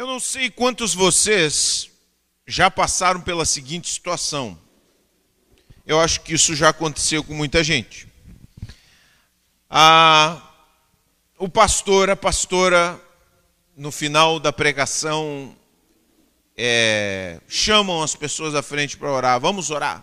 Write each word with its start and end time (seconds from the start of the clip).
Eu 0.00 0.06
não 0.06 0.18
sei 0.18 0.48
quantos 0.48 0.94
vocês 0.94 1.90
já 2.46 2.70
passaram 2.70 3.20
pela 3.20 3.44
seguinte 3.44 3.90
situação. 3.90 4.58
Eu 5.86 6.00
acho 6.00 6.22
que 6.22 6.32
isso 6.32 6.56
já 6.56 6.70
aconteceu 6.70 7.22
com 7.22 7.34
muita 7.34 7.62
gente. 7.62 8.08
Ah, 9.68 10.40
o 11.36 11.50
pastor, 11.50 12.08
a 12.08 12.16
pastora, 12.16 12.98
no 13.76 13.92
final 13.92 14.40
da 14.40 14.50
pregação, 14.50 15.54
é, 16.56 17.38
chamam 17.46 18.02
as 18.02 18.16
pessoas 18.16 18.54
à 18.54 18.62
frente 18.62 18.96
para 18.96 19.12
orar. 19.12 19.38
Vamos 19.38 19.68
orar 19.68 20.02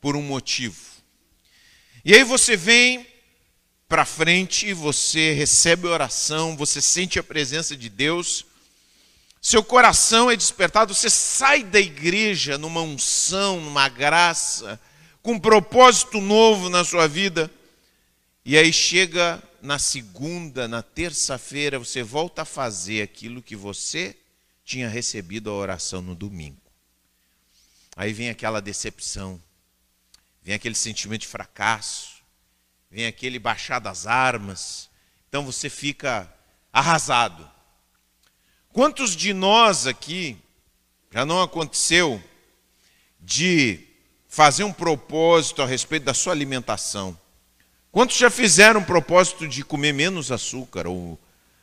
por 0.00 0.16
um 0.16 0.22
motivo. 0.22 0.80
E 2.02 2.14
aí 2.14 2.24
você 2.24 2.56
vem 2.56 3.06
para 3.86 4.06
frente, 4.06 4.72
você 4.72 5.34
recebe 5.34 5.88
a 5.88 5.90
oração, 5.90 6.56
você 6.56 6.80
sente 6.80 7.18
a 7.18 7.22
presença 7.22 7.76
de 7.76 7.90
Deus 7.90 8.46
seu 9.44 9.62
coração 9.62 10.30
é 10.30 10.36
despertado, 10.36 10.94
você 10.94 11.10
sai 11.10 11.62
da 11.62 11.78
igreja 11.78 12.56
numa 12.56 12.80
unção, 12.80 13.60
numa 13.60 13.90
graça, 13.90 14.80
com 15.20 15.32
um 15.32 15.38
propósito 15.38 16.18
novo 16.18 16.70
na 16.70 16.82
sua 16.82 17.06
vida, 17.06 17.50
e 18.42 18.56
aí 18.56 18.72
chega 18.72 19.42
na 19.60 19.78
segunda, 19.78 20.66
na 20.66 20.82
terça-feira, 20.82 21.78
você 21.78 22.02
volta 22.02 22.40
a 22.40 22.46
fazer 22.46 23.02
aquilo 23.02 23.42
que 23.42 23.54
você 23.54 24.16
tinha 24.64 24.88
recebido 24.88 25.50
a 25.50 25.54
oração 25.54 26.00
no 26.00 26.14
domingo. 26.14 26.56
Aí 27.94 28.14
vem 28.14 28.30
aquela 28.30 28.62
decepção, 28.62 29.38
vem 30.42 30.54
aquele 30.54 30.74
sentimento 30.74 31.20
de 31.20 31.28
fracasso, 31.28 32.14
vem 32.90 33.04
aquele 33.04 33.38
baixar 33.38 33.78
das 33.78 34.06
armas, 34.06 34.88
então 35.28 35.44
você 35.44 35.68
fica 35.68 36.32
arrasado. 36.72 37.53
Quantos 38.74 39.14
de 39.14 39.32
nós 39.32 39.86
aqui 39.86 40.36
já 41.08 41.24
não 41.24 41.40
aconteceu 41.40 42.20
de 43.20 43.78
fazer 44.26 44.64
um 44.64 44.72
propósito 44.72 45.62
a 45.62 45.64
respeito 45.64 46.02
da 46.02 46.12
sua 46.12 46.32
alimentação? 46.32 47.16
Quantos 47.92 48.16
já 48.16 48.28
fizeram 48.28 48.80
um 48.80 48.84
propósito 48.84 49.46
de 49.46 49.64
comer 49.64 49.92
menos 49.92 50.32
açúcar 50.32 50.88
ou, 50.88 51.16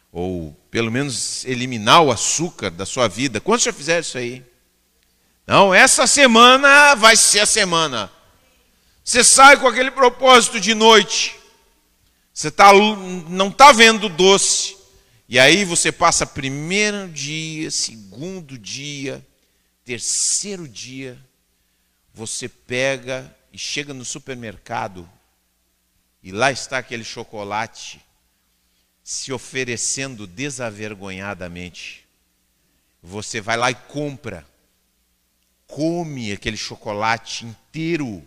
ou 0.09 0.57
pelo 0.71 0.89
menos 0.89 1.43
eliminar 1.43 2.01
o 2.01 2.13
açúcar 2.13 2.71
da 2.71 2.85
sua 2.85 3.09
vida? 3.09 3.41
Quantos 3.41 3.65
já 3.65 3.73
fizeram 3.73 3.99
isso 3.99 4.17
aí? 4.17 4.41
Não, 5.45 5.73
essa 5.73 6.07
semana 6.07 6.95
vai 6.95 7.17
ser 7.17 7.41
a 7.41 7.45
semana. 7.45 8.09
Você 9.03 9.21
sai 9.21 9.57
com 9.57 9.67
aquele 9.67 9.91
propósito 9.91 10.61
de 10.61 10.73
noite. 10.73 11.37
Você 12.33 12.49
tá, 12.49 12.71
não 13.27 13.49
está 13.49 13.73
vendo 13.73 14.07
doce. 14.07 14.79
E 15.31 15.39
aí 15.39 15.63
você 15.63 15.93
passa 15.93 16.25
primeiro 16.25 17.07
dia, 17.07 17.71
segundo 17.71 18.57
dia, 18.57 19.25
terceiro 19.85 20.67
dia, 20.67 21.17
você 22.13 22.49
pega 22.49 23.33
e 23.49 23.57
chega 23.57 23.93
no 23.93 24.03
supermercado 24.03 25.09
e 26.21 26.33
lá 26.33 26.51
está 26.51 26.79
aquele 26.79 27.05
chocolate 27.05 28.01
se 29.05 29.31
oferecendo 29.31 30.27
desavergonhadamente. 30.27 32.05
Você 33.01 33.39
vai 33.39 33.55
lá 33.55 33.71
e 33.71 33.75
compra, 33.75 34.45
come 35.65 36.33
aquele 36.33 36.57
chocolate 36.57 37.45
inteiro 37.45 38.21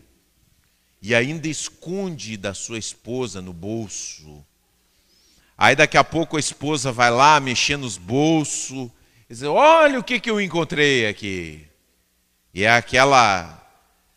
e 1.02 1.14
ainda 1.14 1.48
esconde 1.48 2.38
da 2.38 2.54
sua 2.54 2.78
esposa 2.78 3.42
no 3.42 3.52
bolso 3.52 4.42
Aí 5.56 5.76
daqui 5.76 5.96
a 5.96 6.04
pouco 6.04 6.36
a 6.36 6.40
esposa 6.40 6.90
vai 6.90 7.10
lá 7.10 7.38
mexer 7.38 7.76
nos 7.76 7.96
bolsos, 7.96 8.90
e 9.28 9.34
diz, 9.34 9.42
olha 9.42 9.98
o 9.98 10.04
que, 10.04 10.20
que 10.20 10.30
eu 10.30 10.40
encontrei 10.40 11.06
aqui. 11.06 11.66
E 12.52 12.64
é 12.64 12.70
aquela, 12.70 13.62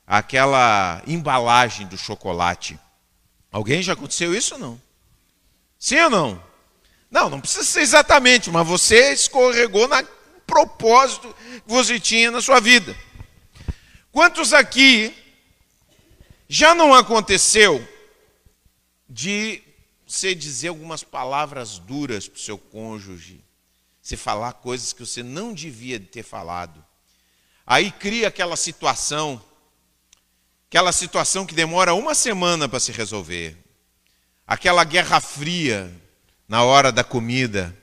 aquela 0.05 1.01
embalagem 1.07 1.87
do 1.87 1.97
chocolate. 1.97 2.79
Alguém 3.51 3.81
já 3.81 3.93
aconteceu 3.93 4.35
isso 4.35 4.55
ou 4.55 4.59
não? 4.59 4.81
Sim 5.79 5.99
ou 6.01 6.09
não? 6.09 6.43
Não, 7.09 7.29
não 7.29 7.39
precisa 7.39 7.63
ser 7.63 7.81
exatamente, 7.81 8.49
mas 8.51 8.67
você 8.67 9.13
escorregou 9.13 9.87
no 9.87 9.95
propósito 10.45 11.33
que 11.53 11.61
você 11.65 11.99
tinha 11.99 12.31
na 12.31 12.41
sua 12.41 12.59
vida. 12.59 12.95
Quantos 14.11 14.53
aqui 14.53 15.15
já 16.49 16.73
não 16.75 16.93
aconteceu 16.93 17.85
de 19.09 19.61
você 20.07 20.33
dizer 20.33 20.69
algumas 20.69 21.03
palavras 21.03 21.77
duras 21.77 22.29
para 22.29 22.37
o 22.37 22.41
seu 22.41 22.57
cônjuge, 22.57 23.43
você 24.01 24.15
falar 24.15 24.53
coisas 24.53 24.93
que 24.93 25.05
você 25.05 25.21
não 25.21 25.53
devia 25.53 25.99
ter 25.99 26.23
falado. 26.23 26.83
Aí 27.65 27.91
cria 27.91 28.29
aquela 28.29 28.55
situação, 28.55 29.43
aquela 30.69 30.93
situação 30.93 31.45
que 31.45 31.53
demora 31.53 31.93
uma 31.93 32.15
semana 32.15 32.69
para 32.69 32.79
se 32.79 32.93
resolver. 32.93 33.57
Aquela 34.47 34.85
guerra 34.85 35.19
fria 35.19 35.93
na 36.47 36.63
hora 36.63 36.89
da 36.89 37.03
comida. 37.03 37.77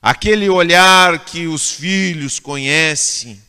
Aquele 0.00 0.48
olhar 0.48 1.24
que 1.24 1.48
os 1.48 1.72
filhos 1.72 2.38
conhecem. 2.38 3.42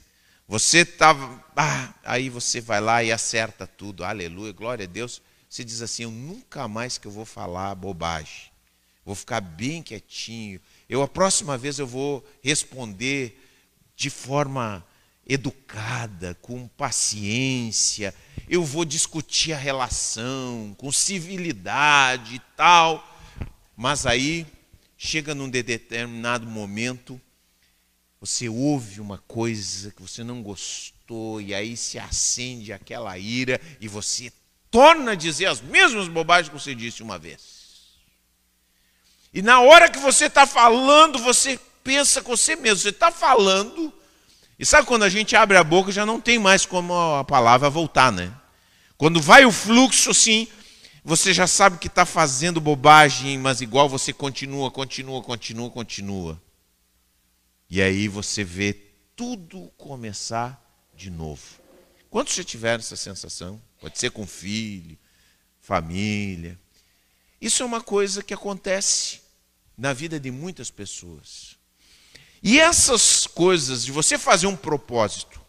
Você 0.48 0.80
estava. 0.80 1.44
Ah, 1.56 1.94
aí 2.04 2.28
você 2.28 2.60
vai 2.60 2.82
lá 2.82 3.04
e 3.04 3.12
acerta 3.12 3.68
tudo. 3.68 4.04
Aleluia, 4.04 4.52
glória 4.52 4.86
a 4.86 4.88
Deus 4.88 5.22
você 5.54 5.64
diz 5.64 5.84
assim: 5.84 6.04
Eu 6.04 6.12
nunca 6.12 6.68
mais 6.68 6.98
que 6.98 7.06
eu 7.06 7.12
vou 7.12 7.26
falar 7.26 7.76
bobagem. 7.76 8.52
Vou 9.06 9.14
ficar 9.14 9.40
bem 9.40 9.84
quietinho. 9.84 10.60
Eu 10.90 11.04
a 11.04 11.08
próxima 11.08 11.58
vez 11.58 11.78
eu 11.78 11.86
vou 11.86 12.26
responder 12.42 13.40
de 13.96 14.10
forma 14.10 14.84
educada, 15.28 16.36
com 16.42 16.68
paciência. 16.70 18.16
Eu 18.50 18.64
vou 18.64 18.84
discutir 18.84 19.54
a 19.54 19.58
relação 19.58 20.74
com 20.76 20.92
civilidade 20.92 22.36
e 22.36 22.40
tal. 22.58 23.08
Mas 23.78 24.08
aí 24.08 24.48
chega 24.98 25.36
num 25.36 25.50
determinado 25.50 26.48
momento, 26.48 27.22
você 28.20 28.50
ouve 28.50 29.00
uma 29.00 29.20
coisa 29.20 29.92
que 29.92 30.02
você 30.02 30.24
não 30.24 30.42
gostou 30.42 31.40
e 31.40 31.54
aí 31.54 31.78
se 31.78 32.00
acende 32.00 32.74
aquela 32.74 33.16
ira 33.20 33.62
e 33.80 33.88
você 33.88 34.32
torna 34.74 35.12
a 35.12 35.16
dizer 35.16 35.46
as 35.46 35.62
mesmas 35.62 36.08
bobagens 36.08 36.50
que 36.50 36.60
você 36.60 36.74
disse 36.74 37.04
uma 37.04 37.20
vez. 37.20 37.94
E 39.32 39.40
na 39.40 39.60
hora 39.62 39.88
que 39.88 40.00
você 40.00 40.26
está 40.26 40.48
falando, 40.48 41.20
você 41.20 41.60
pensa 41.84 42.24
com 42.24 42.36
você 42.36 42.56
mesmo, 42.56 42.80
você 42.80 42.90
está 42.90 43.12
falando, 43.12 43.94
e 44.58 44.66
sabe 44.66 44.88
quando 44.88 45.04
a 45.04 45.10
gente 45.10 45.36
abre 45.36 45.58
a 45.58 45.64
boca 45.64 45.92
já 45.92 46.08
não 46.08 46.20
tem 46.20 46.40
mais 46.40 46.66
como 46.66 46.92
a 46.92 47.24
palavra 47.24 47.70
voltar, 47.70 48.12
né? 48.12 48.34
Quando 48.98 49.22
vai 49.22 49.46
o 49.46 49.52
fluxo 49.52 50.10
assim, 50.10 50.48
você 51.04 51.32
já 51.34 51.46
sabe 51.46 51.78
que 51.78 51.88
está 51.88 52.04
fazendo 52.04 52.60
bobagem, 52.60 53.38
mas 53.38 53.62
igual 53.62 53.88
você 53.88 54.12
continua, 54.12 54.72
continua, 54.72 55.22
continua, 55.22 55.70
continua. 55.70 56.42
E 57.70 57.80
aí 57.80 58.08
você 58.08 58.44
vê 58.44 58.74
tudo 59.16 59.72
começar 59.78 60.60
de 60.96 61.12
novo. 61.12 61.63
Quantos 62.14 62.36
já 62.36 62.44
tiveram 62.44 62.80
essa 62.80 62.96
sensação? 62.96 63.60
Pode 63.82 63.98
ser 63.98 64.12
com 64.12 64.28
filho, 64.28 64.96
família. 65.60 66.60
Isso 67.42 67.64
é 67.64 67.66
uma 67.66 67.82
coisa 67.82 68.22
que 68.22 68.36
acontece 68.36 69.20
na 69.76 69.94
vida 69.94 70.20
de 70.20 70.30
muitas 70.30 70.70
pessoas. 70.70 71.58
E 72.44 72.60
essas 72.60 73.26
coisas 73.26 73.84
de 73.84 73.92
você 73.92 74.16
fazer 74.20 74.46
um 74.46 74.56
propósito 74.56 75.42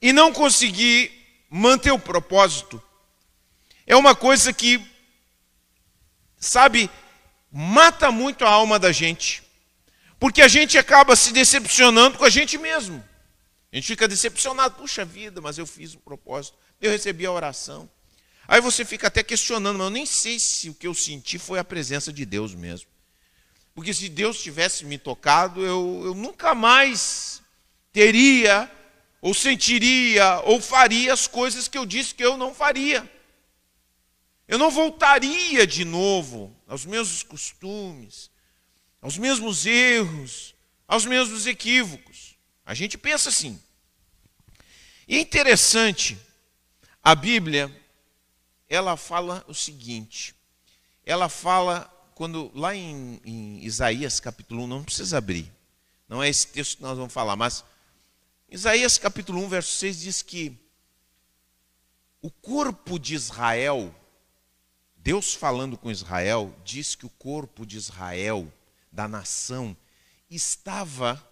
e 0.00 0.14
não 0.14 0.32
conseguir 0.32 1.12
manter 1.50 1.90
o 1.90 1.98
propósito 1.98 2.82
é 3.86 3.94
uma 3.94 4.14
coisa 4.14 4.50
que, 4.50 4.82
sabe, 6.38 6.88
mata 7.52 8.10
muito 8.10 8.46
a 8.46 8.48
alma 8.50 8.78
da 8.78 8.90
gente. 8.92 9.42
Porque 10.18 10.40
a 10.40 10.48
gente 10.48 10.78
acaba 10.78 11.14
se 11.14 11.34
decepcionando 11.34 12.16
com 12.16 12.24
a 12.24 12.30
gente 12.30 12.56
mesmo. 12.56 13.11
A 13.72 13.76
gente 13.76 13.86
fica 13.86 14.06
decepcionado, 14.06 14.76
puxa 14.76 15.02
vida, 15.02 15.40
mas 15.40 15.56
eu 15.56 15.66
fiz 15.66 15.94
um 15.94 15.98
propósito, 15.98 16.58
eu 16.78 16.90
recebi 16.90 17.24
a 17.24 17.32
oração. 17.32 17.88
Aí 18.46 18.60
você 18.60 18.84
fica 18.84 19.06
até 19.06 19.22
questionando, 19.22 19.78
mas 19.78 19.86
eu 19.86 19.90
nem 19.90 20.04
sei 20.04 20.38
se 20.38 20.68
o 20.68 20.74
que 20.74 20.86
eu 20.86 20.94
senti 20.94 21.38
foi 21.38 21.58
a 21.58 21.64
presença 21.64 22.12
de 22.12 22.26
Deus 22.26 22.54
mesmo. 22.54 22.90
Porque 23.74 23.94
se 23.94 24.10
Deus 24.10 24.42
tivesse 24.42 24.84
me 24.84 24.98
tocado, 24.98 25.64
eu, 25.64 26.02
eu 26.04 26.14
nunca 26.14 26.54
mais 26.54 27.40
teria, 27.90 28.70
ou 29.22 29.32
sentiria, 29.32 30.40
ou 30.44 30.60
faria 30.60 31.12
as 31.12 31.26
coisas 31.26 31.66
que 31.66 31.78
eu 31.78 31.86
disse 31.86 32.14
que 32.14 32.24
eu 32.24 32.36
não 32.36 32.54
faria. 32.54 33.10
Eu 34.46 34.58
não 34.58 34.70
voltaria 34.70 35.66
de 35.66 35.82
novo 35.82 36.54
aos 36.66 36.84
mesmos 36.84 37.22
costumes, 37.22 38.30
aos 39.00 39.16
mesmos 39.16 39.64
erros, 39.64 40.54
aos 40.86 41.06
mesmos 41.06 41.46
equívocos. 41.46 42.11
A 42.64 42.74
gente 42.74 42.96
pensa 42.96 43.28
assim. 43.28 43.60
E 45.06 45.16
é 45.16 45.20
interessante, 45.20 46.18
a 47.02 47.14
Bíblia, 47.14 47.70
ela 48.68 48.96
fala 48.96 49.44
o 49.48 49.54
seguinte, 49.54 50.34
ela 51.04 51.28
fala, 51.28 51.84
quando 52.14 52.50
lá 52.54 52.74
em, 52.74 53.20
em 53.24 53.64
Isaías 53.64 54.20
capítulo 54.20 54.62
1, 54.64 54.66
não 54.66 54.84
precisa 54.84 55.18
abrir, 55.18 55.50
Não 56.08 56.22
é 56.22 56.28
esse 56.28 56.46
texto 56.46 56.76
que 56.76 56.82
nós 56.82 56.96
vamos 56.96 57.12
falar, 57.12 57.36
mas 57.36 57.64
Isaías 58.48 58.98
capítulo 58.98 59.42
1, 59.44 59.48
verso 59.48 59.76
6 59.76 60.00
diz 60.00 60.22
que 60.22 60.56
o 62.20 62.30
corpo 62.30 62.98
de 62.98 63.14
Israel, 63.14 63.92
Deus 64.96 65.34
falando 65.34 65.76
com 65.76 65.90
Israel, 65.90 66.54
diz 66.64 66.94
que 66.94 67.04
o 67.04 67.10
corpo 67.10 67.66
de 67.66 67.76
Israel, 67.76 68.52
da 68.92 69.08
nação, 69.08 69.76
estava 70.30 71.31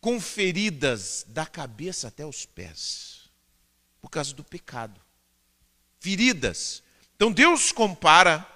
com 0.00 0.20
feridas 0.20 1.24
da 1.28 1.44
cabeça 1.44 2.08
até 2.08 2.24
os 2.24 2.46
pés, 2.46 3.30
por 4.00 4.08
causa 4.08 4.34
do 4.34 4.42
pecado. 4.42 5.00
Feridas. 5.98 6.82
Então 7.16 7.30
Deus 7.30 7.70
compara 7.70 8.46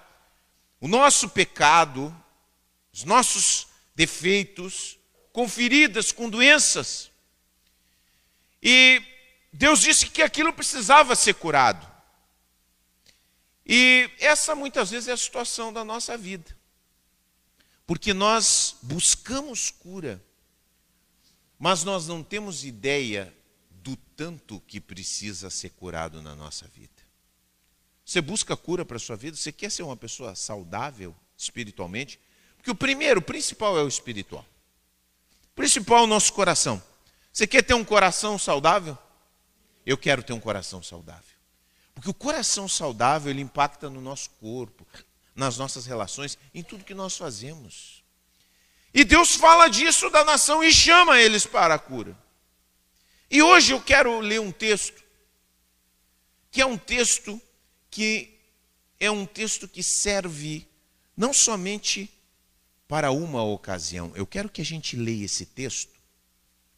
o 0.81 0.87
nosso 0.87 1.29
pecado, 1.29 2.15
os 2.91 3.03
nossos 3.03 3.67
defeitos, 3.95 4.97
com 5.31 5.47
feridas, 5.47 6.11
com 6.11 6.29
doenças. 6.29 7.11
E 8.61 9.01
Deus 9.53 9.79
disse 9.79 10.07
que 10.07 10.21
aquilo 10.21 10.51
precisava 10.51 11.15
ser 11.15 11.35
curado. 11.35 11.95
E 13.65 14.09
essa 14.19 14.55
muitas 14.55 14.91
vezes 14.91 15.07
é 15.07 15.11
a 15.11 15.17
situação 15.17 15.71
da 15.71 15.83
nossa 15.83 16.17
vida. 16.17 16.55
Porque 17.87 18.13
nós 18.13 18.75
buscamos 18.81 19.69
cura, 19.69 20.23
mas 21.57 21.83
nós 21.83 22.07
não 22.07 22.23
temos 22.23 22.63
ideia 22.63 23.33
do 23.69 23.95
tanto 24.15 24.59
que 24.61 24.79
precisa 24.79 25.49
ser 25.49 25.69
curado 25.71 26.21
na 26.21 26.35
nossa 26.35 26.67
vida. 26.67 26.89
Você 28.05 28.21
busca 28.21 28.55
cura 28.55 28.85
para 28.85 28.97
a 28.97 28.99
sua 28.99 29.15
vida? 29.15 29.35
Você 29.35 29.51
quer 29.51 29.71
ser 29.71 29.83
uma 29.83 29.97
pessoa 29.97 30.35
saudável 30.35 31.15
espiritualmente? 31.37 32.19
Porque 32.57 32.69
o 32.69 32.75
primeiro, 32.75 33.19
o 33.19 33.23
principal 33.23 33.77
é 33.77 33.83
o 33.83 33.87
espiritual. 33.87 34.45
O 35.51 35.55
principal 35.55 35.99
é 35.99 36.03
o 36.03 36.07
nosso 36.07 36.33
coração. 36.33 36.81
Você 37.31 37.47
quer 37.47 37.63
ter 37.63 37.73
um 37.73 37.83
coração 37.83 38.37
saudável? 38.37 38.97
Eu 39.85 39.97
quero 39.97 40.23
ter 40.23 40.33
um 40.33 40.39
coração 40.39 40.81
saudável. 40.81 41.35
Porque 41.93 42.09
o 42.09 42.13
coração 42.13 42.67
saudável, 42.67 43.31
ele 43.31 43.41
impacta 43.41 43.89
no 43.89 44.01
nosso 44.01 44.29
corpo, 44.41 44.85
nas 45.35 45.57
nossas 45.57 45.85
relações, 45.85 46.37
em 46.53 46.63
tudo 46.63 46.83
que 46.83 46.93
nós 46.93 47.17
fazemos. 47.17 47.94
E 48.95 49.03
Deus 49.03 49.35
fala 49.35 49.67
disso 49.67 50.09
da 50.09 50.23
nação 50.23 50.63
e 50.63 50.71
chama 50.71 51.19
eles 51.19 51.45
para 51.45 51.75
a 51.75 51.79
cura. 51.79 52.17
E 53.29 53.41
hoje 53.41 53.73
eu 53.73 53.81
quero 53.81 54.21
ler 54.21 54.39
um 54.39 54.53
texto, 54.53 55.03
que 56.49 56.61
é 56.61 56.65
um 56.65 56.77
texto 56.77 57.41
que 57.91 58.39
é 58.97 59.11
um 59.11 59.25
texto 59.25 59.67
que 59.67 59.83
serve 59.83 60.65
não 61.15 61.33
somente 61.33 62.09
para 62.87 63.11
uma 63.11 63.43
ocasião. 63.43 64.13
Eu 64.15 64.25
quero 64.25 64.47
que 64.47 64.61
a 64.61 64.65
gente 64.65 64.95
leia 64.95 65.25
esse 65.25 65.45
texto, 65.45 65.91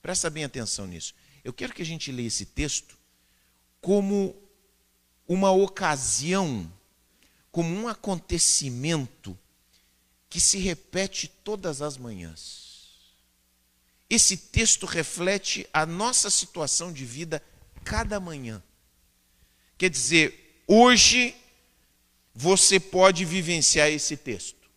presta 0.02 0.28
bem 0.28 0.44
atenção 0.44 0.88
nisso. 0.88 1.14
Eu 1.44 1.54
quero 1.54 1.72
que 1.72 1.84
a 1.84 1.86
gente 1.86 2.12
leia 2.12 2.28
esse 2.28 2.48
texto 2.48 2.98
como 3.80 4.36
uma 5.28 5.52
ocasião, 5.52 6.72
como 7.52 7.70
um 7.70 7.88
acontecimento 7.88 9.38
que 10.30 10.40
se 10.40 10.58
repete 10.58 11.28
todas 11.28 11.82
as 11.82 11.98
manhãs. 11.98 12.68
Esse 14.10 14.38
texto 14.38 14.86
reflete 14.86 15.68
a 15.74 15.86
nossa 15.86 16.30
situação 16.30 16.92
de 16.94 17.06
vida 17.06 17.44
cada 17.84 18.20
manhã. 18.20 18.64
Quer 19.78 19.90
dizer, 19.90 20.64
hoje 20.66 21.36
você 22.34 22.80
pode 22.80 23.26
vivenciar 23.26 23.90
esse 23.90 24.16
texto. 24.16 24.70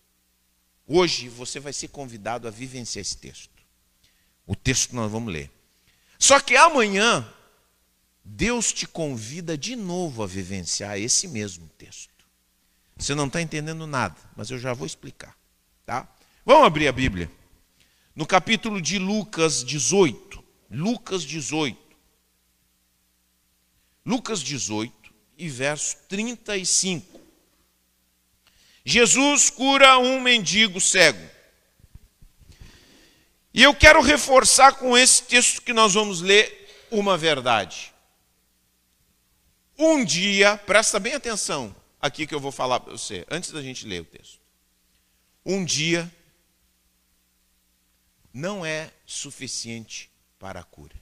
Hoje 0.86 1.28
você 1.28 1.60
vai 1.60 1.72
ser 1.72 1.88
convidado 1.88 2.48
a 2.48 2.50
vivenciar 2.50 3.02
esse 3.02 3.16
texto. 3.16 3.50
O 4.46 4.56
texto 4.56 4.94
nós 4.96 5.10
vamos 5.10 5.32
ler. 5.32 5.50
Só 6.18 6.40
que 6.40 6.56
amanhã 6.56 7.32
Deus 8.24 8.72
te 8.72 8.86
convida 8.86 9.56
de 9.56 9.76
novo 9.76 10.22
a 10.22 10.26
vivenciar 10.26 10.98
esse 10.98 11.28
mesmo 11.28 11.68
texto. 11.78 12.10
Você 12.96 13.14
não 13.14 13.26
está 13.26 13.40
entendendo 13.40 13.86
nada, 13.86 14.16
mas 14.36 14.50
eu 14.50 14.58
já 14.58 14.74
vou 14.74 14.86
explicar. 14.86 15.36
Tá? 15.90 16.06
Vamos 16.46 16.68
abrir 16.68 16.86
a 16.86 16.92
Bíblia. 16.92 17.28
No 18.14 18.24
capítulo 18.24 18.80
de 18.80 18.96
Lucas 18.96 19.64
18. 19.64 20.40
Lucas 20.70 21.24
18. 21.24 21.76
Lucas 24.06 24.40
18 24.40 25.12
e 25.36 25.48
verso 25.48 25.96
35. 26.08 27.20
Jesus 28.84 29.50
cura 29.50 29.98
um 29.98 30.20
mendigo 30.20 30.80
cego. 30.80 31.28
E 33.52 33.60
eu 33.60 33.74
quero 33.74 34.00
reforçar 34.00 34.74
com 34.74 34.96
esse 34.96 35.24
texto 35.24 35.60
que 35.60 35.72
nós 35.72 35.94
vamos 35.94 36.20
ler 36.20 36.86
uma 36.88 37.18
verdade. 37.18 37.92
Um 39.76 40.04
dia, 40.04 40.56
presta 40.56 41.00
bem 41.00 41.14
atenção 41.14 41.74
aqui 42.00 42.28
que 42.28 42.34
eu 42.34 42.38
vou 42.38 42.52
falar 42.52 42.78
para 42.78 42.92
você, 42.92 43.26
antes 43.28 43.50
da 43.50 43.60
gente 43.60 43.84
ler 43.88 44.02
o 44.02 44.04
texto. 44.04 44.39
Um 45.44 45.64
dia 45.64 46.12
não 48.32 48.64
é 48.64 48.92
suficiente 49.06 50.10
para 50.38 50.60
a 50.60 50.64
cura. 50.64 50.94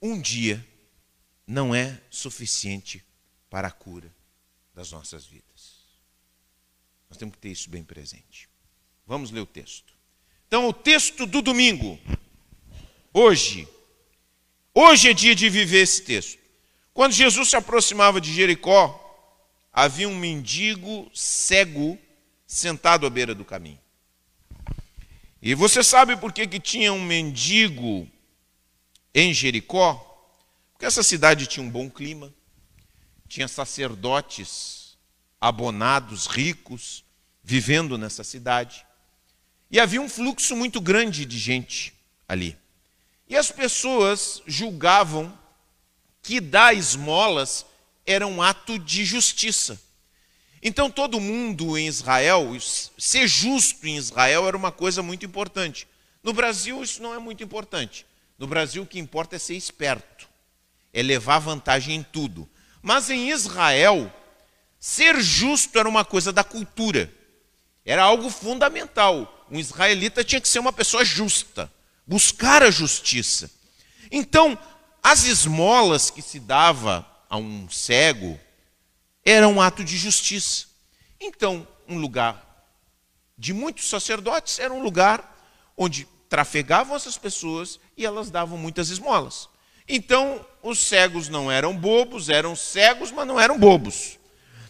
Um 0.00 0.20
dia 0.20 0.66
não 1.46 1.74
é 1.74 2.00
suficiente 2.10 3.04
para 3.48 3.68
a 3.68 3.72
cura 3.72 4.14
das 4.74 4.90
nossas 4.90 5.24
vidas. 5.24 5.76
Nós 7.08 7.18
temos 7.18 7.34
que 7.34 7.40
ter 7.40 7.50
isso 7.50 7.70
bem 7.70 7.82
presente. 7.82 8.48
Vamos 9.06 9.30
ler 9.30 9.40
o 9.40 9.46
texto. 9.46 9.94
Então, 10.46 10.68
o 10.68 10.72
texto 10.72 11.26
do 11.26 11.42
domingo, 11.42 11.98
hoje, 13.12 13.68
Hoje 14.78 15.08
é 15.08 15.14
dia 15.14 15.34
de 15.34 15.48
viver 15.48 15.78
esse 15.78 16.02
texto. 16.02 16.38
Quando 16.92 17.12
Jesus 17.12 17.48
se 17.48 17.56
aproximava 17.56 18.20
de 18.20 18.30
Jericó, 18.30 19.05
havia 19.76 20.08
um 20.08 20.16
mendigo 20.16 21.10
cego 21.12 21.98
sentado 22.46 23.06
à 23.06 23.10
beira 23.10 23.34
do 23.34 23.44
caminho. 23.44 23.78
E 25.42 25.54
você 25.54 25.84
sabe 25.84 26.16
por 26.16 26.32
que, 26.32 26.46
que 26.46 26.58
tinha 26.58 26.94
um 26.94 27.02
mendigo 27.02 28.08
em 29.14 29.34
Jericó? 29.34 29.94
Porque 30.72 30.86
essa 30.86 31.02
cidade 31.02 31.46
tinha 31.46 31.64
um 31.64 31.68
bom 31.68 31.90
clima, 31.90 32.32
tinha 33.28 33.46
sacerdotes 33.46 34.96
abonados, 35.38 36.24
ricos, 36.24 37.04
vivendo 37.44 37.98
nessa 37.98 38.24
cidade. 38.24 38.86
E 39.70 39.78
havia 39.78 40.00
um 40.00 40.08
fluxo 40.08 40.56
muito 40.56 40.80
grande 40.80 41.26
de 41.26 41.38
gente 41.38 41.92
ali. 42.26 42.56
E 43.28 43.36
as 43.36 43.50
pessoas 43.50 44.40
julgavam 44.46 45.38
que 46.22 46.40
dar 46.40 46.74
esmolas 46.74 47.66
era 48.06 48.26
um 48.26 48.40
ato 48.40 48.78
de 48.78 49.04
justiça. 49.04 49.80
Então 50.62 50.90
todo 50.90 51.20
mundo 51.20 51.76
em 51.76 51.86
Israel, 51.86 52.56
ser 52.98 53.28
justo 53.28 53.86
em 53.86 53.96
Israel 53.96 54.46
era 54.46 54.56
uma 54.56 54.72
coisa 54.72 55.02
muito 55.02 55.26
importante. 55.26 55.86
No 56.22 56.32
Brasil 56.32 56.82
isso 56.82 57.02
não 57.02 57.14
é 57.14 57.18
muito 57.18 57.42
importante. 57.42 58.06
No 58.38 58.46
Brasil 58.46 58.82
o 58.82 58.86
que 58.86 58.98
importa 58.98 59.36
é 59.36 59.38
ser 59.38 59.54
esperto, 59.54 60.28
é 60.92 61.02
levar 61.02 61.38
vantagem 61.38 61.96
em 61.96 62.02
tudo. 62.02 62.48
Mas 62.82 63.10
em 63.10 63.30
Israel, 63.30 64.12
ser 64.78 65.20
justo 65.20 65.78
era 65.78 65.88
uma 65.88 66.04
coisa 66.04 66.32
da 66.32 66.44
cultura. 66.44 67.12
Era 67.84 68.02
algo 68.02 68.30
fundamental. 68.30 69.46
Um 69.50 69.58
israelita 69.58 70.24
tinha 70.24 70.40
que 70.40 70.48
ser 70.48 70.58
uma 70.58 70.72
pessoa 70.72 71.04
justa 71.04 71.70
buscar 72.06 72.62
a 72.62 72.70
justiça. 72.70 73.50
Então, 74.10 74.56
as 75.02 75.24
esmolas 75.24 76.10
que 76.10 76.22
se 76.22 76.38
dava 76.38 77.04
a 77.36 77.38
um 77.38 77.68
cego 77.68 78.38
era 79.24 79.46
um 79.46 79.60
ato 79.60 79.84
de 79.84 79.96
justiça. 79.96 80.66
Então, 81.20 81.66
um 81.88 81.98
lugar 81.98 82.42
de 83.38 83.52
muitos 83.52 83.88
sacerdotes 83.88 84.58
era 84.58 84.72
um 84.72 84.82
lugar 84.82 85.34
onde 85.76 86.08
trafegavam 86.28 86.96
essas 86.96 87.18
pessoas 87.18 87.78
e 87.96 88.04
elas 88.04 88.30
davam 88.30 88.58
muitas 88.58 88.88
esmolas. 88.88 89.48
Então, 89.88 90.44
os 90.62 90.78
cegos 90.80 91.28
não 91.28 91.50
eram 91.50 91.76
bobos, 91.76 92.28
eram 92.28 92.56
cegos, 92.56 93.12
mas 93.12 93.26
não 93.26 93.38
eram 93.38 93.58
bobos. 93.58 94.18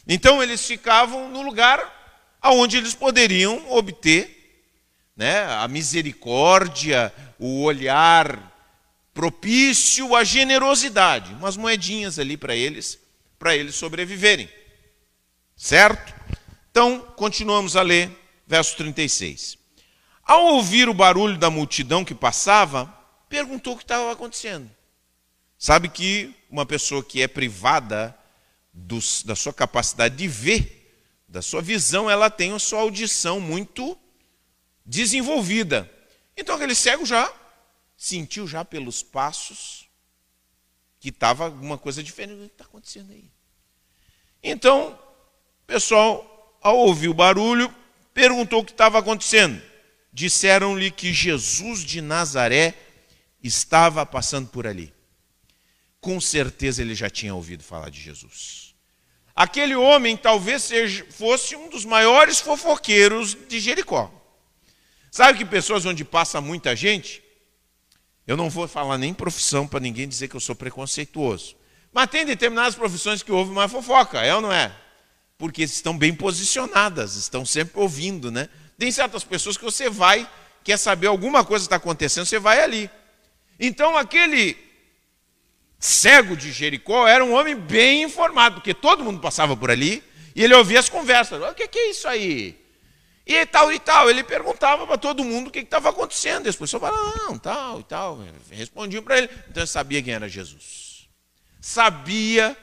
Então, 0.06 0.42
eles 0.42 0.66
ficavam 0.66 1.30
no 1.30 1.42
lugar 1.42 1.94
onde 2.44 2.76
eles 2.76 2.94
poderiam 2.94 3.70
obter 3.70 4.36
né, 5.16 5.46
a 5.46 5.66
misericórdia, 5.66 7.12
o 7.38 7.62
olhar 7.62 8.55
propício 9.16 10.14
à 10.14 10.22
generosidade, 10.22 11.32
umas 11.32 11.56
moedinhas 11.56 12.18
ali 12.18 12.36
para 12.36 12.54
eles, 12.54 12.98
para 13.38 13.56
eles 13.56 13.74
sobreviverem. 13.74 14.46
Certo? 15.56 16.14
Então, 16.70 17.00
continuamos 17.16 17.76
a 17.76 17.82
ler, 17.82 18.10
verso 18.46 18.76
36. 18.76 19.56
Ao 20.22 20.44
ouvir 20.48 20.86
o 20.86 20.92
barulho 20.92 21.38
da 21.38 21.48
multidão 21.48 22.04
que 22.04 22.14
passava, 22.14 22.94
perguntou 23.26 23.72
o 23.72 23.76
que 23.78 23.84
estava 23.84 24.12
acontecendo. 24.12 24.70
Sabe 25.58 25.88
que 25.88 26.34
uma 26.50 26.66
pessoa 26.66 27.02
que 27.02 27.22
é 27.22 27.26
privada 27.26 28.14
da 29.24 29.34
sua 29.34 29.54
capacidade 29.54 30.14
de 30.14 30.28
ver, 30.28 30.94
da 31.26 31.40
sua 31.40 31.62
visão, 31.62 32.10
ela 32.10 32.28
tem 32.28 32.52
a 32.52 32.58
sua 32.58 32.80
audição 32.80 33.40
muito 33.40 33.96
desenvolvida. 34.84 35.90
Então 36.36 36.54
aquele 36.54 36.74
cego 36.74 37.06
já 37.06 37.32
sentiu 37.96 38.46
já 38.46 38.64
pelos 38.64 39.02
passos 39.02 39.88
que 41.00 41.08
estava 41.08 41.44
alguma 41.44 41.78
coisa 41.78 42.02
diferente. 42.02 42.36
O 42.36 42.46
que 42.46 42.52
está 42.52 42.64
acontecendo 42.64 43.12
aí? 43.12 43.30
Então, 44.42 44.98
o 45.62 45.66
pessoal, 45.66 46.58
ao 46.60 46.76
ouvir 46.76 47.08
o 47.08 47.14
barulho, 47.14 47.74
perguntou 48.12 48.60
o 48.60 48.64
que 48.64 48.72
estava 48.72 48.98
acontecendo. 48.98 49.60
Disseram-lhe 50.12 50.90
que 50.90 51.12
Jesus 51.12 51.80
de 51.80 52.00
Nazaré 52.00 52.74
estava 53.42 54.04
passando 54.04 54.48
por 54.48 54.66
ali. 54.66 54.92
Com 56.00 56.20
certeza 56.20 56.82
ele 56.82 56.94
já 56.94 57.10
tinha 57.10 57.34
ouvido 57.34 57.62
falar 57.64 57.90
de 57.90 58.00
Jesus. 58.00 58.74
Aquele 59.34 59.76
homem 59.76 60.16
talvez 60.16 60.62
seja, 60.62 61.04
fosse 61.10 61.54
um 61.54 61.68
dos 61.68 61.84
maiores 61.84 62.40
fofoqueiros 62.40 63.36
de 63.48 63.60
Jericó. 63.60 64.10
Sabe 65.10 65.38
que 65.38 65.44
pessoas 65.44 65.84
onde 65.84 66.04
passa 66.04 66.40
muita 66.40 66.74
gente, 66.74 67.22
eu 68.26 68.36
não 68.36 68.50
vou 68.50 68.66
falar 68.66 68.98
nem 68.98 69.14
profissão 69.14 69.66
para 69.66 69.80
ninguém 69.80 70.08
dizer 70.08 70.28
que 70.28 70.34
eu 70.34 70.40
sou 70.40 70.54
preconceituoso. 70.54 71.56
Mas 71.92 72.10
tem 72.10 72.26
determinadas 72.26 72.74
profissões 72.74 73.22
que 73.22 73.30
houve 73.30 73.52
mais 73.52 73.70
fofoca, 73.70 74.20
é 74.20 74.34
ou 74.34 74.40
não 74.40 74.52
é? 74.52 74.74
Porque 75.38 75.62
estão 75.62 75.96
bem 75.96 76.12
posicionadas, 76.14 77.14
estão 77.14 77.46
sempre 77.46 77.78
ouvindo, 77.80 78.30
né? 78.30 78.48
Tem 78.76 78.90
certas 78.90 79.24
pessoas 79.24 79.56
que 79.56 79.64
você 79.64 79.88
vai, 79.88 80.28
quer 80.64 80.76
saber 80.76 81.06
alguma 81.06 81.44
coisa 81.44 81.64
está 81.64 81.76
acontecendo, 81.76 82.26
você 82.26 82.38
vai 82.38 82.62
ali. 82.62 82.90
Então 83.58 83.96
aquele 83.96 84.56
cego 85.78 86.36
de 86.36 86.50
Jericó 86.52 87.06
era 87.06 87.24
um 87.24 87.32
homem 87.32 87.54
bem 87.54 88.02
informado, 88.02 88.56
porque 88.56 88.74
todo 88.74 89.04
mundo 89.04 89.20
passava 89.20 89.56
por 89.56 89.70
ali 89.70 90.02
e 90.34 90.42
ele 90.42 90.54
ouvia 90.54 90.80
as 90.80 90.88
conversas. 90.88 91.40
O 91.40 91.54
que 91.54 91.78
é 91.78 91.90
isso 91.90 92.08
aí? 92.08 92.65
E 93.26 93.44
tal 93.44 93.72
e 93.72 93.80
tal. 93.80 94.08
Ele 94.08 94.22
perguntava 94.22 94.86
para 94.86 94.96
todo 94.96 95.24
mundo 95.24 95.48
o 95.48 95.50
que 95.50 95.58
estava 95.58 95.90
acontecendo. 95.90 96.46
E 96.46 96.48
as 96.48 96.56
pessoas 96.56 96.80
falavam, 96.80 97.12
não, 97.16 97.38
tal 97.38 97.80
e 97.80 97.84
tal. 97.84 98.18
Respondiam 98.50 99.02
para 99.02 99.18
ele. 99.18 99.28
Então 99.50 99.62
ele 99.62 99.66
sabia 99.66 100.02
quem 100.02 100.14
era 100.14 100.28
Jesus. 100.28 101.08
Sabia 101.60 102.56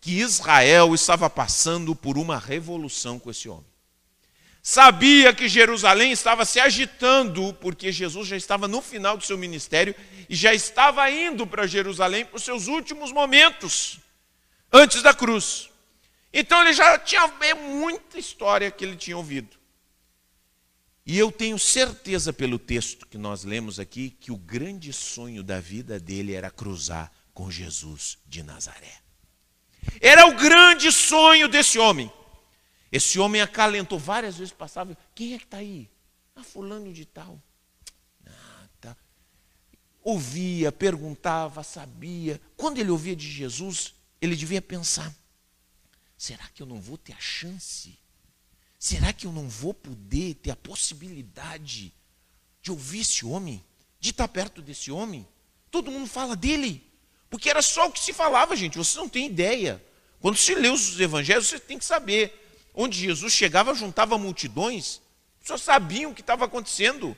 que 0.00 0.18
Israel 0.18 0.94
estava 0.94 1.30
passando 1.30 1.94
por 1.94 2.18
uma 2.18 2.38
revolução 2.38 3.18
com 3.18 3.30
esse 3.30 3.48
homem. 3.48 3.72
Sabia 4.62 5.32
que 5.32 5.48
Jerusalém 5.48 6.12
estava 6.12 6.44
se 6.44 6.60
agitando, 6.60 7.52
porque 7.54 7.90
Jesus 7.90 8.28
já 8.28 8.36
estava 8.36 8.68
no 8.68 8.80
final 8.80 9.16
do 9.16 9.24
seu 9.24 9.36
ministério 9.36 9.94
e 10.28 10.36
já 10.36 10.54
estava 10.54 11.10
indo 11.10 11.44
para 11.46 11.66
Jerusalém 11.66 12.24
para 12.24 12.36
os 12.36 12.44
seus 12.44 12.68
últimos 12.68 13.10
momentos, 13.10 13.98
antes 14.72 15.02
da 15.02 15.12
cruz. 15.12 15.68
Então 16.32 16.60
ele 16.60 16.72
já 16.72 16.96
tinha 16.98 17.26
muita 17.56 18.18
história 18.18 18.70
que 18.70 18.84
ele 18.84 18.96
tinha 18.96 19.16
ouvido. 19.16 19.61
E 21.04 21.18
eu 21.18 21.32
tenho 21.32 21.58
certeza 21.58 22.32
pelo 22.32 22.58
texto 22.58 23.06
que 23.06 23.18
nós 23.18 23.42
lemos 23.42 23.80
aqui 23.80 24.10
que 24.10 24.30
o 24.30 24.36
grande 24.36 24.92
sonho 24.92 25.42
da 25.42 25.60
vida 25.60 25.98
dele 25.98 26.32
era 26.32 26.50
cruzar 26.50 27.10
com 27.34 27.50
Jesus 27.50 28.18
de 28.26 28.42
Nazaré. 28.42 29.00
Era 30.00 30.26
o 30.26 30.36
grande 30.36 30.92
sonho 30.92 31.48
desse 31.48 31.78
homem. 31.78 32.10
Esse 32.90 33.18
homem 33.18 33.40
acalentou 33.40 33.98
várias 33.98 34.36
vezes, 34.36 34.52
passava, 34.52 34.96
quem 35.14 35.34
é 35.34 35.38
que 35.38 35.44
está 35.44 35.56
aí? 35.56 35.90
Ah, 36.36 36.44
fulano 36.44 36.92
de 36.92 37.04
tal. 37.04 37.42
Ah, 38.24 38.68
tá. 38.80 38.96
Ouvia, 40.04 40.70
perguntava, 40.70 41.64
sabia. 41.64 42.40
Quando 42.56 42.78
ele 42.78 42.90
ouvia 42.90 43.16
de 43.16 43.28
Jesus, 43.28 43.94
ele 44.20 44.36
devia 44.36 44.62
pensar, 44.62 45.12
será 46.16 46.46
que 46.54 46.62
eu 46.62 46.66
não 46.66 46.80
vou 46.80 46.96
ter 46.96 47.14
a 47.14 47.20
chance 47.20 47.98
Será 48.82 49.12
que 49.12 49.28
eu 49.28 49.32
não 49.32 49.48
vou 49.48 49.72
poder 49.72 50.34
ter 50.34 50.50
a 50.50 50.56
possibilidade 50.56 51.92
de 52.60 52.72
ouvir 52.72 53.02
esse 53.02 53.24
homem, 53.24 53.62
de 54.00 54.10
estar 54.10 54.26
perto 54.26 54.60
desse 54.60 54.90
homem? 54.90 55.24
Todo 55.70 55.92
mundo 55.92 56.08
fala 56.08 56.34
dele, 56.34 56.84
porque 57.30 57.48
era 57.48 57.62
só 57.62 57.86
o 57.86 57.92
que 57.92 58.00
se 58.00 58.12
falava, 58.12 58.56
gente. 58.56 58.76
Você 58.76 58.98
não 58.98 59.08
tem 59.08 59.26
ideia. 59.26 59.80
Quando 60.20 60.36
se 60.36 60.52
lê 60.56 60.68
os 60.68 60.98
evangelhos, 60.98 61.46
você 61.46 61.60
tem 61.60 61.78
que 61.78 61.84
saber. 61.84 62.36
Onde 62.74 62.98
Jesus 62.98 63.32
chegava, 63.32 63.72
juntava 63.72 64.18
multidões, 64.18 65.00
só 65.44 65.56
sabiam 65.56 66.10
o 66.10 66.14
que 66.14 66.20
estava 66.20 66.46
acontecendo. 66.46 67.16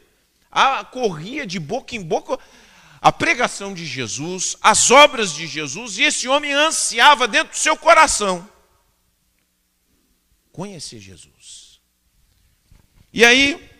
A 0.52 0.85
corria 0.85 1.47
de 1.47 1.59
boca 1.59 1.97
em 1.97 2.02
boca 2.02 2.38
a 3.00 3.11
pregação 3.11 3.73
de 3.73 3.87
Jesus, 3.87 4.54
as 4.61 4.90
obras 4.90 5.33
de 5.33 5.47
Jesus, 5.47 5.97
e 5.97 6.02
esse 6.02 6.28
homem 6.28 6.52
ansiava 6.52 7.26
dentro 7.26 7.54
do 7.54 7.59
seu 7.59 7.75
coração 7.75 8.47
conhecer 10.54 11.00
Jesus. 11.00 11.80
E 13.12 13.25
aí 13.25 13.70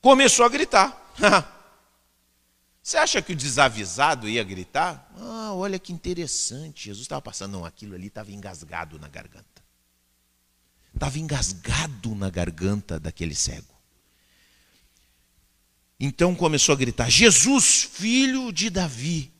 começou 0.00 0.46
a 0.46 0.48
gritar. 0.48 1.14
Você 2.82 2.96
acha 2.96 3.20
que 3.20 3.34
o 3.34 3.36
desavisado 3.36 4.26
ia 4.26 4.42
gritar? 4.42 5.12
Ah, 5.14 5.52
olha 5.52 5.78
que 5.78 5.92
interessante. 5.92 6.86
Jesus 6.86 7.02
estava 7.02 7.20
passando. 7.20 7.52
Não, 7.52 7.64
aquilo 7.66 7.94
ali 7.94 8.06
estava 8.06 8.32
engasgado 8.32 8.98
na 8.98 9.08
garganta. 9.08 9.62
Estava 10.94 11.18
engasgado 11.18 12.14
na 12.14 12.30
garganta 12.30 12.98
daquele 12.98 13.34
cego. 13.34 13.74
Então 16.00 16.34
começou 16.34 16.72
a 16.72 16.76
gritar: 16.76 17.10
Jesus, 17.10 17.82
filho 17.82 18.50
de 18.50 18.70
Davi, 18.70 19.30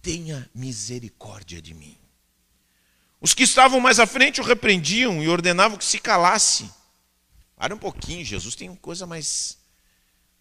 tenha 0.00 0.48
misericórdia 0.54 1.60
de 1.60 1.74
mim. 1.74 1.98
Os 3.20 3.34
que 3.34 3.42
estavam 3.42 3.80
mais 3.80 3.98
à 3.98 4.06
frente 4.06 4.40
o 4.40 4.44
repreendiam 4.44 5.22
e 5.22 5.28
ordenavam 5.28 5.78
que 5.78 5.84
se 5.84 5.98
calasse. 5.98 6.70
Para 7.56 7.74
um 7.74 7.78
pouquinho, 7.78 8.24
Jesus 8.24 8.54
tem 8.54 8.74
coisa 8.76 9.06
mais, 9.06 9.58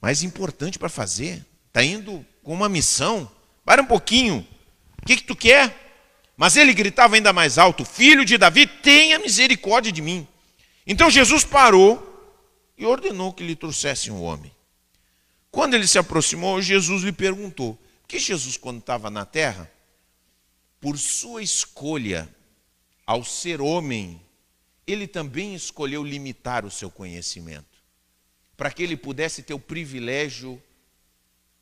mais 0.01 0.23
importante 0.23 0.77
para 0.77 0.89
fazer. 0.89 1.45
Está 1.67 1.83
indo 1.83 2.25
com 2.43 2.53
uma 2.53 2.67
missão. 2.67 3.31
Para 3.63 3.81
um 3.81 3.85
pouquinho. 3.85 4.45
O 5.01 5.05
que, 5.05 5.17
que 5.17 5.23
tu 5.23 5.35
quer? 5.35 5.73
Mas 6.35 6.57
ele 6.57 6.73
gritava 6.73 7.15
ainda 7.15 7.31
mais 7.31 7.57
alto: 7.57 7.85
Filho 7.85 8.25
de 8.25 8.37
Davi, 8.37 8.67
tenha 8.67 9.19
misericórdia 9.19 9.91
de 9.91 10.01
mim. 10.01 10.27
Então 10.85 11.09
Jesus 11.09 11.43
parou 11.43 12.11
e 12.77 12.85
ordenou 12.85 13.31
que 13.33 13.45
lhe 13.45 13.55
trouxessem 13.55 14.11
um 14.11 14.21
homem. 14.21 14.51
Quando 15.49 15.73
ele 15.73 15.87
se 15.87 15.97
aproximou, 15.97 16.61
Jesus 16.61 17.03
lhe 17.03 17.13
perguntou: 17.13 17.79
que 18.07 18.19
Jesus, 18.19 18.57
quando 18.57 18.79
estava 18.79 19.09
na 19.09 19.25
terra, 19.25 19.71
por 20.79 20.97
sua 20.97 21.41
escolha, 21.41 22.29
ao 23.05 23.23
ser 23.23 23.61
homem, 23.61 24.21
ele 24.87 25.07
também 25.07 25.53
escolheu 25.55 26.03
limitar 26.03 26.65
o 26.65 26.71
seu 26.71 26.89
conhecimento, 26.89 27.83
para 28.57 28.71
que 28.71 28.83
ele 28.83 28.97
pudesse 28.97 29.43
ter 29.43 29.53
o 29.53 29.59
privilégio 29.59 30.61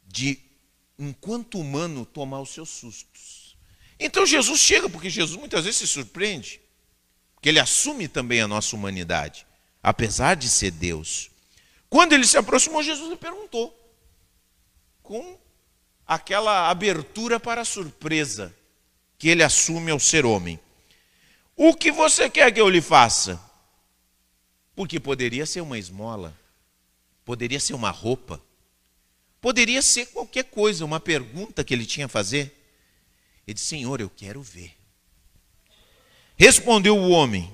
de, 0.07 0.39
enquanto 0.97 1.59
humano, 1.59 2.05
tomar 2.05 2.41
os 2.41 2.49
seus 2.49 2.69
sustos. 2.69 3.57
Então 3.99 4.25
Jesus 4.25 4.59
chega, 4.59 4.89
porque 4.89 5.09
Jesus 5.09 5.37
muitas 5.37 5.65
vezes 5.65 5.79
se 5.79 5.87
surpreende, 5.87 6.61
porque 7.33 7.49
ele 7.49 7.59
assume 7.59 8.07
também 8.07 8.41
a 8.41 8.47
nossa 8.47 8.75
humanidade, 8.75 9.45
apesar 9.81 10.35
de 10.35 10.49
ser 10.49 10.71
Deus. 10.71 11.29
Quando 11.89 12.13
ele 12.13 12.25
se 12.25 12.37
aproximou, 12.37 12.81
Jesus 12.81 13.09
lhe 13.09 13.17
perguntou, 13.17 13.79
com 15.01 15.37
aquela 16.07 16.69
abertura 16.69 17.39
para 17.39 17.61
a 17.61 17.65
surpresa 17.65 18.55
que 19.17 19.29
ele 19.29 19.43
assume 19.43 19.91
ao 19.91 19.99
ser 19.99 20.25
homem. 20.25 20.59
O 21.55 21.73
que 21.73 21.91
você 21.91 22.29
quer 22.29 22.51
que 22.51 22.59
eu 22.59 22.69
lhe 22.69 22.81
faça? 22.81 23.39
Porque 24.75 24.99
poderia 24.99 25.45
ser 25.45 25.61
uma 25.61 25.77
esmola, 25.77 26.35
poderia 27.23 27.59
ser 27.59 27.73
uma 27.73 27.91
roupa, 27.91 28.41
poderia 29.39 29.81
ser 29.81 30.07
qualquer 30.07 30.45
coisa, 30.45 30.83
uma 30.83 30.99
pergunta 30.99 31.63
que 31.63 31.73
ele 31.73 31.85
tinha 31.85 32.07
a 32.07 32.09
fazer. 32.09 32.59
Ele 33.45 33.53
disse: 33.53 33.67
Senhor, 33.67 34.01
eu 34.01 34.09
quero 34.09 34.41
ver. 34.41 34.75
Respondeu 36.35 36.97
o 36.97 37.09
homem, 37.09 37.51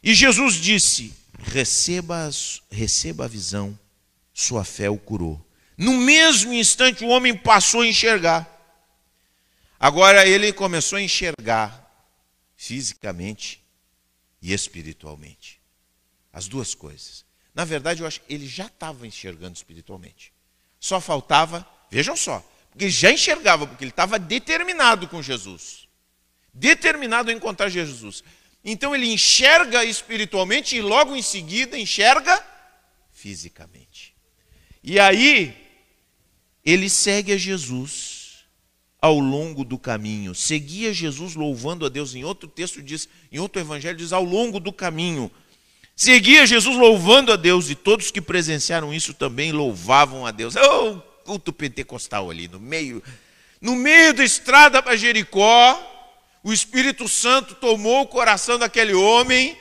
e 0.00 0.14
Jesus 0.14 0.54
disse: 0.54 1.12
receba, 1.42 2.30
receba 2.70 3.24
a 3.24 3.28
visão, 3.28 3.76
sua 4.32 4.64
fé 4.64 4.88
o 4.88 4.96
curou. 4.96 5.44
No 5.76 5.94
mesmo 5.94 6.52
instante, 6.52 7.04
o 7.04 7.08
homem 7.08 7.36
passou 7.36 7.80
a 7.80 7.86
enxergar. 7.86 8.46
Agora 9.78 10.26
ele 10.26 10.52
começou 10.52 10.98
a 10.98 11.02
enxergar 11.02 11.89
fisicamente 12.60 13.64
e 14.42 14.52
espiritualmente. 14.52 15.58
As 16.30 16.46
duas 16.46 16.74
coisas. 16.74 17.24
Na 17.54 17.64
verdade, 17.64 18.02
eu 18.02 18.06
acho 18.06 18.20
que 18.20 18.34
ele 18.34 18.46
já 18.46 18.66
estava 18.66 19.06
enxergando 19.06 19.56
espiritualmente. 19.56 20.30
Só 20.78 21.00
faltava, 21.00 21.66
vejam 21.90 22.14
só, 22.14 22.46
porque 22.70 22.90
já 22.90 23.10
enxergava, 23.10 23.66
porque 23.66 23.82
ele 23.82 23.90
estava 23.90 24.18
determinado 24.18 25.08
com 25.08 25.22
Jesus. 25.22 25.88
Determinado 26.52 27.30
a 27.30 27.32
encontrar 27.32 27.70
Jesus. 27.70 28.22
Então 28.62 28.94
ele 28.94 29.10
enxerga 29.10 29.82
espiritualmente 29.82 30.76
e 30.76 30.82
logo 30.82 31.16
em 31.16 31.22
seguida 31.22 31.78
enxerga 31.78 32.46
fisicamente. 33.10 34.14
E 34.84 35.00
aí 35.00 35.56
ele 36.62 36.90
segue 36.90 37.32
a 37.32 37.38
Jesus 37.38 38.19
ao 39.00 39.18
longo 39.18 39.64
do 39.64 39.78
caminho. 39.78 40.34
Seguia 40.34 40.92
Jesus 40.92 41.34
louvando 41.34 41.86
a 41.86 41.88
Deus. 41.88 42.14
Em 42.14 42.24
outro 42.24 42.48
texto 42.48 42.82
diz, 42.82 43.08
em 43.32 43.38
outro 43.38 43.60
evangelho 43.60 43.96
diz 43.96 44.12
ao 44.12 44.24
longo 44.24 44.60
do 44.60 44.72
caminho. 44.72 45.30
Seguia 45.96 46.46
Jesus 46.46 46.76
louvando 46.76 47.32
a 47.32 47.36
Deus 47.36 47.70
e 47.70 47.74
todos 47.74 48.10
que 48.10 48.20
presenciaram 48.20 48.92
isso 48.92 49.12
também 49.12 49.52
louvavam 49.52 50.26
a 50.26 50.30
Deus. 50.30 50.54
Oh, 50.56 50.98
culto 51.24 51.52
pentecostal 51.52 52.30
ali 52.30 52.48
no 52.48 52.58
meio, 52.58 53.02
no 53.60 53.76
meio 53.76 54.14
da 54.14 54.24
estrada 54.24 54.82
para 54.82 54.96
Jericó, 54.96 55.78
o 56.42 56.52
Espírito 56.52 57.06
Santo 57.06 57.54
tomou 57.54 58.02
o 58.02 58.06
coração 58.06 58.58
daquele 58.58 58.94
homem 58.94 59.56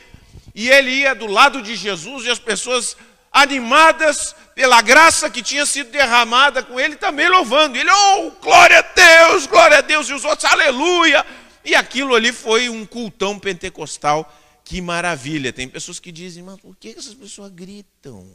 e 0.55 0.69
ele 0.69 0.91
ia 0.91 1.13
do 1.13 1.27
lado 1.27 1.61
de 1.61 1.75
Jesus 1.75 2.25
e 2.25 2.29
as 2.29 2.39
pessoas 2.39 2.95
animadas 3.31 4.35
pela 4.55 4.81
graça 4.81 5.29
que 5.29 5.41
tinha 5.41 5.65
sido 5.65 5.91
derramada 5.91 6.63
com 6.63 6.79
ele 6.79 6.95
também 6.95 7.29
louvando. 7.29 7.77
Ele, 7.77 7.89
oh, 7.89 8.31
glória 8.41 8.79
a 8.79 8.81
Deus, 8.81 9.45
glória 9.45 9.77
a 9.77 9.81
Deus, 9.81 10.09
e 10.09 10.13
os 10.13 10.25
outros, 10.25 10.45
aleluia. 10.45 11.25
E 11.63 11.75
aquilo 11.75 12.15
ali 12.15 12.31
foi 12.31 12.69
um 12.69 12.85
cultão 12.85 13.37
pentecostal 13.37 14.31
que 14.63 14.81
maravilha. 14.81 15.53
Tem 15.53 15.67
pessoas 15.67 15.99
que 15.99 16.11
dizem, 16.11 16.43
mas 16.43 16.59
por 16.59 16.75
que 16.75 16.89
essas 16.89 17.13
pessoas 17.13 17.51
gritam? 17.51 18.29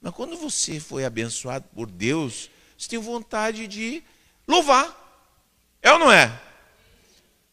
Mas 0.00 0.14
quando 0.14 0.36
você 0.36 0.78
foi 0.78 1.04
abençoado 1.04 1.64
por 1.74 1.90
Deus, 1.90 2.50
você 2.76 2.88
tem 2.88 2.98
vontade 2.98 3.66
de 3.66 4.02
louvar. 4.46 5.02
É 5.80 5.92
ou 5.92 5.98
não 5.98 6.10
é? 6.10 6.30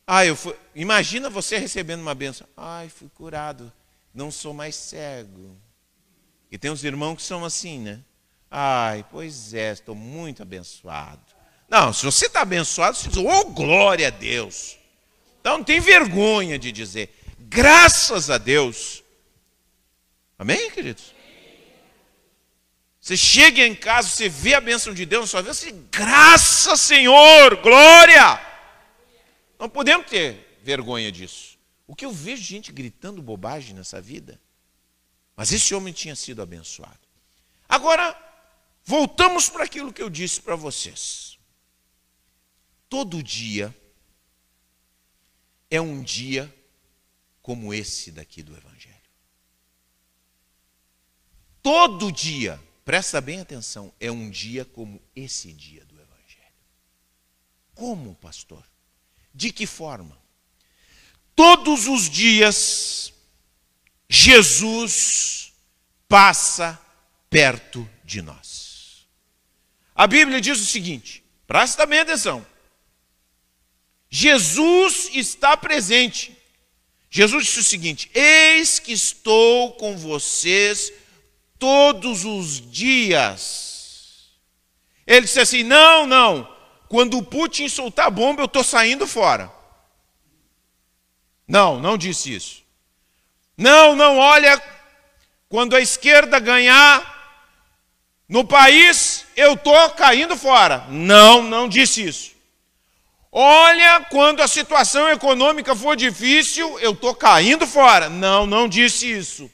Ah, 0.06 0.26
eu 0.26 0.36
fui... 0.36 0.56
Imagina 0.76 1.30
você 1.30 1.58
recebendo 1.58 2.02
uma 2.02 2.16
benção. 2.16 2.48
Ai, 2.58 2.90
fui 2.90 3.10
curado. 3.16 3.72
Não 4.14 4.30
sou 4.30 4.54
mais 4.54 4.76
cego. 4.76 5.56
E 6.52 6.58
tem 6.58 6.70
uns 6.70 6.84
irmãos 6.84 7.16
que 7.16 7.24
são 7.24 7.46
assim, 7.46 7.80
né? 7.80 8.02
Ai, 8.50 9.06
pois 9.10 9.54
é, 9.54 9.72
estou 9.72 9.96
muito 9.96 10.42
abençoado. 10.42 11.22
Não, 11.70 11.94
se 11.94 12.04
você 12.04 12.26
está 12.26 12.42
abençoado, 12.42 12.98
você 12.98 13.08
diz, 13.08 13.18
oh, 13.18 13.46
glória 13.46 14.08
a 14.08 14.12
Deus. 14.12 14.78
Então 15.40 15.60
não 15.60 15.64
tem 15.64 15.80
vergonha 15.80 16.60
de 16.60 16.70
dizer. 16.70 17.10
Graças 17.40 18.30
a 18.30 18.38
Deus. 18.38 19.02
Amém, 20.38 20.70
queridos? 20.70 21.16
Você 23.00 23.16
chega 23.16 23.66
em 23.66 23.74
casa, 23.74 24.10
você 24.10 24.28
vê 24.28 24.54
a 24.54 24.62
bênção 24.62 24.94
de 24.94 25.06
Deus 25.06 25.22
na 25.22 25.28
sua 25.28 25.42
vida, 25.42 25.54
você 25.54 25.72
diz, 25.72 25.82
graças 25.90 26.82
Senhor, 26.82 27.56
glória. 27.62 28.40
Não 29.58 29.70
podemos 29.70 30.06
ter 30.08 30.60
vergonha 30.62 31.12
disso. 31.12 31.58
O 31.88 31.96
que 31.96 32.06
eu 32.06 32.12
vejo 32.12 32.44
gente 32.44 32.72
gritando 32.72 33.22
bobagem 33.22 33.74
nessa 33.76 34.02
vida. 34.02 34.40
Mas 35.36 35.52
esse 35.52 35.74
homem 35.74 35.94
tinha 35.94 36.16
sido 36.16 36.42
abençoado. 36.42 37.00
Agora, 37.68 38.16
voltamos 38.84 39.50
para 39.50 39.64
aquilo 39.64 39.94
que 39.94 40.02
eu 40.02 40.10
disse 40.10 40.42
para 40.42 40.56
vocês. 40.56 41.38
Todo 42.90 43.24
dia 43.24 43.76
é 45.70 45.80
um 45.80 46.04
dia 46.04 46.54
como 47.42 47.74
esse 47.74 48.12
daqui 48.12 48.44
do 48.44 48.56
Evangelho. 48.56 48.96
Todo 51.64 52.12
dia, 52.12 52.62
presta 52.84 53.22
bem 53.22 53.40
atenção, 53.40 53.94
é 54.00 54.12
um 54.12 54.30
dia 54.30 54.66
como 54.66 55.02
esse 55.16 55.54
dia 55.54 55.86
do 55.86 55.96
Evangelho. 55.96 56.54
Como, 57.74 58.16
pastor? 58.16 58.68
De 59.34 59.54
que 59.54 59.66
forma? 59.66 60.20
Todos 61.36 61.88
os 61.88 62.10
dias, 62.10 63.14
Jesus 64.12 65.54
passa 66.08 66.80
perto 67.30 67.90
de 68.04 68.22
nós. 68.22 69.08
A 69.96 70.06
Bíblia 70.06 70.42
diz 70.42 70.60
o 70.60 70.66
seguinte, 70.66 71.24
presta 71.48 71.86
bem 71.86 72.00
atenção. 72.00 72.46
Jesus 74.10 75.10
está 75.14 75.56
presente 75.56 76.38
Jesus 77.14 77.44
disse 77.46 77.60
o 77.60 77.64
seguinte: 77.64 78.10
Eis 78.14 78.80
que 78.80 78.94
estou 78.94 79.74
com 79.74 79.98
vocês 79.98 80.94
todos 81.60 82.24
os 82.24 82.72
dias. 82.72 84.30
Ele 85.06 85.26
disse 85.26 85.42
assim: 85.42 85.62
Não, 85.62 86.08
não. 86.08 86.50
Quando 86.88 87.18
o 87.18 87.24
Putin 87.24 87.68
soltar 87.68 88.08
a 88.08 88.10
bomba, 88.10 88.42
eu 88.42 88.46
estou 88.46 88.64
saindo 88.64 89.06
fora. 89.06 89.52
Não, 91.46 91.82
não 91.82 91.98
disse 91.98 92.34
isso. 92.34 92.61
Não, 93.62 93.96
não, 93.96 94.18
olha, 94.18 94.60
quando 95.48 95.76
a 95.76 95.80
esquerda 95.80 96.40
ganhar 96.40 97.12
no 98.28 98.44
país, 98.44 99.24
eu 99.36 99.54
estou 99.54 99.92
caindo 99.92 100.36
fora. 100.36 100.88
Não, 100.90 101.44
não 101.44 101.70
disse 101.70 102.04
isso. 102.04 102.32
Olha, 103.32 104.04
quando 104.06 104.42
a 104.42 104.48
situação 104.48 105.08
econômica 105.10 105.76
for 105.76 105.96
difícil, 105.96 106.80
eu 106.80 106.94
estou 106.94 107.14
caindo 107.14 107.68
fora. 107.68 108.10
Não, 108.10 108.48
não 108.48 108.68
disse 108.68 109.06
isso. 109.12 109.50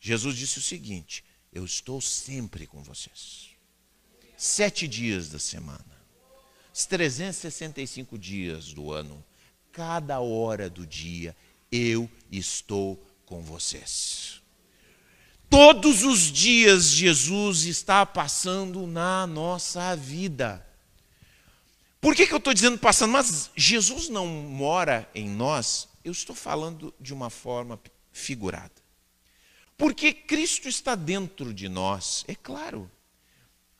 Jesus 0.00 0.34
disse 0.34 0.58
o 0.58 0.62
seguinte: 0.62 1.22
Eu 1.52 1.62
estou 1.62 2.00
sempre 2.00 2.66
com 2.66 2.82
vocês. 2.82 3.50
Sete 4.34 4.88
dias 4.88 5.28
da 5.28 5.38
semana, 5.38 5.84
os 6.72 6.86
365 6.86 8.16
dias 8.16 8.72
do 8.72 8.92
ano, 8.92 9.22
cada 9.72 10.20
hora 10.20 10.70
do 10.70 10.86
dia, 10.86 11.36
eu 11.70 12.10
estou 12.30 13.02
com 13.24 13.42
vocês. 13.42 14.40
Todos 15.48 16.02
os 16.02 16.32
dias 16.32 16.86
Jesus 16.86 17.64
está 17.64 18.04
passando 18.04 18.86
na 18.86 19.26
nossa 19.26 19.94
vida. 19.94 20.66
Por 22.00 22.14
que, 22.14 22.26
que 22.26 22.32
eu 22.32 22.38
estou 22.38 22.54
dizendo 22.54 22.78
passando? 22.78 23.12
Mas 23.12 23.50
Jesus 23.56 24.08
não 24.08 24.26
mora 24.26 25.08
em 25.14 25.28
nós, 25.28 25.88
eu 26.04 26.12
estou 26.12 26.34
falando 26.34 26.92
de 27.00 27.14
uma 27.14 27.30
forma 27.30 27.80
figurada. 28.12 28.74
Porque 29.76 30.12
Cristo 30.12 30.68
está 30.68 30.94
dentro 30.94 31.52
de 31.52 31.68
nós, 31.68 32.24
é 32.26 32.34
claro. 32.34 32.90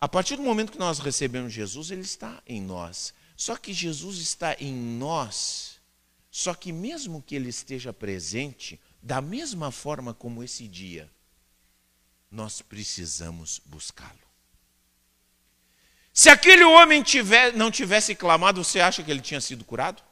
A 0.01 0.09
partir 0.09 0.37
do 0.37 0.43
momento 0.43 0.73
que 0.73 0.79
nós 0.79 0.99
recebemos 0.99 1.53
Jesus, 1.53 1.91
Ele 1.91 2.03
está 2.03 2.43
em 2.47 2.61
nós. 2.61 3.15
Só 3.37 3.57
que 3.57 3.73
Jesus 3.73 4.19
está 4.19 4.55
em 4.61 4.75
nós, 4.75 5.76
só 6.37 6.53
que 6.53 6.71
mesmo 6.71 7.23
que 7.23 7.35
Ele 7.35 7.49
esteja 7.49 7.95
presente, 7.95 8.79
da 9.01 9.23
mesma 9.23 9.73
forma 9.73 10.13
como 10.13 10.45
esse 10.45 10.69
dia, 10.69 11.11
nós 12.31 12.61
precisamos 12.61 13.59
buscá-lo. 13.65 14.21
Se 16.13 16.29
aquele 16.29 16.63
homem 16.63 17.03
tiver, 17.03 17.55
não 17.55 17.71
tivesse 17.71 18.15
clamado, 18.15 18.63
você 18.63 18.81
acha 18.81 19.03
que 19.03 19.11
ele 19.11 19.23
tinha 19.23 19.41
sido 19.41 19.65
curado? 19.65 20.03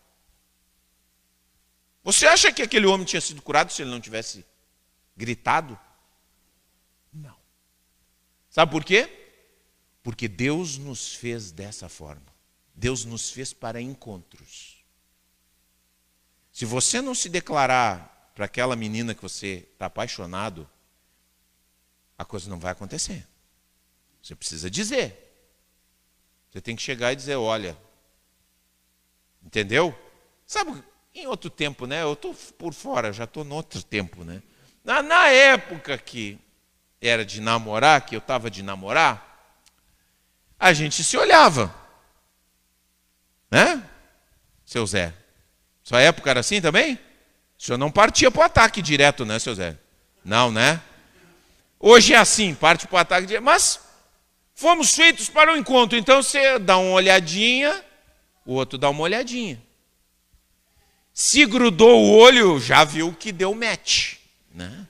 Você 2.03 2.27
acha 2.27 2.51
que 2.51 2.63
aquele 2.63 2.87
homem 2.87 3.05
tinha 3.05 3.21
sido 3.21 3.43
curado 3.43 3.71
se 3.71 3.83
ele 3.83 3.91
não 3.91 4.01
tivesse 4.01 4.47
gritado? 5.15 5.79
Não. 7.13 7.37
Sabe 8.49 8.73
por 8.73 8.83
quê? 8.83 9.11
Porque 10.03 10.27
Deus 10.27 10.79
nos 10.79 11.15
fez 11.15 11.53
dessa 11.53 11.87
forma. 11.87 12.33
Deus 12.75 13.05
nos 13.05 13.31
fez 13.31 13.53
para 13.53 13.79
encontros. 13.79 14.74
Se 16.55 16.65
você 16.65 17.03
não 17.03 17.17
se 17.17 17.29
declarar 17.29 18.31
para 18.33 18.45
aquela 18.45 18.77
menina 18.77 19.13
que 19.13 19.21
você 19.21 19.69
está 19.73 19.87
apaixonado, 19.87 20.71
a 22.17 22.25
coisa 22.25 22.49
não 22.49 22.61
vai 22.61 22.71
acontecer. 22.71 23.27
Você 24.23 24.37
precisa 24.37 24.71
dizer. 24.71 25.21
Você 26.49 26.61
tem 26.61 26.77
que 26.77 26.83
chegar 26.83 27.13
e 27.13 27.17
dizer: 27.17 27.35
olha, 27.35 27.77
entendeu? 29.43 29.99
Sabe, 30.47 30.81
em 31.13 31.27
outro 31.27 31.51
tempo, 31.51 31.89
né? 31.89 32.03
Eu 32.03 32.13
estou 32.13 32.33
por 32.57 32.73
fora, 32.73 33.13
já 33.13 33.25
estou 33.25 33.43
no 33.43 33.57
outro 33.57 33.83
tempo, 33.83 34.23
né? 34.23 34.41
Na, 34.85 35.03
na 35.03 35.27
época 35.31 35.99
que 35.99 36.39
era 37.01 37.25
de 37.25 37.41
namorar, 37.41 38.07
que 38.07 38.15
eu 38.15 38.21
estava 38.21 38.49
de 38.49 38.63
namorar, 38.63 39.59
a 40.57 40.73
gente 40.73 41.03
se 41.03 41.17
olhava. 41.17 41.75
Né? 43.51 43.91
Seu 44.65 44.87
Zé. 44.87 45.24
Sua 45.85 46.01
época 46.01 46.31
era 46.31 46.41
assim 46.41 46.61
também? 46.61 46.95
O 47.57 47.63
senhor 47.63 47.79
não 47.79 47.93
partia 47.93 48.29
para 48.29 48.41
o 48.41 48.45
ataque 48.45 48.83
direto, 48.83 49.25
né, 49.25 49.39
seu 49.39 49.55
Zé? 49.55 49.79
Não, 50.25 50.51
né? 50.51 50.81
Hoje 51.79 52.15
é 52.15 52.17
assim, 52.17 52.53
parte 52.53 52.89
para 52.89 52.97
o 52.97 52.99
ataque 52.99 53.29
direto. 53.29 53.45
Mas 53.45 53.79
Fomos 54.55 54.95
feitos 54.95 55.29
para 55.29 55.53
o 55.53 55.57
encontro, 55.57 55.99
então 55.99 56.23
você 56.23 56.59
dá 56.61 56.79
uma 56.79 56.93
olhadinha, 56.93 57.85
o 58.47 58.55
outro 58.55 58.79
dá 58.79 58.89
uma 58.89 59.03
olhadinha. 59.03 59.61
Se 61.13 61.45
grudou 61.45 62.05
o 62.05 62.17
olho, 62.17 62.61
já 62.61 62.85
viu 62.85 63.13
que 63.13 63.33
deu 63.33 63.53
match, 63.55 64.15
né? 64.53 64.87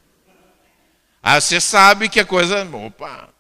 Aí 1.23 1.41
você 1.41 1.59
sabe 1.61 2.11
que 2.11 2.21
a 2.21 2.27
coisa, 2.27 2.63
opa, 2.77 3.31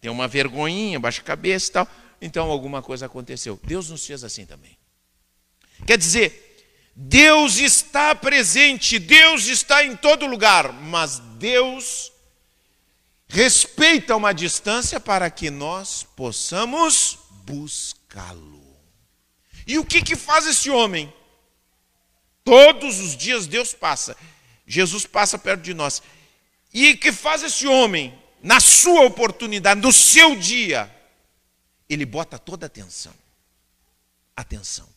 tem 0.00 0.10
uma 0.10 0.26
vergonhinha, 0.26 0.98
baixa 0.98 1.20
a 1.20 1.24
cabeça 1.24 1.68
e 1.68 1.72
tal. 1.72 1.88
Então 2.20 2.50
alguma 2.50 2.82
coisa 2.82 3.06
aconteceu. 3.06 3.58
Deus 3.62 3.88
nos 3.88 4.04
fez 4.04 4.24
assim 4.24 4.44
também. 4.44 4.76
Quer 5.86 5.96
dizer, 5.96 6.41
Deus 6.94 7.56
está 7.56 8.14
presente, 8.14 8.98
Deus 8.98 9.46
está 9.46 9.84
em 9.84 9.96
todo 9.96 10.26
lugar, 10.26 10.72
mas 10.72 11.18
Deus 11.38 12.12
respeita 13.26 14.14
uma 14.14 14.34
distância 14.34 15.00
para 15.00 15.30
que 15.30 15.50
nós 15.50 16.06
possamos 16.14 17.18
buscá-lo. 17.44 18.62
E 19.66 19.78
o 19.78 19.84
que, 19.84 20.02
que 20.02 20.16
faz 20.16 20.46
esse 20.46 20.68
homem? 20.68 21.12
Todos 22.44 23.00
os 23.00 23.16
dias 23.16 23.46
Deus 23.46 23.72
passa. 23.72 24.16
Jesus 24.66 25.06
passa 25.06 25.38
perto 25.38 25.62
de 25.62 25.72
nós. 25.72 26.02
E 26.74 26.96
que 26.96 27.12
faz 27.12 27.42
esse 27.42 27.66
homem, 27.66 28.18
na 28.42 28.60
sua 28.60 29.02
oportunidade, 29.04 29.80
no 29.80 29.92
seu 29.92 30.36
dia, 30.36 30.94
ele 31.88 32.04
bota 32.04 32.38
toda 32.38 32.66
a 32.66 32.68
atenção. 32.68 33.14
Atenção. 34.36 34.88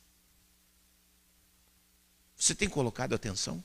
Você 2.46 2.54
tem 2.54 2.70
colocado 2.70 3.16
atenção? 3.16 3.64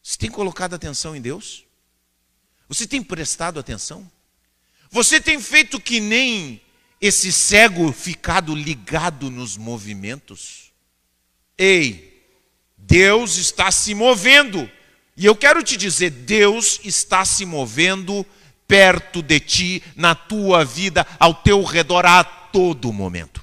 Você 0.00 0.16
tem 0.16 0.30
colocado 0.30 0.74
atenção 0.74 1.16
em 1.16 1.20
Deus? 1.20 1.64
Você 2.68 2.86
tem 2.86 3.02
prestado 3.02 3.58
atenção? 3.58 4.08
Você 4.88 5.20
tem 5.20 5.40
feito 5.40 5.80
que 5.80 5.98
nem 5.98 6.62
esse 7.00 7.32
cego 7.32 7.90
ficado 7.90 8.54
ligado 8.54 9.28
nos 9.28 9.56
movimentos? 9.56 10.70
Ei, 11.58 12.24
Deus 12.78 13.38
está 13.38 13.72
se 13.72 13.92
movendo. 13.92 14.70
E 15.16 15.26
eu 15.26 15.34
quero 15.34 15.64
te 15.64 15.76
dizer, 15.76 16.10
Deus 16.10 16.78
está 16.84 17.24
se 17.24 17.44
movendo 17.44 18.24
perto 18.68 19.20
de 19.20 19.40
ti, 19.40 19.82
na 19.96 20.14
tua 20.14 20.64
vida, 20.64 21.04
ao 21.18 21.34
teu 21.34 21.64
redor 21.64 22.06
a 22.06 22.22
todo 22.22 22.92
momento. 22.92 23.41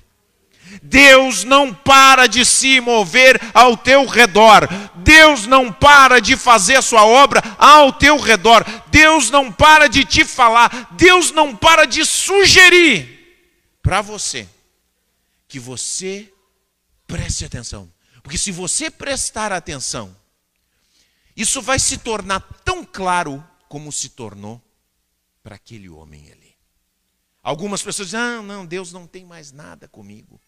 Deus 0.89 1.43
não 1.43 1.71
para 1.71 2.25
de 2.25 2.43
se 2.43 2.81
mover 2.81 3.39
ao 3.53 3.77
teu 3.77 4.07
redor. 4.07 4.67
Deus 4.95 5.45
não 5.45 5.71
para 5.71 6.19
de 6.19 6.35
fazer 6.35 6.81
sua 6.81 7.05
obra 7.05 7.43
ao 7.59 7.93
teu 7.93 8.17
redor. 8.17 8.65
Deus 8.87 9.29
não 9.29 9.51
para 9.51 9.87
de 9.87 10.03
te 10.03 10.25
falar. 10.25 10.89
Deus 10.93 11.29
não 11.31 11.55
para 11.55 11.85
de 11.85 12.03
sugerir 12.03 13.19
para 13.83 14.01
você 14.01 14.49
que 15.47 15.59
você 15.59 16.33
preste 17.05 17.45
atenção. 17.45 17.91
Porque 18.23 18.37
se 18.37 18.51
você 18.51 18.89
prestar 18.89 19.51
atenção, 19.51 20.15
isso 21.35 21.61
vai 21.61 21.77
se 21.77 21.99
tornar 21.99 22.39
tão 22.65 22.83
claro 22.83 23.45
como 23.67 23.91
se 23.91 24.09
tornou 24.09 24.59
para 25.43 25.55
aquele 25.55 25.87
homem 25.87 26.31
ali. 26.31 26.55
Algumas 27.43 27.83
pessoas 27.83 28.07
dizem: 28.07 28.19
ah, 28.19 28.41
não, 28.41 28.65
Deus 28.65 28.91
não 28.91 29.05
tem 29.05 29.23
mais 29.23 29.51
nada 29.51 29.87
comigo. 29.87 30.41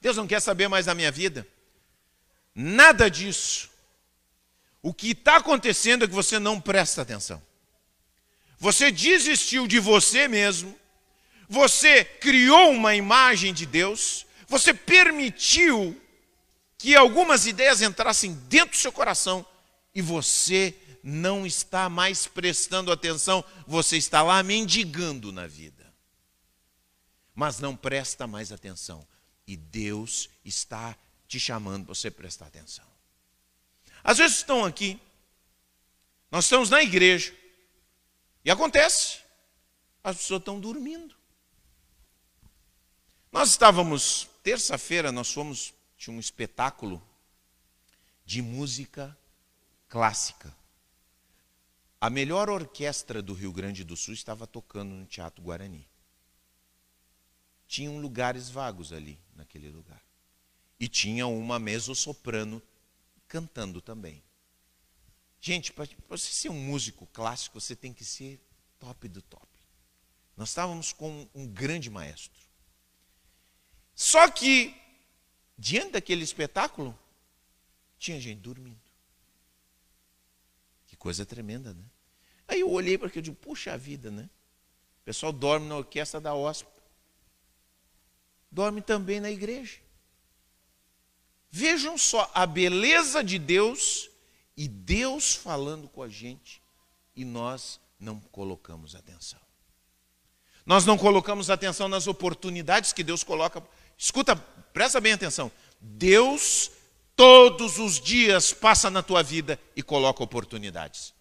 Deus 0.00 0.16
não 0.16 0.26
quer 0.26 0.40
saber 0.40 0.68
mais 0.68 0.86
da 0.86 0.94
minha 0.94 1.10
vida. 1.10 1.46
Nada 2.54 3.10
disso. 3.10 3.70
O 4.82 4.94
que 4.94 5.10
está 5.10 5.36
acontecendo 5.36 6.04
é 6.04 6.08
que 6.08 6.14
você 6.14 6.38
não 6.38 6.60
presta 6.60 7.02
atenção. 7.02 7.42
Você 8.58 8.90
desistiu 8.90 9.66
de 9.66 9.78
você 9.78 10.26
mesmo. 10.26 10.78
Você 11.48 12.04
criou 12.04 12.70
uma 12.70 12.94
imagem 12.94 13.52
de 13.52 13.66
Deus. 13.66 14.26
Você 14.48 14.72
permitiu 14.72 16.00
que 16.78 16.96
algumas 16.96 17.46
ideias 17.46 17.82
entrassem 17.82 18.32
dentro 18.48 18.70
do 18.70 18.76
seu 18.76 18.90
coração 18.90 19.44
e 19.94 20.00
você 20.00 20.74
não 21.02 21.46
está 21.46 21.88
mais 21.88 22.26
prestando 22.26 22.92
atenção, 22.92 23.44
você 23.66 23.96
está 23.96 24.22
lá 24.22 24.42
mendigando 24.42 25.32
na 25.32 25.46
vida. 25.46 25.92
Mas 27.34 27.58
não 27.58 27.76
presta 27.76 28.26
mais 28.26 28.52
atenção. 28.52 29.06
E 29.50 29.56
Deus 29.56 30.30
está 30.44 30.96
te 31.26 31.40
chamando 31.40 31.86
para 31.86 31.94
você 31.96 32.08
prestar 32.08 32.46
atenção. 32.46 32.86
Às 34.04 34.18
vezes 34.18 34.36
estão 34.36 34.64
aqui, 34.64 34.96
nós 36.30 36.44
estamos 36.44 36.70
na 36.70 36.80
igreja, 36.80 37.36
e 38.44 38.50
acontece, 38.52 39.18
as 40.04 40.18
pessoas 40.18 40.38
estão 40.38 40.60
dormindo. 40.60 41.16
Nós 43.32 43.50
estávamos, 43.50 44.28
terça-feira, 44.44 45.10
nós 45.10 45.32
fomos, 45.32 45.74
tinha 45.98 46.14
um 46.14 46.20
espetáculo 46.20 47.02
de 48.24 48.40
música 48.40 49.18
clássica. 49.88 50.56
A 52.00 52.08
melhor 52.08 52.48
orquestra 52.48 53.20
do 53.20 53.34
Rio 53.34 53.52
Grande 53.52 53.82
do 53.82 53.96
Sul 53.96 54.14
estava 54.14 54.46
tocando 54.46 54.94
no 54.94 55.06
Teatro 55.06 55.42
Guarani. 55.42 55.89
Tinham 57.70 58.00
lugares 58.00 58.50
vagos 58.50 58.92
ali 58.92 59.16
naquele 59.36 59.70
lugar. 59.70 60.02
E 60.80 60.88
tinha 60.88 61.28
uma 61.28 61.56
mezzo-soprano 61.56 62.60
cantando 63.28 63.80
também. 63.80 64.24
Gente, 65.40 65.72
para 65.72 65.86
você 66.08 66.32
ser 66.32 66.48
um 66.48 66.60
músico 66.60 67.06
clássico, 67.12 67.60
você 67.60 67.76
tem 67.76 67.92
que 67.92 68.04
ser 68.04 68.40
top 68.76 69.06
do 69.06 69.22
top. 69.22 69.46
Nós 70.36 70.48
estávamos 70.48 70.92
com 70.92 71.28
um 71.32 71.46
grande 71.46 71.88
maestro. 71.88 72.40
Só 73.94 74.28
que, 74.28 74.74
diante 75.56 75.92
daquele 75.92 76.24
espetáculo, 76.24 76.98
tinha 78.00 78.20
gente 78.20 78.40
dormindo. 78.40 78.82
Que 80.88 80.96
coisa 80.96 81.24
tremenda, 81.24 81.72
né? 81.72 81.84
Aí 82.48 82.58
eu 82.58 82.70
olhei 82.72 82.98
para 82.98 83.06
aquilo 83.06 83.22
e 83.22 83.30
digo, 83.30 83.36
puxa 83.36 83.78
vida, 83.78 84.10
né? 84.10 84.28
O 85.02 85.04
pessoal 85.04 85.32
dorme 85.32 85.68
na 85.68 85.76
orquestra 85.76 86.20
da 86.20 86.34
OSP 86.34 86.79
dorme 88.50 88.80
também 88.80 89.20
na 89.20 89.30
igreja. 89.30 89.78
Vejam 91.50 91.98
só 91.98 92.30
a 92.34 92.46
beleza 92.46 93.24
de 93.24 93.38
Deus 93.38 94.10
e 94.56 94.68
Deus 94.68 95.34
falando 95.34 95.88
com 95.88 96.02
a 96.02 96.08
gente 96.08 96.62
e 97.14 97.24
nós 97.24 97.80
não 97.98 98.20
colocamos 98.20 98.94
atenção. 98.94 99.40
Nós 100.64 100.84
não 100.86 100.96
colocamos 100.96 101.50
atenção 101.50 101.88
nas 101.88 102.06
oportunidades 102.06 102.92
que 102.92 103.02
Deus 103.02 103.24
coloca. 103.24 103.62
Escuta, 103.96 104.36
presta 104.72 105.00
bem 105.00 105.12
atenção. 105.12 105.50
Deus 105.80 106.70
todos 107.16 107.78
os 107.78 108.00
dias 108.00 108.52
passa 108.52 108.88
na 108.90 109.02
tua 109.02 109.22
vida 109.22 109.58
e 109.74 109.82
coloca 109.82 110.22
oportunidades. 110.22 111.12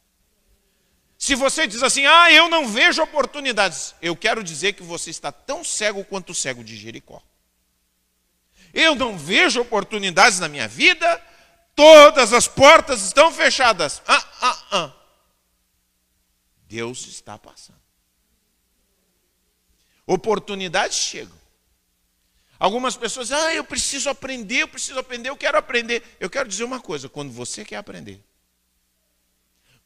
Se 1.30 1.36
você 1.36 1.68
diz 1.68 1.84
assim, 1.84 2.08
ah, 2.08 2.32
eu 2.32 2.50
não 2.50 2.68
vejo 2.68 3.04
oportunidades, 3.04 3.94
eu 4.02 4.16
quero 4.16 4.44
dizer 4.44 4.74
que 4.74 4.82
você 4.82 5.12
está 5.12 5.32
tão 5.32 5.64
cego 5.64 6.04
quanto 6.04 6.32
o 6.32 6.34
cego 6.34 6.64
de 6.64 6.76
Jericó. 6.76 7.22
Eu 8.74 8.96
não 8.96 9.16
vejo 9.16 9.62
oportunidades 9.62 10.40
na 10.40 10.48
minha 10.48 10.68
vida, 10.68 11.24
todas 11.76 12.34
as 12.34 12.48
portas 12.48 13.04
estão 13.04 13.32
fechadas. 13.32 14.02
Ah, 14.08 14.28
ah, 14.42 14.64
ah. 14.72 14.94
Deus 16.64 17.06
está 17.06 17.38
passando. 17.38 17.78
Oportunidades 20.08 20.98
chegam. 20.98 21.38
Algumas 22.58 22.98
pessoas, 22.98 23.32
ah, 23.32 23.54
eu 23.54 23.64
preciso 23.64 24.10
aprender, 24.10 24.64
eu 24.64 24.68
preciso 24.68 24.98
aprender, 24.98 25.30
eu 25.30 25.38
quero 25.38 25.60
aprender. 25.60 26.02
Eu 26.20 26.28
quero 26.28 26.50
dizer 26.50 26.64
uma 26.64 26.80
coisa: 26.80 27.08
quando 27.08 27.32
você 27.32 27.64
quer 27.64 27.78
aprender, 27.78 28.20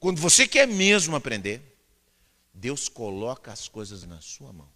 quando 0.03 0.19
você 0.19 0.45
quer 0.45 0.67
mesmo 0.67 1.15
aprender, 1.15 1.61
Deus 2.53 2.89
coloca 2.89 3.53
as 3.53 3.69
coisas 3.69 4.03
na 4.03 4.19
sua 4.19 4.51
mão. 4.51 4.69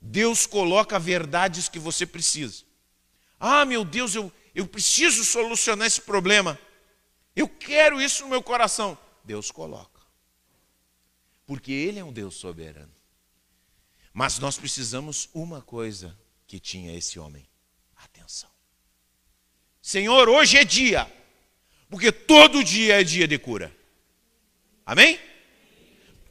Deus 0.00 0.46
coloca 0.46 1.00
verdades 1.00 1.68
que 1.68 1.80
você 1.80 2.06
precisa. 2.06 2.62
Ah, 3.40 3.64
meu 3.64 3.84
Deus, 3.84 4.14
eu, 4.14 4.30
eu 4.54 4.68
preciso 4.68 5.24
solucionar 5.24 5.88
esse 5.88 6.00
problema. 6.00 6.56
Eu 7.34 7.48
quero 7.48 8.00
isso 8.00 8.22
no 8.22 8.28
meu 8.28 8.40
coração. 8.40 8.96
Deus 9.24 9.50
coloca. 9.50 10.00
Porque 11.44 11.72
Ele 11.72 11.98
é 11.98 12.04
um 12.04 12.12
Deus 12.12 12.36
soberano. 12.36 12.94
Mas 14.12 14.38
nós 14.38 14.56
precisamos 14.56 15.28
uma 15.34 15.60
coisa 15.60 16.16
que 16.46 16.60
tinha 16.60 16.96
esse 16.96 17.18
homem: 17.18 17.48
atenção. 17.96 18.50
Senhor, 19.82 20.28
hoje 20.28 20.56
é 20.56 20.64
dia 20.64 21.17
porque 21.90 22.12
todo 22.12 22.62
dia 22.62 23.00
é 23.00 23.04
dia 23.04 23.26
de 23.26 23.38
cura. 23.38 23.74
Amém? 24.84 25.18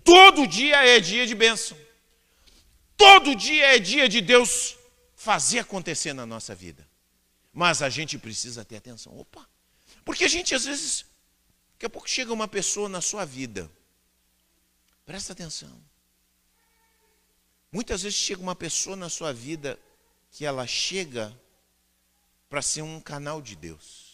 Todo 0.03 0.47
dia 0.47 0.85
é 0.85 0.99
dia 0.99 1.25
de 1.25 1.35
bênção. 1.35 1.77
Todo 2.95 3.35
dia 3.35 3.75
é 3.75 3.79
dia 3.79 4.07
de 4.07 4.21
Deus 4.21 4.77
fazer 5.15 5.59
acontecer 5.59 6.13
na 6.13 6.25
nossa 6.25 6.55
vida. 6.55 6.87
Mas 7.51 7.81
a 7.81 7.89
gente 7.89 8.17
precisa 8.17 8.63
ter 8.63 8.77
atenção. 8.77 9.17
Opa! 9.17 9.47
Porque 10.05 10.23
a 10.23 10.27
gente 10.27 10.55
às 10.55 10.65
vezes, 10.65 11.05
daqui 11.73 11.85
a 11.85 11.89
pouco 11.89 12.09
chega 12.09 12.31
uma 12.31 12.47
pessoa 12.47 12.87
na 12.87 13.01
sua 13.01 13.25
vida. 13.25 13.69
Presta 15.05 15.33
atenção. 15.33 15.81
Muitas 17.71 18.03
vezes 18.03 18.17
chega 18.17 18.41
uma 18.41 18.55
pessoa 18.55 18.95
na 18.95 19.09
sua 19.09 19.33
vida 19.33 19.79
que 20.31 20.45
ela 20.45 20.65
chega 20.65 21.37
para 22.49 22.61
ser 22.61 22.81
um 22.81 23.01
canal 23.01 23.41
de 23.41 23.55
Deus. 23.55 24.06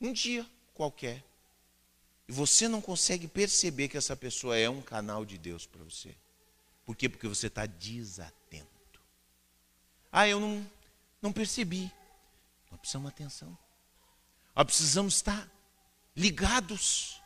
Um 0.00 0.12
dia 0.12 0.46
qualquer. 0.74 1.24
E 2.28 2.32
você 2.32 2.68
não 2.68 2.80
consegue 2.80 3.26
perceber 3.28 3.88
que 3.88 3.96
essa 3.96 4.16
pessoa 4.16 4.56
é 4.56 4.68
um 4.68 4.82
canal 4.82 5.24
de 5.24 5.38
Deus 5.38 5.66
para 5.66 5.82
você. 5.84 6.14
Por 6.84 6.96
quê? 6.96 7.08
Porque 7.08 7.28
você 7.28 7.46
está 7.46 7.66
desatento. 7.66 9.00
Ah, 10.10 10.28
eu 10.28 10.40
não, 10.40 10.68
não 11.20 11.32
percebi. 11.32 11.90
Nós 12.70 12.80
precisamos 12.80 13.08
atenção. 13.08 13.56
Nós 14.54 14.64
precisamos 14.64 15.16
estar 15.16 15.48
ligados. 16.16 17.20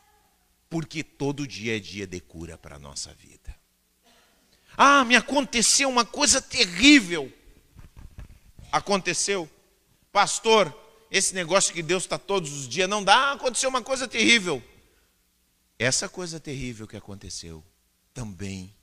Porque 0.68 1.02
todo 1.02 1.46
dia 1.46 1.76
é 1.76 1.80
dia 1.80 2.06
de 2.06 2.20
cura 2.20 2.56
para 2.56 2.76
a 2.76 2.78
nossa 2.78 3.12
vida. 3.14 3.54
Ah, 4.76 5.04
me 5.04 5.16
aconteceu 5.16 5.88
uma 5.88 6.04
coisa 6.04 6.40
terrível. 6.40 7.32
Aconteceu. 8.70 9.50
Pastor, 10.12 10.72
esse 11.10 11.34
negócio 11.34 11.74
que 11.74 11.82
Deus 11.82 12.04
está 12.04 12.18
todos 12.18 12.52
os 12.52 12.68
dias, 12.68 12.88
não 12.88 13.02
dá, 13.02 13.32
aconteceu 13.32 13.68
uma 13.68 13.82
coisa 13.82 14.06
terrível. 14.06 14.62
Essa 15.78 16.08
coisa 16.08 16.38
terrível 16.38 16.86
que 16.86 16.96
aconteceu 16.96 17.64
também 18.14 18.74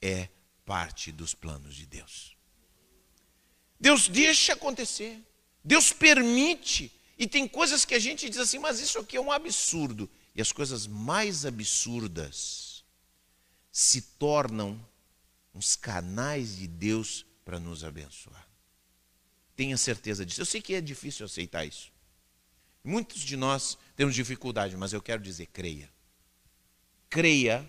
é 0.00 0.28
parte 0.64 1.12
dos 1.12 1.34
planos 1.34 1.76
de 1.76 1.86
Deus. 1.86 2.36
Deus 3.78 4.08
deixa 4.08 4.54
acontecer, 4.54 5.22
Deus 5.62 5.92
permite, 5.92 6.92
e 7.16 7.26
tem 7.26 7.46
coisas 7.46 7.84
que 7.84 7.94
a 7.94 7.98
gente 7.98 8.28
diz 8.28 8.38
assim, 8.38 8.58
mas 8.58 8.80
isso 8.80 8.98
aqui 8.98 9.16
é 9.16 9.20
um 9.20 9.30
absurdo. 9.30 10.10
E 10.34 10.40
as 10.40 10.52
coisas 10.52 10.86
mais 10.86 11.44
absurdas 11.44 12.84
se 13.70 14.00
tornam 14.00 14.80
uns 15.54 15.76
canais 15.76 16.56
de 16.56 16.66
Deus 16.66 17.26
para 17.44 17.60
nos 17.60 17.84
abençoar. 17.84 18.47
Tenha 19.58 19.76
certeza 19.76 20.24
disso. 20.24 20.40
Eu 20.40 20.46
sei 20.46 20.62
que 20.62 20.72
é 20.72 20.80
difícil 20.80 21.26
aceitar 21.26 21.64
isso. 21.64 21.90
Muitos 22.84 23.22
de 23.22 23.36
nós 23.36 23.76
temos 23.96 24.14
dificuldade, 24.14 24.76
mas 24.76 24.92
eu 24.92 25.02
quero 25.02 25.20
dizer, 25.20 25.46
creia. 25.46 25.90
Creia 27.10 27.68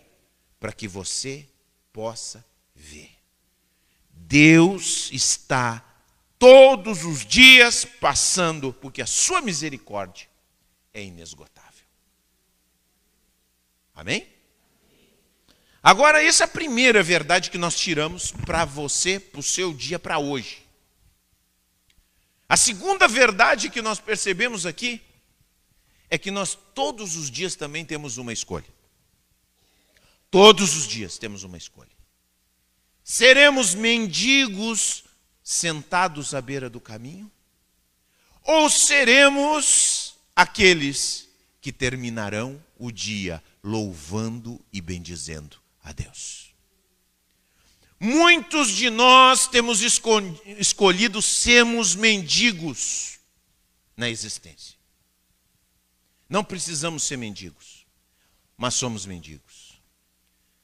para 0.59 0.71
que 0.71 0.87
você 0.87 1.49
possa 1.91 2.45
ver. 2.75 3.09
Deus 4.11 5.09
está 5.11 5.83
todos 6.37 7.03
os 7.05 7.25
dias 7.25 7.85
passando, 7.85 8.71
porque 8.71 9.01
a 9.01 9.07
sua 9.07 9.41
misericórdia 9.41 10.27
é 10.93 11.03
inesgotável. 11.03 11.87
Amém? 13.95 14.27
Agora, 15.81 16.23
essa 16.23 16.43
é 16.43 16.45
a 16.45 16.47
primeira 16.47 17.01
verdade 17.01 17.49
que 17.49 17.57
nós 17.57 17.75
tiramos 17.75 18.31
para 18.31 18.63
você, 18.63 19.19
para 19.19 19.39
o 19.39 19.43
seu 19.43 19.73
dia, 19.73 19.97
para 19.97 20.19
hoje. 20.19 20.68
A 22.49 22.57
segunda 22.57 23.07
verdade 23.07 23.69
que 23.69 23.79
nós 23.79 23.99
percebemos 23.99 24.65
aqui 24.65 24.99
é 26.09 26.17
que 26.17 26.31
nós 26.31 26.57
todos 26.73 27.15
os 27.15 27.29
dias 27.29 27.55
também 27.55 27.85
temos 27.85 28.17
uma 28.17 28.33
escolha. 28.33 28.65
Todos 30.31 30.75
os 30.75 30.87
dias 30.87 31.19
temos 31.19 31.43
uma 31.43 31.57
escolha. 31.57 31.91
Seremos 33.03 33.75
mendigos 33.75 35.03
sentados 35.43 36.33
à 36.33 36.41
beira 36.41 36.69
do 36.69 36.81
caminho? 36.81 37.31
Ou 38.43 38.67
seremos 38.67 40.15
aqueles 40.35 41.29
que 41.61 41.71
terminarão 41.71 42.63
o 42.79 42.91
dia 42.91 43.43
louvando 43.63 44.59
e 44.73 44.81
bendizendo 44.81 45.57
a 45.83 45.91
Deus. 45.91 46.48
Muitos 47.99 48.69
de 48.69 48.89
nós 48.89 49.47
temos 49.47 49.81
escolhido 49.81 51.21
sermos 51.21 51.95
mendigos 51.95 53.19
na 53.95 54.09
existência. 54.09 54.77
Não 56.29 56.43
precisamos 56.43 57.03
ser 57.03 57.17
mendigos, 57.17 57.85
mas 58.55 58.73
somos 58.73 59.05
mendigos. 59.05 59.81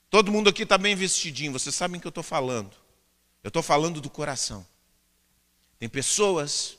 Todo 0.09 0.31
mundo 0.31 0.49
aqui 0.49 0.63
está 0.63 0.77
bem 0.77 0.95
vestidinho, 0.95 1.51
vocês 1.51 1.75
sabem 1.75 1.99
que 1.99 2.07
eu 2.07 2.09
estou 2.09 2.23
falando. 2.23 2.75
Eu 3.43 3.49
estou 3.49 3.61
falando 3.61 3.99
do 3.99 4.09
coração. 4.09 4.65
Tem 5.77 5.89
pessoas 5.89 6.77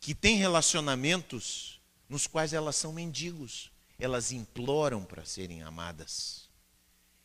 que 0.00 0.14
têm 0.14 0.36
relacionamentos 0.36 1.80
nos 2.08 2.26
quais 2.26 2.52
elas 2.52 2.76
são 2.76 2.92
mendigos 2.92 3.72
elas 4.02 4.32
imploram 4.32 5.04
para 5.04 5.24
serem 5.24 5.62
amadas. 5.62 6.41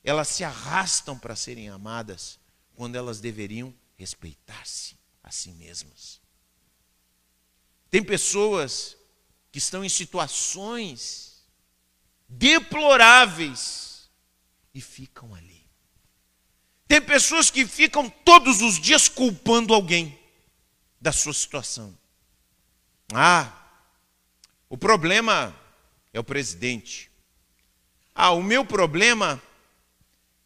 Elas 0.07 0.29
se 0.29 0.41
arrastam 0.41 1.19
para 1.19 1.35
serem 1.35 1.67
amadas 1.67 2.39
quando 2.75 2.95
elas 2.95 3.19
deveriam 3.19 3.75
respeitar-se 3.97 4.97
a 5.21 5.29
si 5.29 5.51
mesmas. 5.51 6.21
Tem 7.91 8.01
pessoas 8.01 8.95
que 9.51 9.57
estão 9.57 9.83
em 9.83 9.89
situações 9.89 11.45
deploráveis 12.25 14.09
e 14.73 14.79
ficam 14.79 15.35
ali. 15.35 15.67
Tem 16.87 17.01
pessoas 17.01 17.51
que 17.51 17.67
ficam 17.67 18.09
todos 18.09 18.61
os 18.61 18.79
dias 18.79 19.09
culpando 19.09 19.73
alguém 19.73 20.17
da 21.01 21.11
sua 21.11 21.33
situação. 21.33 21.97
Ah, 23.13 23.51
o 24.69 24.77
problema 24.77 25.53
é 26.13 26.19
o 26.21 26.23
presidente. 26.23 27.11
Ah, 28.15 28.31
o 28.31 28.41
meu 28.41 28.63
problema 28.63 29.43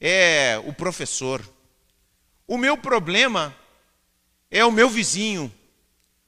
é 0.01 0.57
o 0.65 0.73
professor. 0.73 1.47
O 2.47 2.57
meu 2.57 2.75
problema 2.75 3.55
é 4.49 4.65
o 4.65 4.71
meu 4.71 4.89
vizinho. 4.89 5.53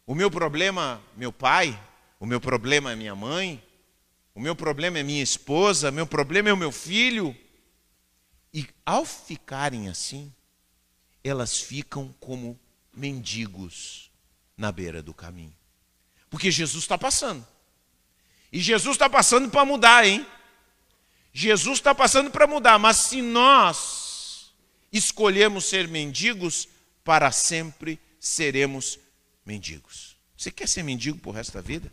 O 0.05 0.13
meu 0.13 0.29
problema, 0.29 1.01
meu 1.17 1.33
pai. 1.33 1.77
O 2.19 2.25
meu 2.27 2.39
problema 2.39 2.91
é 2.91 2.95
minha 2.95 3.15
mãe. 3.15 3.61
O 4.35 4.39
meu 4.39 4.55
problema 4.55 4.99
é 4.99 5.03
minha 5.03 5.23
esposa. 5.23 5.89
O 5.89 5.93
meu 5.93 6.05
problema 6.05 6.49
é 6.49 6.53
o 6.53 6.57
meu 6.57 6.71
filho. 6.71 7.35
E 8.53 8.67
ao 8.85 9.03
ficarem 9.03 9.89
assim, 9.89 10.31
elas 11.23 11.59
ficam 11.59 12.13
como 12.19 12.59
mendigos 12.93 14.11
na 14.55 14.71
beira 14.71 15.01
do 15.01 15.13
caminho. 15.13 15.55
Porque 16.29 16.51
Jesus 16.51 16.83
está 16.83 16.97
passando. 16.97 17.45
E 18.51 18.59
Jesus 18.59 18.95
está 18.95 19.09
passando 19.09 19.49
para 19.49 19.65
mudar, 19.65 20.05
hein? 20.05 20.23
Jesus 21.33 21.79
está 21.79 21.95
passando 21.95 22.29
para 22.29 22.45
mudar, 22.45 22.77
mas 22.77 22.97
se 22.97 23.21
nós 23.21 24.53
escolhemos 24.91 25.65
ser 25.65 25.87
mendigos, 25.87 26.69
para 27.03 27.31
sempre 27.31 27.99
seremos 28.19 28.99
mendigos. 29.43 30.15
Você 30.37 30.51
quer 30.51 30.67
ser 30.67 30.83
mendigo 30.83 31.17
por 31.17 31.31
resto 31.31 31.53
da 31.53 31.61
vida? 31.61 31.91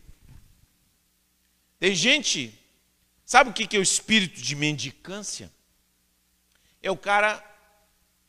Tem 1.79 1.95
gente, 1.95 2.57
sabe 3.25 3.51
o 3.51 3.53
que 3.55 3.75
é 3.75 3.81
o 3.81 3.83
espírito 3.83 4.41
de 4.43 4.55
mendicância? 4.55 5.51
É 6.83 6.91
o 6.91 6.97
cara 6.97 7.43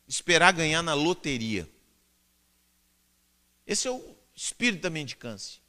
esperar 0.08 0.54
ganhar 0.54 0.82
na 0.82 0.93
loteria. 0.93 1.69
Esse 3.67 3.88
é 3.88 3.91
o 3.91 4.15
espírito 4.34 4.82
da 4.82 4.89
mendicância. 4.89 5.60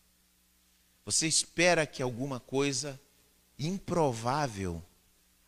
Você 1.04 1.26
espera 1.26 1.84
que 1.86 2.00
alguma 2.00 2.38
coisa 2.38 3.00
improvável 3.58 4.82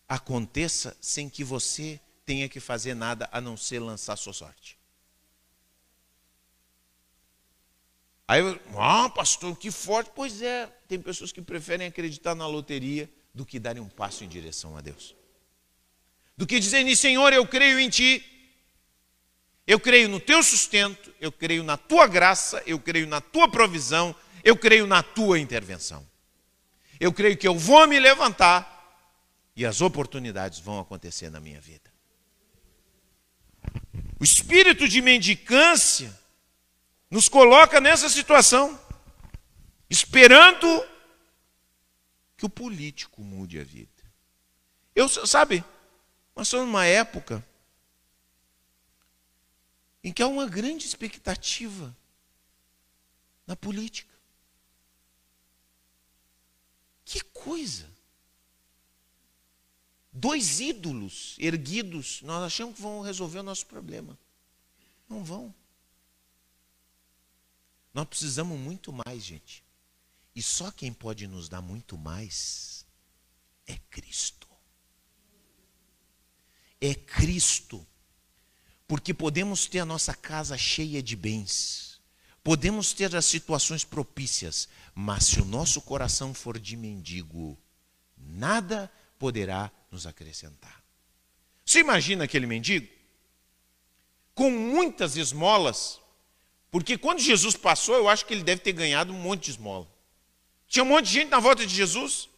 aconteça 0.09 0.97
sem 1.01 1.29
que 1.29 1.43
você 1.43 2.01
tenha 2.25 2.49
que 2.49 2.61
fazer 2.61 2.95
nada 2.95 3.29
a 3.33 3.41
não 3.41 3.57
ser 3.57 3.79
lançar 3.79 4.17
sua 4.17 4.33
sorte. 4.33 4.79
Aí, 8.27 8.41
ah, 8.79 9.09
pastor, 9.11 9.57
que 9.57 9.71
forte. 9.71 10.11
Pois 10.15 10.41
é, 10.41 10.67
tem 10.89 10.99
pessoas 10.99 11.31
que 11.31 11.43
preferem 11.43 11.87
acreditar 11.87 12.35
na 12.35 12.47
loteria 12.47 13.11
do 13.35 13.45
que 13.45 13.59
darem 13.59 13.83
um 13.83 13.89
passo 13.89 14.25
em 14.25 14.29
direção 14.29 14.77
a 14.77 14.81
Deus. 14.81 15.15
Do 16.37 16.47
que 16.47 16.59
dizerem, 16.59 16.95
Senhor, 16.97 17.33
eu 17.33 17.47
creio 17.47 17.79
em 17.79 17.89
Ti, 17.91 18.25
eu 19.67 19.79
creio 19.79 20.09
no 20.09 20.19
Teu 20.19 20.43
sustento, 20.43 21.15
eu 21.21 21.31
creio 21.31 21.63
na 21.63 21.77
Tua 21.77 22.07
graça, 22.07 22.63
eu 22.67 22.79
creio 22.79 23.07
na 23.07 23.21
Tua 23.21 23.49
provisão, 23.49 24.17
eu 24.45 24.57
creio 24.57 24.87
na 24.87 25.03
tua 25.03 25.39
intervenção. 25.39 26.07
Eu 27.01 27.13
creio 27.13 27.37
que 27.37 27.49
eu 27.49 27.59
vou 27.59 27.89
me 27.89 27.99
levantar 27.99 28.74
e 29.57 29.65
as 29.65 29.81
oportunidades 29.81 30.59
vão 30.59 30.81
acontecer 30.81 31.31
na 31.31 31.41
minha 31.41 31.61
vida. 31.61 31.93
O 34.19 34.25
espírito 34.25 34.89
de 34.89 35.01
mendicância 35.01 36.19
nos 37.11 37.29
coloca 37.29 37.81
nessa 37.81 38.09
situação, 38.09 38.79
esperando 39.89 40.67
que 42.37 42.45
o 42.45 42.51
político 42.51 43.23
mude 43.23 43.61
a 43.61 43.65
vida. 43.65 43.91
Eu, 44.95 45.09
sabe, 45.09 45.65
nós 46.35 46.49
somos 46.49 46.67
numa 46.67 46.87
época 46.87 47.45
em 50.03 50.13
que 50.13 50.23
há 50.23 50.27
uma 50.27 50.47
grande 50.47 50.87
expectativa 50.87 51.97
na 53.47 53.55
política. 53.55 54.13
Que 57.05 57.21
coisa! 57.21 57.94
Dois 60.15 60.61
ídolos 60.61 61.37
erguidos, 61.39 62.23
nós 62.23 62.43
achamos 62.45 62.77
que 62.77 62.83
vão 62.83 63.03
resolver 63.03 63.41
o 63.41 63.43
nosso 63.43 63.67
problema. 63.67 64.17
Não 65.09 65.25
vão. 65.25 65.53
Nós 67.93 68.07
precisamos 68.07 68.59
muito 68.59 68.93
mais, 68.93 69.25
gente. 69.25 69.65
E 70.35 70.43
só 70.43 70.71
quem 70.71 70.93
pode 70.93 71.27
nos 71.27 71.49
dar 71.49 71.61
muito 71.61 71.99
mais 71.99 72.87
é 73.67 73.77
Cristo. 73.91 74.49
É 76.81 76.95
Cristo. 76.95 77.85
Porque 78.87 79.13
podemos 79.13 79.67
ter 79.67 79.81
a 79.81 79.85
nossa 79.85 80.15
casa 80.15 80.57
cheia 80.57 81.03
de 81.03 81.17
bens 81.17 81.95
Podemos 82.45 82.93
ter 82.93 83.17
as 83.17 83.25
situações 83.25 83.85
propícias, 83.85 84.69
mas 84.95 85.25
se 85.25 85.41
o 85.41 85.47
nosso 85.47 85.81
coração 85.81 86.35
for 86.35 86.59
de 86.59 86.77
mendigo, 86.77 87.59
nada 88.19 88.93
poderá 89.19 89.73
nos 89.95 90.07
acrescentar. 90.07 90.83
Você 91.65 91.81
imagina 91.81 92.25
aquele 92.25 92.47
mendigo? 92.47 92.87
Com 94.35 94.51
muitas 94.51 95.17
esmolas, 95.17 96.01
porque 96.71 96.99
quando 96.99 97.21
Jesus 97.21 97.57
passou, 97.57 97.95
eu 97.95 98.09
acho 98.09 98.27
que 98.27 98.35
ele 98.35 98.43
deve 98.43 98.61
ter 98.61 98.73
ganhado 98.73 99.13
um 99.13 99.19
monte 99.19 99.45
de 99.45 99.53
esmola. 99.53 99.89
Tinha 100.67 100.83
um 100.83 100.89
monte 100.89 101.07
de 101.07 101.13
gente 101.13 101.29
na 101.29 101.39
volta 101.39 101.65
de 101.65 101.75
Jesus. 101.75 102.29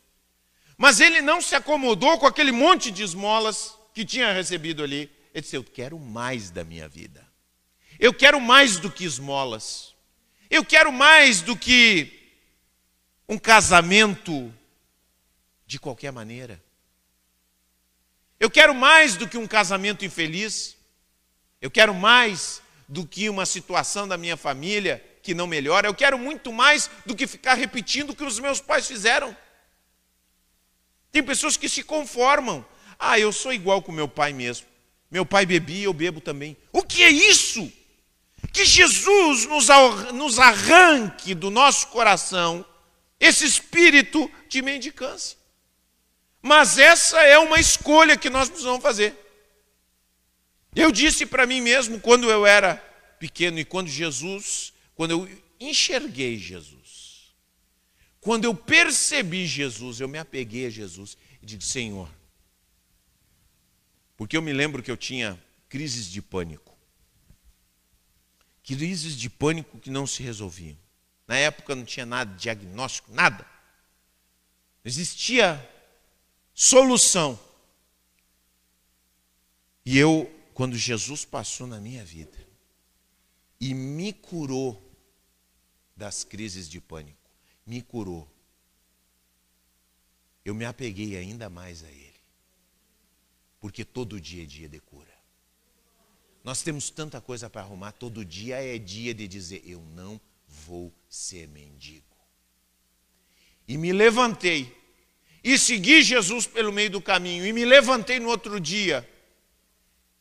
Mas 0.77 1.01
ele 1.01 1.23
não 1.23 1.41
se 1.41 1.55
acomodou 1.55 2.19
com 2.19 2.27
aquele 2.27 2.53
monte 2.53 2.91
de 2.91 3.03
esmolas 3.03 3.75
que 3.95 4.05
tinha 4.05 4.33
recebido 4.33 4.85
ali. 4.85 5.11
Ele 5.33 5.41
disse: 5.41 5.57
Eu 5.57 5.65
quero 5.65 5.99
mais 5.99 6.51
da 6.51 6.63
minha 6.63 6.87
vida. 6.87 7.27
Eu 7.99 8.13
quero 8.13 8.39
mais 8.39 8.79
do 8.79 8.91
que 8.91 9.05
esmolas. 9.05 9.95
Eu 10.51 10.63
quero 10.63 10.93
mais 10.93 11.41
do 11.41 11.57
que 11.57 12.13
um 13.27 13.39
casamento 13.39 14.53
de 15.67 15.81
qualquer 15.81 16.13
maneira. 16.13 16.63
Eu 18.39 18.51
quero 18.51 18.75
mais 18.75 19.17
do 19.17 19.29
que 19.29 19.39
um 19.39 19.47
casamento 19.47 20.05
infeliz. 20.05 20.77
Eu 21.61 21.71
quero 21.71 21.95
mais 21.95 22.63
do 22.89 23.07
que 23.07 23.29
uma 23.29 23.47
situação 23.47 24.07
da 24.07 24.17
minha 24.17 24.37
família 24.37 25.03
que 25.23 25.35
não 25.35 25.47
melhora. 25.47 25.89
Eu 25.89 25.95
quero 25.95 26.19
muito 26.19 26.53
mais 26.53 26.91
do 27.05 27.15
que 27.15 27.27
ficar 27.27 27.55
repetindo 27.55 28.11
o 28.11 28.17
que 28.17 28.25
os 28.25 28.39
meus 28.39 28.61
pais 28.61 28.87
fizeram. 28.87 29.37
Tem 31.11 31.23
pessoas 31.23 31.57
que 31.57 31.69
se 31.69 31.83
conformam. 31.83 32.65
Ah, 32.99 33.19
eu 33.19 33.33
sou 33.33 33.53
igual 33.53 33.83
com 33.83 33.91
meu 33.91 34.07
pai 34.07 34.33
mesmo. 34.33 34.67
Meu 35.11 35.25
pai 35.25 35.47
bebia, 35.47 35.85
eu 35.85 35.93
bebo 35.93 36.21
também. 36.21 36.57
O 36.73 36.83
que 36.83 37.03
é 37.03 37.11
isso? 37.11 37.73
Que 38.53 38.65
Jesus 38.65 39.47
nos 40.13 40.39
arranque 40.39 41.35
do 41.35 41.51
nosso 41.51 41.89
coração 41.89 42.65
esse 43.19 43.45
espírito 43.45 44.31
de 44.49 44.61
mendicância. 44.63 45.39
Mas 46.43 46.79
essa 46.79 47.21
é 47.23 47.39
uma 47.39 47.59
escolha 47.59 48.17
que 48.17 48.31
nós 48.31 48.49
precisamos 48.49 48.83
fazer. 48.83 49.15
Eu 50.75 50.93
disse 50.93 51.25
para 51.25 51.47
mim 51.47 51.61
mesmo 51.61 51.99
quando 51.99 52.31
eu 52.31 52.45
era 52.47 52.77
pequeno 53.19 53.59
e 53.59 53.65
quando 53.65 53.89
Jesus, 53.89 54.73
quando 54.95 55.13
eu 55.13 55.43
enxerguei 55.59 56.39
Jesus, 56.39 57.35
quando 58.21 58.45
eu 58.45 58.55
percebi 58.55 59.47
Jesus, 59.47 60.01
eu 60.01 60.09
me 60.09 60.19
apeguei 60.19 60.67
a 60.67 60.71
Jesus 60.71 61.17
e 61.43 61.47
digo: 61.47 61.63
Senhor, 61.63 62.09
porque 64.17 64.37
eu 64.37 64.43
me 64.43 64.53
lembro 64.53 64.83
que 64.83 64.91
eu 64.91 64.97
tinha 64.97 65.41
crises 65.69 66.11
de 66.11 66.21
pânico, 66.21 66.77
crises 68.65 69.17
de 69.17 69.31
pânico 69.31 69.79
que 69.79 69.91
não 69.91 70.07
se 70.07 70.23
resolviam. 70.23 70.77
Na 71.27 71.37
época 71.37 71.75
não 71.75 71.85
tinha 71.85 72.07
nada 72.07 72.37
diagnóstico, 72.37 73.13
nada. 73.13 73.47
Existia 74.85 75.55
solução. 76.57 77.39
E 79.85 79.99
eu, 79.99 80.33
quando 80.55 80.75
Jesus 80.75 81.25
passou 81.25 81.67
na 81.67 81.79
minha 81.79 82.03
vida 82.03 82.37
e 83.61 83.75
me 83.75 84.13
curou 84.13 84.83
das 85.95 86.25
crises 86.25 86.67
de 86.69 86.81
pânico, 86.81 87.31
me 87.65 87.83
curou, 87.83 88.27
eu 90.45 90.55
me 90.55 90.65
apeguei 90.65 91.17
ainda 91.17 91.51
mais 91.51 91.85
a 91.85 91.91
Ele. 91.91 92.15
Porque 93.61 93.85
todo 93.85 94.21
dia 94.21 94.45
é 94.45 94.47
dia 94.47 94.69
de 94.69 94.81
cura. 94.81 95.15
Nós 96.43 96.63
temos 96.63 96.89
tanta 96.89 97.21
coisa 97.21 97.51
para 97.51 97.61
arrumar, 97.61 97.93
todo 97.93 98.25
dia 98.25 98.63
é 98.63 98.79
dia 98.79 99.13
de 99.13 99.27
dizer: 99.27 99.63
Eu 99.65 99.81
não 99.83 100.21
vou 100.47 100.93
ser 101.09 101.49
mendigo. 101.49 102.05
E 103.67 103.77
me 103.77 103.93
levantei 103.93 104.86
e 105.47 105.57
segui 105.57 106.03
Jesus 106.03 106.45
pelo 106.45 106.73
meio 106.73 106.91
do 106.91 107.01
caminho. 107.01 107.47
E 107.47 107.53
me 107.53 107.65
levantei 107.65 108.19
no 108.19 108.29
outro 108.29 108.59
dia 108.59 109.09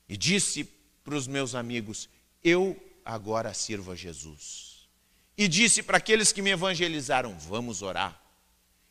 e 0.08 0.16
disse 0.16 0.70
para 1.04 1.16
os 1.16 1.26
meus 1.26 1.56
amigos: 1.56 2.08
Eu 2.44 2.80
agora 3.04 3.52
sirvo 3.52 3.92
a 3.92 3.96
Jesus. 3.96 4.88
E 5.36 5.48
disse 5.48 5.82
para 5.82 5.98
aqueles 5.98 6.32
que 6.32 6.44
me 6.44 6.52
evangelizaram: 6.52 7.36
Vamos 7.40 7.82
orar. 7.82 8.22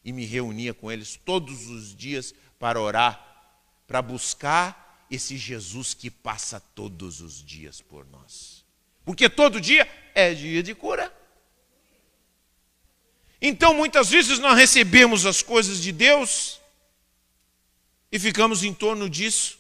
E 0.04 0.12
me 0.12 0.24
reunia 0.24 0.74
com 0.74 0.90
eles 0.90 1.16
todos 1.24 1.68
os 1.68 1.94
dias 1.94 2.34
para 2.58 2.80
orar, 2.80 3.78
para 3.86 4.02
buscar 4.02 5.06
esse 5.08 5.36
Jesus 5.36 5.94
que 5.94 6.10
passa 6.10 6.58
todos 6.58 7.20
os 7.20 7.44
dias 7.44 7.80
por 7.80 8.04
nós. 8.06 8.64
Porque 9.04 9.28
todo 9.28 9.60
dia 9.60 9.88
é 10.12 10.34
dia 10.34 10.64
de 10.64 10.74
cura. 10.74 11.14
Então, 13.46 13.74
muitas 13.74 14.08
vezes 14.08 14.38
nós 14.38 14.56
recebemos 14.56 15.26
as 15.26 15.42
coisas 15.42 15.78
de 15.78 15.92
Deus 15.92 16.58
e 18.10 18.18
ficamos 18.18 18.64
em 18.64 18.72
torno 18.72 19.06
disso. 19.06 19.58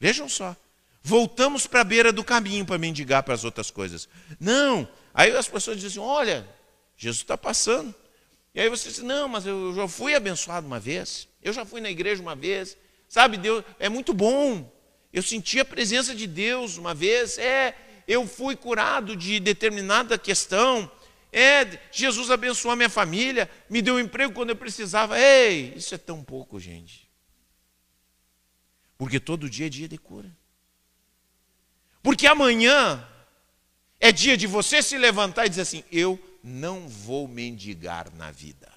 Vejam 0.00 0.30
só, 0.30 0.56
voltamos 1.02 1.66
para 1.66 1.82
a 1.82 1.84
beira 1.84 2.10
do 2.10 2.24
caminho 2.24 2.64
para 2.64 2.78
mendigar 2.78 3.22
para 3.22 3.34
as 3.34 3.44
outras 3.44 3.70
coisas. 3.70 4.08
Não, 4.40 4.88
aí 5.12 5.30
as 5.36 5.46
pessoas 5.46 5.78
dizem: 5.78 6.02
olha, 6.02 6.48
Jesus 6.96 7.18
está 7.18 7.36
passando. 7.36 7.94
E 8.54 8.60
aí 8.62 8.70
você 8.70 8.88
diz: 8.88 9.00
não, 9.00 9.28
mas 9.28 9.44
eu 9.44 9.74
já 9.74 9.86
fui 9.86 10.14
abençoado 10.14 10.66
uma 10.66 10.80
vez, 10.80 11.28
eu 11.42 11.52
já 11.52 11.66
fui 11.66 11.82
na 11.82 11.90
igreja 11.90 12.22
uma 12.22 12.34
vez, 12.34 12.78
sabe, 13.10 13.36
Deus 13.36 13.62
é 13.78 13.90
muito 13.90 14.14
bom. 14.14 14.72
Eu 15.12 15.22
senti 15.22 15.60
a 15.60 15.66
presença 15.66 16.14
de 16.14 16.26
Deus 16.26 16.78
uma 16.78 16.94
vez, 16.94 17.36
é, 17.36 17.76
eu 18.08 18.26
fui 18.26 18.56
curado 18.56 19.14
de 19.14 19.38
determinada 19.38 20.16
questão. 20.16 20.90
É, 21.32 21.78
Jesus 21.90 22.30
abençoou 22.30 22.72
a 22.72 22.76
minha 22.76 22.90
família, 22.90 23.50
me 23.70 23.80
deu 23.80 23.94
um 23.94 24.00
emprego 24.00 24.34
quando 24.34 24.50
eu 24.50 24.56
precisava. 24.56 25.18
Ei, 25.18 25.72
isso 25.74 25.94
é 25.94 25.98
tão 25.98 26.22
pouco, 26.22 26.60
gente. 26.60 27.08
Porque 28.98 29.18
todo 29.18 29.48
dia 29.48 29.66
é 29.66 29.70
dia 29.70 29.88
de 29.88 29.96
cura. 29.96 30.30
Porque 32.02 32.26
amanhã 32.26 33.08
é 33.98 34.12
dia 34.12 34.36
de 34.36 34.46
você 34.46 34.82
se 34.82 34.98
levantar 34.98 35.46
e 35.46 35.48
dizer 35.48 35.62
assim: 35.62 35.84
eu 35.90 36.20
não 36.42 36.86
vou 36.86 37.26
mendigar 37.26 38.12
na 38.14 38.30
vida. 38.30 38.70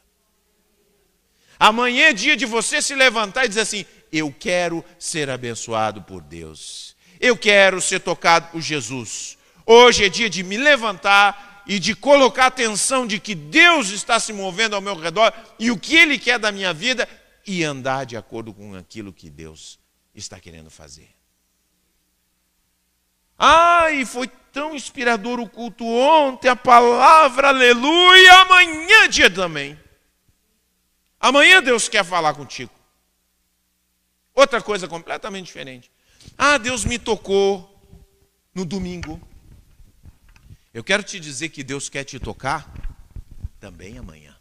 Amanhã 1.60 2.08
é 2.08 2.14
dia 2.14 2.38
de 2.38 2.46
você 2.46 2.82
se 2.82 2.96
levantar 2.96 3.46
e 3.46 3.50
dizer 3.50 3.62
assim: 3.62 3.86
eu 4.12 4.32
quero 4.32 4.84
ser 4.98 5.30
abençoado 5.30 6.02
por 6.04 6.22
Deus. 6.22 6.96
Eu 7.20 7.36
quero 7.36 7.82
ser 7.82 8.00
tocado 8.00 8.52
por 8.52 8.62
Jesus. 8.62 9.38
Hoje 9.66 10.06
é 10.06 10.10
dia 10.10 10.30
de 10.30 10.44
me 10.44 10.58
levantar 10.58 11.55
e 11.66 11.80
de 11.80 11.96
colocar 11.96 12.48
atenção 12.48 13.08
de 13.08 13.20
que 13.20 13.34
Deus 13.34 13.90
está 13.90 14.20
se 14.20 14.32
movendo 14.32 14.76
ao 14.76 14.82
meu 14.82 14.96
redor 14.96 15.34
e 15.58 15.72
o 15.72 15.78
que 15.78 15.96
Ele 15.96 16.20
quer 16.20 16.38
da 16.38 16.52
minha 16.52 16.74
vida 16.74 17.08
e 17.46 17.64
andar 17.64 18.06
de 18.06 18.18
acordo 18.18 18.54
com 18.54 18.76
aquilo 18.76 19.14
que 19.14 19.30
Deus 19.30 19.80
está 20.14 20.40
querendo 20.40 20.70
fazer. 20.70 21.10
Ai, 23.38 24.06
foi 24.06 24.28
tão 24.52 24.74
inspirador 24.74 25.40
o 25.40 25.50
culto 25.50 25.86
ontem, 25.86 26.48
a 26.48 26.56
palavra 26.56 27.50
aleluia, 27.50 28.42
amanhã 28.42 29.04
é 29.04 29.08
dia 29.08 29.30
também. 29.30 29.78
Amanhã 31.20 31.62
Deus 31.62 31.90
quer 31.90 32.06
falar 32.06 32.34
contigo. 32.34 32.72
Outra 34.34 34.62
coisa 34.62 34.88
completamente 34.88 35.48
diferente. 35.48 35.92
Ah, 36.38 36.58
Deus 36.58 36.86
me 36.86 36.98
tocou 36.98 37.72
no 38.54 38.66
domingo. 38.66 39.20
Eu 40.76 40.84
quero 40.84 41.02
te 41.02 41.22
dizer 41.22 41.48
que 41.48 41.64
Deus 41.64 41.88
quer 41.88 42.04
te 42.04 42.20
tocar 42.20 42.70
também 43.62 43.98
amanhã. 43.98 44.36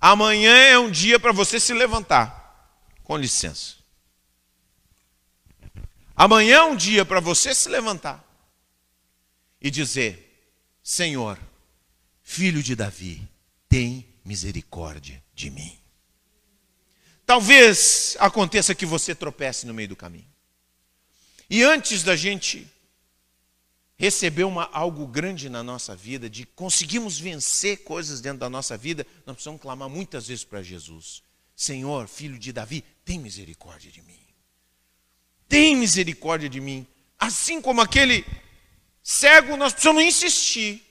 Amanhã 0.00 0.52
é 0.52 0.76
um 0.76 0.90
dia 0.90 1.20
para 1.20 1.30
você 1.30 1.60
se 1.60 1.72
levantar. 1.72 2.74
Com 3.04 3.16
licença. 3.16 3.76
Amanhã 6.16 6.56
é 6.56 6.62
um 6.64 6.74
dia 6.74 7.04
para 7.04 7.20
você 7.20 7.54
se 7.54 7.68
levantar 7.68 8.20
e 9.60 9.70
dizer: 9.70 10.52
Senhor, 10.82 11.38
filho 12.20 12.60
de 12.60 12.74
Davi, 12.74 13.22
tem 13.68 14.08
misericórdia 14.24 15.22
de 15.32 15.50
mim. 15.50 15.78
Talvez 17.24 18.16
aconteça 18.18 18.74
que 18.74 18.84
você 18.84 19.14
tropece 19.14 19.66
no 19.66 19.74
meio 19.74 19.90
do 19.90 19.94
caminho. 19.94 20.26
E 21.48 21.62
antes 21.62 22.02
da 22.02 22.16
gente 22.16 22.68
recebeu 23.96 24.48
uma, 24.48 24.68
algo 24.72 25.06
grande 25.06 25.48
na 25.48 25.62
nossa 25.62 25.96
vida, 25.96 26.28
de 26.28 26.44
conseguimos 26.44 27.18
vencer 27.18 27.82
coisas 27.84 28.20
dentro 28.20 28.40
da 28.40 28.50
nossa 28.50 28.76
vida, 28.76 29.06
nós 29.24 29.36
precisamos 29.36 29.60
clamar 29.60 29.88
muitas 29.88 30.28
vezes 30.28 30.44
para 30.44 30.62
Jesus: 30.62 31.22
Senhor, 31.54 32.06
filho 32.06 32.38
de 32.38 32.52
Davi, 32.52 32.84
tem 33.04 33.18
misericórdia 33.18 33.90
de 33.90 34.02
mim. 34.02 34.18
Tem 35.48 35.76
misericórdia 35.76 36.48
de 36.48 36.60
mim. 36.60 36.86
Assim 37.18 37.62
como 37.62 37.80
aquele 37.80 38.24
cego, 39.02 39.56
nós 39.56 39.72
precisamos 39.72 40.02
insistir. 40.02 40.82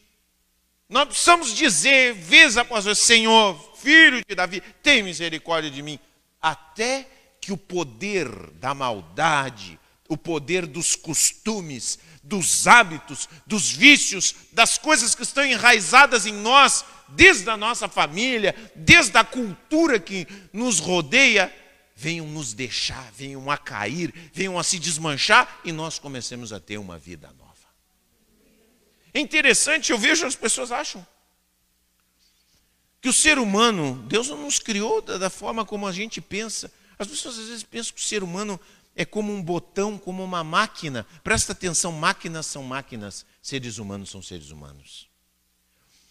Nós 0.88 1.06
precisamos 1.06 1.54
dizer, 1.54 2.14
vez 2.14 2.58
após 2.58 2.86
vez, 2.86 2.98
Senhor, 3.00 3.60
filho 3.76 4.24
de 4.26 4.36
Davi, 4.36 4.62
tem 4.82 5.04
misericórdia 5.04 5.70
de 5.70 5.82
mim. 5.82 6.00
Até 6.42 7.08
que 7.42 7.52
o 7.52 7.58
poder 7.58 8.28
da 8.54 8.74
maldade, 8.74 9.80
o 10.08 10.18
poder 10.18 10.66
dos 10.66 10.96
costumes, 10.96 11.98
dos 12.24 12.68
hábitos, 12.68 13.28
dos 13.46 13.72
vícios, 13.72 14.36
das 14.52 14.78
coisas 14.78 15.16
que 15.16 15.24
estão 15.24 15.46
enraizadas 15.46 16.26
em 16.26 16.34
nós, 16.34 16.86
desde 17.10 17.50
a 17.50 17.58
nossa 17.58 17.88
família, 17.88 18.56
desde 18.76 19.18
a 19.18 19.24
cultura 19.24 20.00
que 20.00 20.28
nos 20.52 20.80
rodeia, 20.80 21.54
venham 21.96 22.28
nos 22.28 22.54
deixar, 22.54 23.12
venham 23.14 23.50
a 23.50 23.58
cair, 23.58 24.14
venham 24.34 24.60
a 24.60 24.64
se 24.64 24.78
desmanchar 24.78 25.62
e 25.64 25.72
nós 25.72 25.98
comecemos 25.98 26.52
a 26.52 26.60
ter 26.60 26.78
uma 26.78 26.98
vida 26.98 27.32
nova. 27.38 27.54
É 29.14 29.20
interessante, 29.20 29.92
eu 29.92 29.98
vejo 29.98 30.26
as 30.26 30.36
pessoas 30.36 30.72
acham 30.72 31.06
Que 33.02 33.08
o 33.08 33.14
ser 33.14 33.40
humano, 33.40 34.04
Deus 34.08 34.28
não 34.28 34.42
nos 34.42 34.60
criou 34.60 35.02
da, 35.02 35.18
da 35.18 35.30
forma 35.30 35.64
como 35.64 35.88
a 35.88 35.92
gente 35.92 36.20
pensa. 36.20 36.72
As 37.00 37.08
pessoas 37.08 37.40
às 37.40 37.48
vezes 37.48 37.64
pensam 37.64 37.94
que 37.94 38.02
o 38.02 38.04
ser 38.04 38.24
humano 38.24 38.60
é 38.96 39.04
como 39.04 39.34
um 39.34 39.42
botão, 39.42 39.98
como 39.98 40.24
uma 40.24 40.44
máquina. 40.44 41.06
Presta 41.24 41.52
atenção: 41.52 41.92
máquinas 41.92 42.46
são 42.46 42.64
máquinas, 42.64 43.26
seres 43.42 43.78
humanos 43.78 44.10
são 44.10 44.22
seres 44.22 44.50
humanos. 44.50 45.10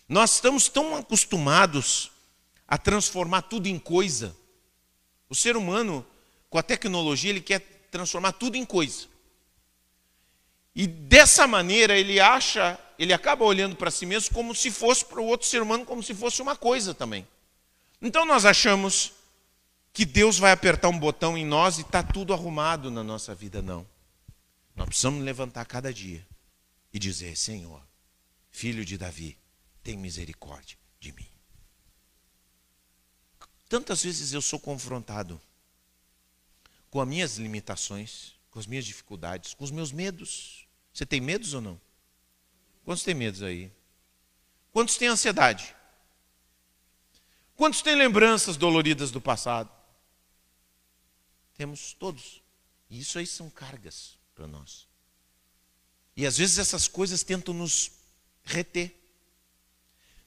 Nós 0.08 0.34
estamos 0.34 0.68
tão 0.68 0.94
acostumados 0.96 2.10
a 2.68 2.76
transformar 2.76 3.42
tudo 3.42 3.66
em 3.66 3.78
coisa. 3.78 4.36
O 5.28 5.34
ser 5.34 5.56
humano, 5.56 6.04
com 6.50 6.58
a 6.58 6.62
tecnologia, 6.62 7.30
ele 7.30 7.40
quer 7.40 7.60
transformar 7.90 8.32
tudo 8.32 8.56
em 8.56 8.64
coisa. 8.64 9.06
E 10.74 10.86
dessa 10.86 11.46
maneira 11.46 11.96
ele 11.96 12.20
acha, 12.20 12.78
ele 12.98 13.12
acaba 13.12 13.44
olhando 13.44 13.76
para 13.76 13.90
si 13.90 14.04
mesmo 14.04 14.34
como 14.34 14.54
se 14.54 14.70
fosse 14.70 15.04
para 15.04 15.20
o 15.20 15.26
outro 15.26 15.46
ser 15.46 15.62
humano, 15.62 15.86
como 15.86 16.02
se 16.02 16.12
fosse 16.12 16.42
uma 16.42 16.56
coisa 16.56 16.92
também. 16.92 17.26
Então 18.02 18.26
nós 18.26 18.44
achamos 18.44 19.12
que 19.94 20.04
Deus 20.04 20.38
vai 20.40 20.50
apertar 20.50 20.88
um 20.88 20.98
botão 20.98 21.38
em 21.38 21.46
nós 21.46 21.78
e 21.78 21.82
está 21.82 22.02
tudo 22.02 22.34
arrumado 22.34 22.90
na 22.90 23.04
nossa 23.04 23.32
vida. 23.32 23.62
Não. 23.62 23.86
Nós 24.74 24.88
precisamos 24.88 25.24
levantar 25.24 25.64
cada 25.66 25.94
dia 25.94 26.26
e 26.92 26.98
dizer: 26.98 27.36
Senhor, 27.36 27.80
filho 28.50 28.84
de 28.84 28.98
Davi, 28.98 29.38
tem 29.84 29.96
misericórdia 29.96 30.76
de 30.98 31.12
mim. 31.12 31.28
Tantas 33.68 34.02
vezes 34.02 34.32
eu 34.32 34.42
sou 34.42 34.58
confrontado 34.58 35.40
com 36.90 37.00
as 37.00 37.06
minhas 37.06 37.38
limitações, 37.38 38.34
com 38.50 38.58
as 38.58 38.66
minhas 38.66 38.84
dificuldades, 38.84 39.54
com 39.54 39.62
os 39.62 39.70
meus 39.70 39.92
medos. 39.92 40.66
Você 40.92 41.06
tem 41.06 41.20
medos 41.20 41.54
ou 41.54 41.60
não? 41.60 41.80
Quantos 42.84 43.04
tem 43.04 43.14
medos 43.14 43.42
aí? 43.42 43.70
Quantos 44.72 44.96
têm 44.96 45.06
ansiedade? 45.06 45.74
Quantos 47.56 47.80
têm 47.80 47.94
lembranças 47.94 48.56
doloridas 48.56 49.12
do 49.12 49.20
passado? 49.20 49.70
Temos 51.56 51.92
todos. 51.92 52.42
E 52.90 53.00
isso 53.00 53.18
aí 53.18 53.26
são 53.26 53.48
cargas 53.48 54.18
para 54.34 54.46
nós. 54.46 54.86
E 56.16 56.26
às 56.26 56.38
vezes 56.38 56.58
essas 56.58 56.86
coisas 56.86 57.22
tentam 57.22 57.54
nos 57.54 57.90
reter, 58.44 58.94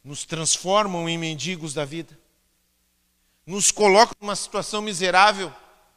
nos 0.03 0.25
transformam 0.25 1.07
em 1.07 1.17
mendigos 1.17 1.73
da 1.73 1.85
vida, 1.85 2.17
nos 3.45 3.71
colocam 3.71 4.15
numa 4.19 4.35
situação 4.35 4.81
miserável, 4.81 5.53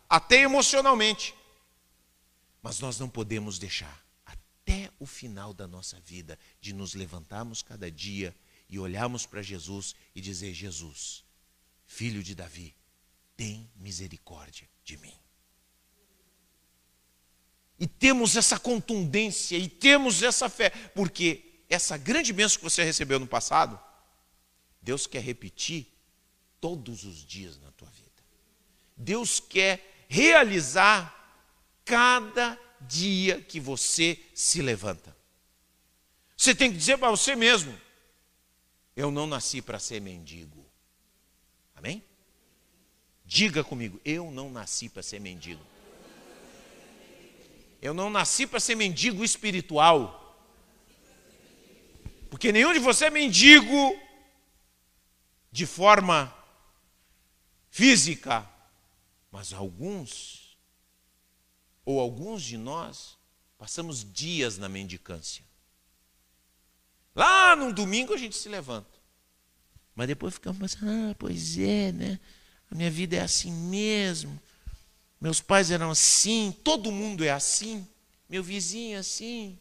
até 0.08 0.42
emocionalmente. 0.42 1.34
Mas 2.62 2.78
nós 2.78 2.98
não 2.98 3.08
podemos 3.08 3.58
deixar 3.58 4.04
até 4.24 4.90
o 4.98 5.06
final 5.06 5.52
da 5.52 5.66
nossa 5.66 5.98
vida 6.00 6.38
de 6.60 6.72
nos 6.72 6.94
levantarmos 6.94 7.62
cada 7.62 7.90
dia 7.90 8.34
e 8.68 8.78
olharmos 8.78 9.26
para 9.26 9.42
Jesus 9.42 9.94
e 10.14 10.20
dizer: 10.20 10.54
Jesus, 10.54 11.24
filho 11.86 12.22
de 12.22 12.34
Davi, 12.34 12.74
tem 13.40 13.70
misericórdia 13.74 14.68
de 14.84 14.98
mim. 14.98 15.18
E 17.78 17.86
temos 17.86 18.36
essa 18.36 18.58
contundência 18.58 19.56
e 19.56 19.66
temos 19.66 20.22
essa 20.22 20.50
fé, 20.50 20.68
porque 20.94 21.62
essa 21.66 21.96
grande 21.96 22.34
bênção 22.34 22.58
que 22.58 22.64
você 22.64 22.84
recebeu 22.84 23.18
no 23.18 23.26
passado, 23.26 23.80
Deus 24.82 25.06
quer 25.06 25.22
repetir 25.22 25.86
todos 26.60 27.04
os 27.04 27.24
dias 27.24 27.58
na 27.60 27.70
tua 27.72 27.88
vida. 27.88 28.22
Deus 28.94 29.40
quer 29.40 30.06
realizar 30.06 31.42
cada 31.82 32.60
dia 32.82 33.40
que 33.40 33.58
você 33.58 34.22
se 34.34 34.60
levanta. 34.60 35.16
Você 36.36 36.54
tem 36.54 36.70
que 36.70 36.76
dizer 36.76 36.98
para 36.98 37.08
você 37.08 37.34
mesmo: 37.34 37.74
eu 38.94 39.10
não 39.10 39.26
nasci 39.26 39.62
para 39.62 39.78
ser 39.78 39.98
mendigo. 40.02 40.70
Amém? 41.74 42.09
Diga 43.32 43.62
comigo, 43.62 44.00
eu 44.04 44.28
não 44.28 44.50
nasci 44.50 44.88
para 44.88 45.04
ser 45.04 45.20
mendigo. 45.20 45.64
Eu 47.80 47.94
não 47.94 48.10
nasci 48.10 48.44
para 48.44 48.58
ser 48.58 48.74
mendigo 48.74 49.24
espiritual. 49.24 50.36
Porque 52.28 52.50
nenhum 52.50 52.72
de 52.72 52.80
vocês 52.80 53.06
é 53.06 53.14
mendigo 53.14 53.96
de 55.52 55.64
forma 55.64 56.34
física, 57.70 58.50
mas 59.30 59.52
alguns, 59.52 60.58
ou 61.84 62.00
alguns 62.00 62.42
de 62.42 62.58
nós, 62.58 63.16
passamos 63.56 64.04
dias 64.12 64.58
na 64.58 64.68
mendicância. 64.68 65.44
Lá 67.14 67.54
num 67.54 67.70
domingo 67.70 68.12
a 68.12 68.16
gente 68.16 68.36
se 68.36 68.48
levanta. 68.48 68.98
Mas 69.94 70.08
depois 70.08 70.34
ficamos 70.34 70.58
pensando, 70.58 71.12
ah, 71.12 71.14
pois 71.16 71.56
é, 71.58 71.92
né? 71.92 72.18
A 72.70 72.74
minha 72.74 72.90
vida 72.90 73.16
é 73.16 73.20
assim 73.20 73.52
mesmo. 73.52 74.40
Meus 75.20 75.40
pais 75.40 75.70
eram 75.70 75.90
assim, 75.90 76.54
todo 76.64 76.92
mundo 76.92 77.24
é 77.24 77.30
assim. 77.30 77.86
Meu 78.28 78.42
vizinho 78.42 78.96
é 78.96 79.00
assim. 79.00 79.58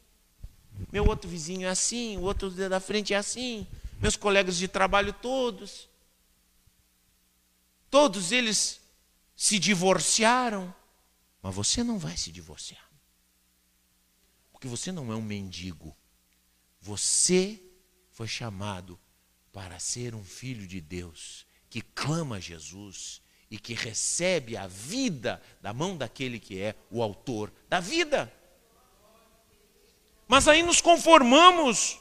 Meu 0.91 1.05
outro 1.05 1.29
vizinho 1.29 1.67
é 1.67 1.69
assim, 1.69 2.17
o 2.17 2.21
outro 2.21 2.49
da 2.51 2.79
frente 2.79 3.13
é 3.13 3.17
assim. 3.17 3.67
Meus 3.99 4.15
colegas 4.15 4.57
de 4.57 4.67
trabalho 4.67 5.11
todos. 5.11 5.89
Todos 7.89 8.31
eles 8.31 8.79
se 9.35 9.59
divorciaram. 9.59 10.73
Mas 11.41 11.55
você 11.55 11.83
não 11.83 11.97
vai 11.97 12.15
se 12.15 12.31
divorciar. 12.31 12.87
Porque 14.51 14.67
você 14.67 14.91
não 14.91 15.11
é 15.11 15.15
um 15.15 15.21
mendigo. 15.21 15.95
Você 16.81 17.61
foi 18.11 18.27
chamado 18.27 18.99
para 19.51 19.79
ser 19.79 20.13
um 20.13 20.23
filho 20.23 20.67
de 20.67 20.79
Deus 20.79 21.45
que 21.69 21.81
clama 21.81 22.37
a 22.37 22.39
Jesus 22.39 23.21
e 23.51 23.57
que 23.57 23.73
recebe 23.73 24.55
a 24.55 24.67
vida 24.67 25.41
da 25.61 25.73
mão 25.73 25.97
daquele 25.97 26.39
que 26.39 26.59
é 26.59 26.75
o 26.89 27.01
autor 27.01 27.51
da 27.67 27.79
vida. 27.79 28.31
Mas 30.27 30.47
aí 30.47 30.61
nos 30.61 30.81
conformamos 30.81 31.99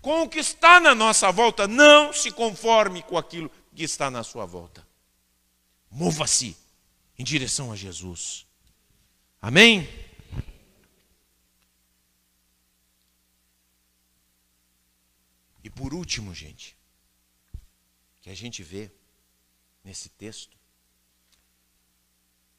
com 0.00 0.22
o 0.22 0.28
que 0.28 0.38
está 0.38 0.80
na 0.80 0.94
nossa 0.94 1.30
volta, 1.30 1.68
não 1.68 2.12
se 2.12 2.30
conforme 2.30 3.02
com 3.02 3.16
aquilo 3.16 3.50
que 3.74 3.84
está 3.84 4.10
na 4.10 4.24
sua 4.24 4.44
volta. 4.44 4.86
Mova-se 5.90 6.56
em 7.16 7.24
direção 7.24 7.72
a 7.72 7.76
Jesus. 7.76 8.46
Amém? 9.40 9.88
E 15.62 15.70
por 15.70 15.94
último, 15.94 16.34
gente, 16.34 16.76
que 18.20 18.30
a 18.30 18.34
gente 18.34 18.62
vê 18.62 18.90
nesse 19.88 20.10
texto, 20.10 20.54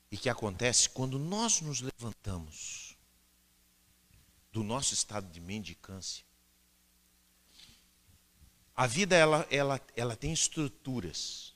e 0.09 0.17
que 0.17 0.29
acontece 0.29 0.89
quando 0.89 1.19
nós 1.19 1.61
nos 1.61 1.79
levantamos 1.79 2.97
do 4.51 4.63
nosso 4.63 4.95
estado 4.95 5.31
de 5.31 5.39
mendicância. 5.39 6.25
A 8.75 8.87
vida 8.87 9.15
ela, 9.15 9.47
ela, 9.51 9.79
ela 9.95 10.15
tem 10.15 10.33
estruturas. 10.33 11.53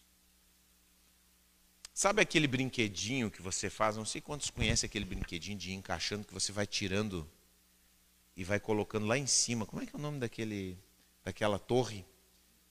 Sabe 1.91 2.21
aquele 2.21 2.45
brinquedinho 2.45 3.32
que 3.32 3.41
você 3.41 3.67
faz? 3.67 3.97
Não 3.97 4.05
sei 4.05 4.21
quantos 4.21 4.51
conhecem 4.51 4.86
aquele 4.86 5.05
brinquedinho 5.05 5.57
de 5.57 5.71
ir 5.71 5.74
encaixando 5.74 6.28
que 6.28 6.34
você 6.34 6.51
vai 6.51 6.67
tirando 6.67 7.28
e 8.38 8.43
vai 8.43 8.59
colocando 8.59 9.07
lá 9.07 9.17
em 9.17 9.26
cima. 9.26 9.65
Como 9.65 9.82
é 9.82 9.88
que 9.88 9.95
é 9.95 9.97
o 9.97 10.01
nome 10.01 10.19
daquele, 10.19 10.78
daquela 11.24 11.57
torre 11.57 12.05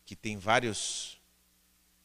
que 0.05 0.14
tem 0.14 0.38
vários 0.38 1.20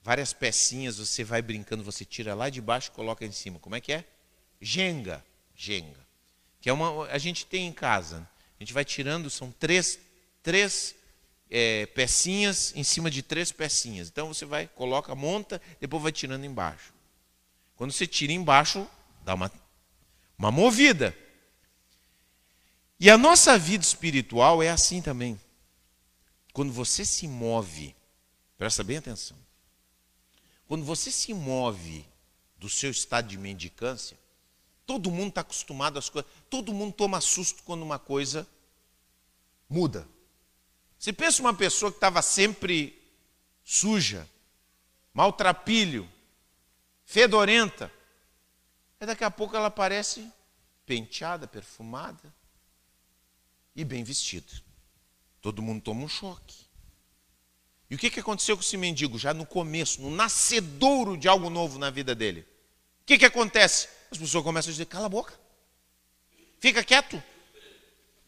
várias 0.07 0.31
pecinhas, 0.31 0.99
você 0.99 1.21
vai 1.21 1.41
brincando, 1.41 1.83
você 1.83 2.05
tira 2.05 2.33
lá 2.33 2.49
de 2.49 2.61
baixo 2.61 2.93
coloca 2.93 3.25
em 3.25 3.31
cima. 3.33 3.59
Como 3.59 3.75
é 3.75 3.81
que 3.81 3.91
é? 3.91 4.05
Jenga. 4.61 5.21
Jenga. 5.53 5.99
Que 6.61 6.69
é 6.69 6.73
uma. 6.73 7.07
A 7.07 7.17
gente 7.17 7.45
tem 7.45 7.67
em 7.67 7.73
casa. 7.73 8.25
A 8.57 8.63
gente 8.63 8.71
vai 8.71 8.85
tirando, 8.85 9.29
são 9.29 9.51
três, 9.51 9.99
três 10.41 10.95
é, 11.51 11.87
pecinhas 11.87 12.71
em 12.73 12.85
cima 12.85 13.11
de 13.11 13.21
três 13.21 13.51
pecinhas. 13.51 14.07
Então 14.07 14.33
você 14.33 14.45
vai, 14.45 14.69
coloca, 14.69 15.13
monta, 15.13 15.61
depois 15.77 16.01
vai 16.01 16.13
tirando 16.13 16.45
embaixo. 16.45 16.93
Quando 17.75 17.91
você 17.91 18.07
tira 18.07 18.31
embaixo, 18.31 18.89
dá 19.25 19.33
uma, 19.33 19.51
uma 20.37 20.51
movida. 20.51 21.13
E 22.97 23.09
a 23.09 23.17
nossa 23.17 23.57
vida 23.57 23.83
espiritual 23.83 24.63
é 24.63 24.69
assim 24.69 25.01
também. 25.01 25.37
Quando 26.53 26.71
você 26.71 27.03
se 27.03 27.27
move, 27.27 27.93
presta 28.57 28.85
bem 28.85 28.95
atenção. 28.95 29.46
Quando 30.68 30.84
você 30.84 31.09
se 31.09 31.34
move 31.34 32.05
do 32.57 32.70
seu 32.70 32.91
estado 32.91 33.28
de 33.28 33.38
mendicância, 33.38 34.18
todo 34.86 35.09
mundo 35.09 35.30
está 35.30 35.41
acostumado 35.41 35.97
às 35.97 36.09
coisas, 36.09 36.30
todo 36.49 36.74
mundo 36.74 36.93
toma 36.93 37.22
susto 37.22 37.63
quando 37.63 37.84
uma 37.84 37.97
coisa 37.97 38.47
muda. 39.70 40.07
Você 40.99 41.13
pensa 41.13 41.41
uma 41.41 41.53
pessoa 41.53 41.91
que 41.91 41.97
estava 41.97 42.22
sempre 42.22 43.01
suja, 43.63 44.28
maltrapilho, 45.13 46.09
fedorenta, 47.05 47.91
e 48.99 49.05
daqui 49.05 49.24
a 49.24 49.32
pouco 49.32 49.55
ela 49.55 49.68
aparece 49.68 50.30
penteada, 50.86 51.47
perfumada 51.47 52.34
e 53.76 53.86
bem 53.86 54.03
vestida. 54.03 54.51
Todo 55.39 55.61
mundo 55.61 55.82
toma 55.82 56.03
um 56.03 56.09
choque. 56.09 56.66
E 57.89 57.95
o 57.95 57.97
que, 57.97 58.09
que 58.09 58.19
aconteceu 58.19 58.57
com 58.57 58.63
esse 58.63 58.75
mendigo? 58.75 59.17
Já 59.17 59.33
no 59.33 59.45
começo, 59.45 60.01
no 60.01 60.11
nascedouro 60.11 61.15
de 61.15 61.27
algo 61.27 61.49
novo 61.49 61.79
na 61.79 61.89
vida 61.89 62.13
dele. 62.13 62.41
O 63.01 63.05
que, 63.05 63.17
que 63.17 63.25
acontece? 63.25 63.88
As 64.11 64.17
pessoas 64.17 64.43
começam 64.43 64.69
a 64.69 64.73
dizer: 64.73 64.85
cala 64.85 65.05
a 65.05 65.09
boca, 65.09 65.33
fica 66.59 66.83
quieto, 66.83 67.21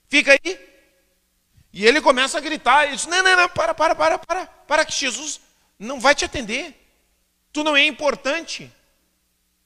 fica 0.08 0.32
aí. 0.32 0.70
E 1.74 1.86
ele 1.86 2.00
começa 2.00 2.38
a 2.38 2.42
gritar: 2.42 2.88
e 2.88 2.96
diz, 2.96 3.06
não, 3.06 3.22
não, 3.22 3.36
não, 3.36 3.50
para, 3.50 3.74
para, 3.74 3.94
para, 3.96 4.18
para, 4.18 4.46
para, 4.46 4.86
que 4.86 4.94
Jesus 4.94 5.42
não 5.78 6.00
vai 6.00 6.16
te 6.16 6.24
atender. 6.24 6.76
Tu 7.52 7.64
não 7.64 7.76
é 7.76 7.86
importante, 7.86 8.72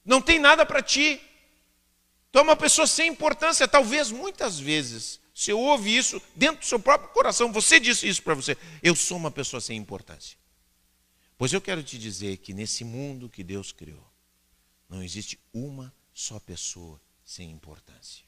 não 0.04 0.20
tem 0.20 0.38
nada 0.40 0.66
para 0.66 0.82
ti. 0.82 1.20
Tu 2.32 2.38
é 2.38 2.42
uma 2.42 2.56
pessoa 2.56 2.86
sem 2.86 3.08
importância. 3.08 3.68
Talvez 3.68 4.10
muitas 4.10 4.58
vezes 4.58 5.20
você 5.34 5.52
ouve 5.52 5.94
isso 5.94 6.22
dentro 6.36 6.60
do 6.60 6.64
seu 6.64 6.78
próprio 6.78 7.10
coração, 7.10 7.52
você 7.52 7.80
disse 7.80 8.06
isso 8.06 8.22
para 8.22 8.34
você. 8.34 8.56
Eu 8.80 8.94
sou 8.94 9.16
uma 9.16 9.32
pessoa 9.32 9.60
sem 9.60 9.76
importância. 9.76 10.38
Pois 11.36 11.52
eu 11.52 11.60
quero 11.60 11.82
te 11.82 11.98
dizer 11.98 12.36
que 12.36 12.54
nesse 12.54 12.84
mundo 12.84 13.28
que 13.28 13.42
Deus 13.42 13.72
criou, 13.72 14.08
não 14.88 15.02
existe 15.02 15.36
uma 15.52 15.92
só 16.12 16.38
pessoa 16.38 17.00
sem 17.24 17.50
importância. 17.50 18.24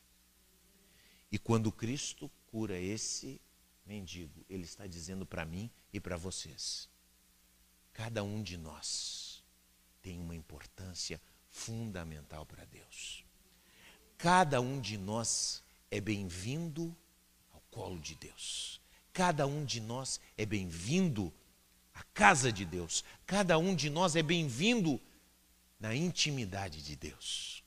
E 1.30 1.38
quando 1.38 1.70
Cristo 1.70 2.28
cura 2.50 2.76
esse 2.76 3.40
mendigo, 3.84 4.44
ele 4.50 4.64
está 4.64 4.84
dizendo 4.84 5.24
para 5.24 5.44
mim 5.44 5.70
e 5.92 6.00
para 6.00 6.16
vocês: 6.16 6.88
cada 7.92 8.24
um 8.24 8.42
de 8.42 8.56
nós 8.56 9.44
tem 10.02 10.18
uma 10.18 10.34
importância 10.34 11.20
fundamental 11.50 12.44
para 12.44 12.64
Deus. 12.64 13.24
Cada 14.18 14.60
um 14.60 14.80
de 14.80 14.98
nós 14.98 15.62
é 15.96 16.00
bem-vindo 16.00 16.94
ao 17.52 17.60
colo 17.70 17.98
de 17.98 18.14
Deus. 18.16 18.80
Cada 19.12 19.46
um 19.46 19.64
de 19.64 19.80
nós 19.80 20.20
é 20.36 20.44
bem-vindo 20.44 21.32
à 21.94 22.02
casa 22.12 22.52
de 22.52 22.66
Deus. 22.66 23.02
Cada 23.26 23.56
um 23.56 23.74
de 23.74 23.88
nós 23.88 24.14
é 24.14 24.22
bem-vindo 24.22 25.00
na 25.80 25.94
intimidade 25.94 26.82
de 26.82 26.94
Deus. 26.96 27.64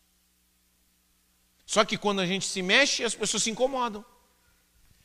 Só 1.66 1.84
que 1.84 1.98
quando 1.98 2.20
a 2.22 2.26
gente 2.26 2.46
se 2.46 2.62
mexe, 2.62 3.04
as 3.04 3.16
pessoas 3.16 3.44
se 3.44 3.50
incomodam. 3.50 4.06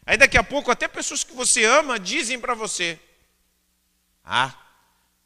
Aí 0.05 0.19
daqui 0.19 0.37
a 0.37 0.45
pouco, 0.45 0.71
até 0.71 0.87
pessoas 0.87 1.25
que 1.25 1.33
você 1.33 1.65
ama 1.65 1.99
dizem 1.99 2.39
para 2.39 2.55
você: 2.55 3.01
Ah, 4.23 4.55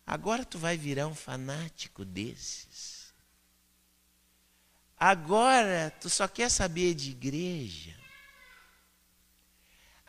agora 0.07 0.45
tu 0.45 0.57
vai 0.57 0.77
virar 0.77 1.09
um 1.09 1.15
fanático 1.15 2.05
desses. 2.05 2.68
Agora 4.99 5.95
tu 6.01 6.11
só 6.11 6.27
quer 6.27 6.51
saber 6.51 6.95
de 6.95 7.11
igreja. 7.11 7.95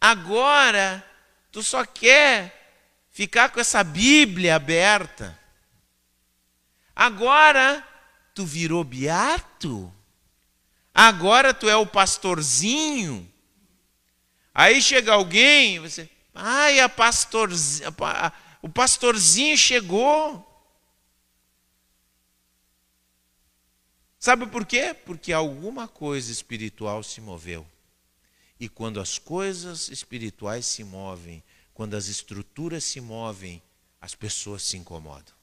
Agora 0.01 1.05
tu 1.51 1.61
só 1.61 1.85
quer 1.85 2.59
ficar 3.11 3.49
com 3.49 3.59
essa 3.59 3.83
Bíblia 3.83 4.55
aberta. 4.55 5.37
Agora 6.95 7.85
tu 8.33 8.45
virou 8.45 8.83
beato. 8.83 9.93
Agora 10.93 11.53
tu 11.53 11.69
é 11.69 11.75
o 11.75 11.85
pastorzinho. 11.85 13.31
Aí 14.53 14.81
chega 14.81 15.13
alguém, 15.13 15.79
você, 15.79 16.09
ai, 16.33 16.79
a 16.79 16.89
o 18.61 18.67
pastorzinho 18.67 19.57
chegou. 19.57 20.45
Sabe 24.19 24.45
por 24.47 24.65
quê? 24.65 24.93
Porque 24.93 25.31
alguma 25.31 25.87
coisa 25.87 26.29
espiritual 26.29 27.01
se 27.01 27.21
moveu. 27.21 27.65
E 28.59 28.67
quando 28.67 28.99
as 28.99 29.17
coisas 29.17 29.87
espirituais 29.87 30.65
se 30.65 30.83
movem, 30.83 31.41
quando 31.73 31.93
as 31.93 32.07
estruturas 32.07 32.83
se 32.83 32.99
movem, 32.99 33.63
as 34.01 34.13
pessoas 34.13 34.63
se 34.63 34.75
incomodam. 34.75 35.33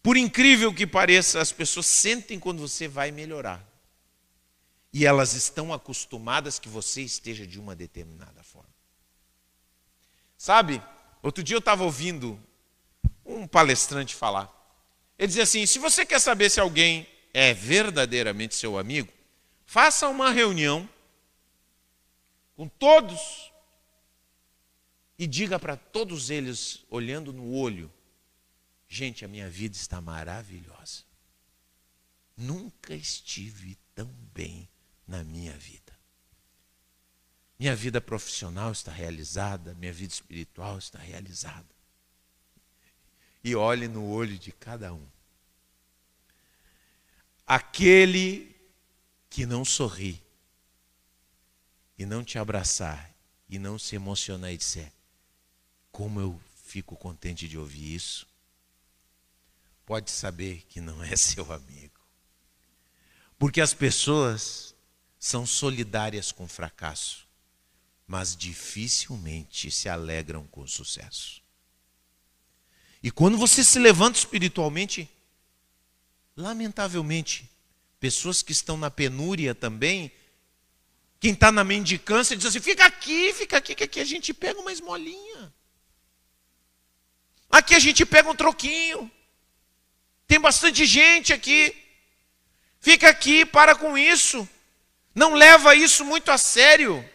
Por 0.00 0.16
incrível 0.16 0.72
que 0.72 0.86
pareça, 0.86 1.40
as 1.40 1.50
pessoas 1.50 1.86
sentem 1.86 2.38
quando 2.38 2.60
você 2.60 2.86
vai 2.86 3.10
melhorar. 3.10 3.64
E 4.92 5.04
elas 5.04 5.32
estão 5.34 5.72
acostumadas 5.72 6.60
que 6.60 6.68
você 6.68 7.02
esteja 7.02 7.44
de 7.44 7.58
uma 7.58 7.74
determinada 7.74 8.42
forma. 8.44 8.70
Sabe, 10.38 10.80
outro 11.20 11.42
dia 11.42 11.56
eu 11.56 11.60
estava 11.60 11.82
ouvindo 11.82 12.38
um 13.24 13.46
palestrante 13.46 14.14
falar. 14.14 14.61
Ele 15.22 15.28
diz 15.28 15.38
assim: 15.38 15.64
se 15.66 15.78
você 15.78 16.04
quer 16.04 16.18
saber 16.18 16.50
se 16.50 16.58
alguém 16.58 17.06
é 17.32 17.54
verdadeiramente 17.54 18.56
seu 18.56 18.76
amigo, 18.76 19.08
faça 19.64 20.08
uma 20.08 20.32
reunião 20.32 20.88
com 22.56 22.66
todos 22.66 23.52
e 25.16 25.28
diga 25.28 25.60
para 25.60 25.76
todos 25.76 26.28
eles, 26.28 26.84
olhando 26.90 27.32
no 27.32 27.54
olho: 27.54 27.88
gente, 28.88 29.24
a 29.24 29.28
minha 29.28 29.48
vida 29.48 29.76
está 29.76 30.00
maravilhosa. 30.00 31.04
Nunca 32.36 32.92
estive 32.92 33.78
tão 33.94 34.08
bem 34.34 34.68
na 35.06 35.22
minha 35.22 35.56
vida. 35.56 35.96
Minha 37.60 37.76
vida 37.76 38.00
profissional 38.00 38.72
está 38.72 38.90
realizada, 38.90 39.72
minha 39.74 39.92
vida 39.92 40.14
espiritual 40.14 40.78
está 40.78 40.98
realizada 40.98 41.72
e 43.42 43.54
olhe 43.54 43.88
no 43.88 44.08
olho 44.08 44.38
de 44.38 44.52
cada 44.52 44.92
um. 44.92 45.06
Aquele 47.46 48.54
que 49.28 49.44
não 49.44 49.64
sorri 49.64 50.22
e 51.98 52.06
não 52.06 52.24
te 52.24 52.38
abraçar 52.38 53.12
e 53.48 53.58
não 53.58 53.78
se 53.78 53.96
emocionar 53.96 54.52
e 54.52 54.56
disser: 54.56 54.92
Como 55.90 56.20
eu 56.20 56.40
fico 56.64 56.96
contente 56.96 57.48
de 57.48 57.58
ouvir 57.58 57.94
isso, 57.94 58.26
pode 59.84 60.10
saber 60.10 60.62
que 60.68 60.80
não 60.80 61.02
é 61.02 61.14
seu 61.16 61.52
amigo. 61.52 62.00
Porque 63.38 63.60
as 63.60 63.74
pessoas 63.74 64.74
são 65.18 65.44
solidárias 65.44 66.32
com 66.32 66.48
fracasso, 66.48 67.28
mas 68.06 68.36
dificilmente 68.36 69.70
se 69.70 69.88
alegram 69.88 70.46
com 70.46 70.66
sucesso. 70.66 71.41
E 73.02 73.10
quando 73.10 73.36
você 73.36 73.64
se 73.64 73.78
levanta 73.78 74.18
espiritualmente, 74.18 75.10
lamentavelmente, 76.36 77.50
pessoas 77.98 78.42
que 78.42 78.52
estão 78.52 78.76
na 78.76 78.90
penúria 78.90 79.54
também, 79.54 80.12
quem 81.18 81.32
está 81.32 81.50
na 81.50 81.64
mendicância 81.64 82.36
diz 82.36 82.46
assim: 82.46 82.60
fica 82.60 82.84
aqui, 82.84 83.32
fica 83.32 83.56
aqui, 83.56 83.74
que 83.74 83.84
aqui 83.84 84.00
a 84.00 84.04
gente 84.04 84.32
pega 84.32 84.60
uma 84.60 84.72
esmolinha. 84.72 85.52
Aqui 87.50 87.74
a 87.74 87.78
gente 87.78 88.06
pega 88.06 88.30
um 88.30 88.34
troquinho. 88.34 89.10
Tem 90.26 90.40
bastante 90.40 90.86
gente 90.86 91.32
aqui. 91.32 91.76
Fica 92.80 93.08
aqui, 93.08 93.44
para 93.44 93.74
com 93.74 93.98
isso. 93.98 94.48
Não 95.14 95.34
leva 95.34 95.74
isso 95.74 96.04
muito 96.04 96.30
a 96.30 96.38
sério. 96.38 97.08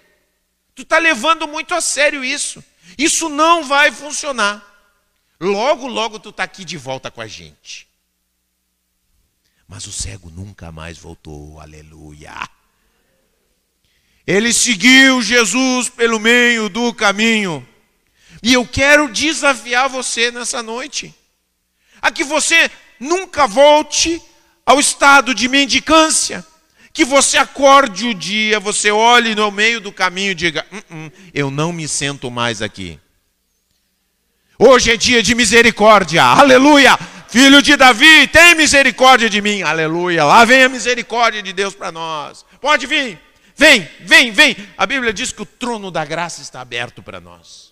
Tu 0.76 0.84
está 0.84 1.00
levando 1.00 1.48
muito 1.48 1.74
a 1.74 1.82
sério 1.82 2.24
isso. 2.24 2.64
Isso 2.98 3.28
não 3.28 3.64
vai 3.64 3.92
funcionar. 3.92 4.77
Logo, 5.40 5.88
logo 5.88 6.20
tu 6.20 6.30
está 6.30 6.44
aqui 6.44 6.66
de 6.66 6.78
volta 6.78 7.12
com 7.12 7.22
a 7.22 7.28
gente. 7.28 7.88
Mas 9.68 9.86
o 9.86 9.92
cego 9.92 10.30
nunca 10.30 10.72
mais 10.72 10.98
voltou, 10.98 11.60
aleluia. 11.60 12.34
Ele 14.26 14.52
seguiu 14.52 15.22
Jesus 15.22 15.90
pelo 15.90 16.20
meio 16.20 16.70
do 16.70 16.94
caminho. 16.94 17.68
E 18.42 18.54
eu 18.54 18.66
quero 18.66 19.12
desafiar 19.12 19.90
você 19.90 20.32
nessa 20.32 20.62
noite, 20.62 21.14
a 22.02 22.12
que 22.12 22.24
você 22.24 22.70
nunca 23.00 23.48
volte 23.48 24.22
ao 24.66 24.80
estado 24.80 25.34
de 25.34 25.48
mendicância, 25.48 26.46
que 26.94 27.06
você 27.06 27.38
acorde 27.38 28.08
o 28.08 28.14
dia, 28.14 28.60
você 28.60 28.92
olhe 28.92 29.34
no 29.34 29.52
meio 29.52 29.80
do 29.80 29.92
caminho 29.92 30.32
e 30.32 30.36
diga: 30.36 30.66
hum, 30.72 30.82
hum, 30.92 31.12
Eu 31.34 31.50
não 31.50 31.72
me 31.72 31.88
sento 31.88 32.30
mais 32.30 32.62
aqui. 32.62 33.00
Hoje 34.60 34.92
é 34.92 34.98
dia 34.98 35.22
de 35.22 35.36
misericórdia, 35.36 36.24
aleluia. 36.24 36.98
Filho 37.30 37.62
de 37.62 37.76
Davi, 37.76 38.28
tem 38.28 38.56
misericórdia 38.56 39.30
de 39.30 39.40
mim, 39.40 39.62
aleluia. 39.62 40.26
Lá 40.26 40.44
vem 40.46 40.64
a 40.64 40.70
misericórdia 40.70 41.44
de 41.44 41.54
Deus 41.54 41.76
para 41.76 41.92
nós. 41.92 42.44
Pode 42.60 42.88
vir, 42.88 43.20
vem, 43.56 43.88
vem, 44.00 44.32
vem. 44.32 44.58
A 44.76 44.88
Bíblia 44.88 45.14
diz 45.14 45.32
que 45.32 45.44
o 45.44 45.46
trono 45.46 45.92
da 45.92 46.04
graça 46.04 46.42
está 46.42 46.60
aberto 46.60 47.04
para 47.04 47.22
nós. 47.22 47.72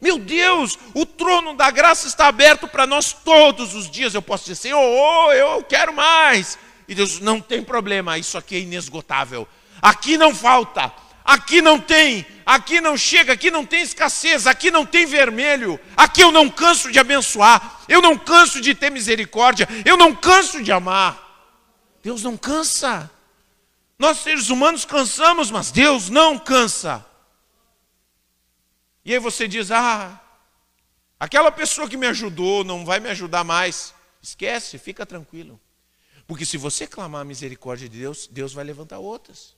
Meu 0.00 0.16
Deus, 0.16 0.78
o 0.94 1.04
trono 1.04 1.54
da 1.54 1.72
graça 1.72 2.06
está 2.06 2.28
aberto 2.28 2.68
para 2.68 2.86
nós 2.86 3.12
todos 3.12 3.74
os 3.74 3.90
dias. 3.90 4.14
Eu 4.14 4.22
posso 4.22 4.44
dizer, 4.44 4.54
Senhor, 4.54 4.80
oh, 4.80 5.32
eu 5.32 5.64
quero 5.64 5.92
mais. 5.92 6.56
E 6.86 6.94
Deus, 6.94 7.18
não 7.18 7.40
tem 7.40 7.64
problema, 7.64 8.16
isso 8.16 8.38
aqui 8.38 8.54
é 8.54 8.60
inesgotável. 8.60 9.48
Aqui 9.80 10.16
não 10.16 10.32
falta, 10.32 10.92
aqui 11.24 11.62
não 11.62 11.78
tem, 11.78 12.26
aqui 12.44 12.80
não 12.80 12.96
chega, 12.96 13.32
aqui 13.32 13.50
não 13.50 13.64
tem 13.64 13.82
escassez, 13.82 14.46
aqui 14.46 14.70
não 14.70 14.84
tem 14.84 15.06
vermelho, 15.06 15.78
aqui 15.96 16.20
eu 16.22 16.30
não 16.30 16.48
canso 16.48 16.90
de 16.90 16.98
abençoar, 16.98 17.82
eu 17.88 18.00
não 18.00 18.18
canso 18.18 18.60
de 18.60 18.74
ter 18.74 18.90
misericórdia, 18.90 19.68
eu 19.84 19.96
não 19.96 20.14
canso 20.14 20.62
de 20.62 20.72
amar. 20.72 21.22
Deus 22.02 22.22
não 22.22 22.36
cansa. 22.36 23.10
Nós 23.98 24.18
seres 24.18 24.50
humanos 24.50 24.84
cansamos, 24.84 25.50
mas 25.50 25.70
Deus 25.70 26.08
não 26.08 26.38
cansa. 26.38 27.06
E 29.04 29.12
aí 29.12 29.18
você 29.18 29.46
diz: 29.46 29.70
Ah, 29.70 30.20
aquela 31.18 31.52
pessoa 31.52 31.88
que 31.88 31.96
me 31.96 32.06
ajudou 32.08 32.64
não 32.64 32.84
vai 32.84 32.98
me 32.98 33.08
ajudar 33.10 33.44
mais. 33.44 33.94
Esquece, 34.20 34.78
fica 34.78 35.06
tranquilo. 35.06 35.60
Porque 36.26 36.46
se 36.46 36.56
você 36.56 36.86
clamar 36.86 37.22
a 37.22 37.24
misericórdia 37.24 37.88
de 37.88 37.98
Deus, 37.98 38.26
Deus 38.26 38.52
vai 38.52 38.64
levantar 38.64 38.98
outras. 38.98 39.54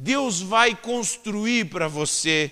Deus 0.00 0.40
vai 0.40 0.74
construir 0.74 1.68
para 1.68 1.86
você 1.86 2.50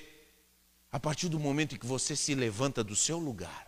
a 0.92 1.00
partir 1.00 1.30
do 1.30 1.40
momento 1.40 1.74
em 1.74 1.78
que 1.78 1.86
você 1.86 2.14
se 2.14 2.34
levanta 2.34 2.84
do 2.84 2.94
seu 2.94 3.18
lugar. 3.18 3.66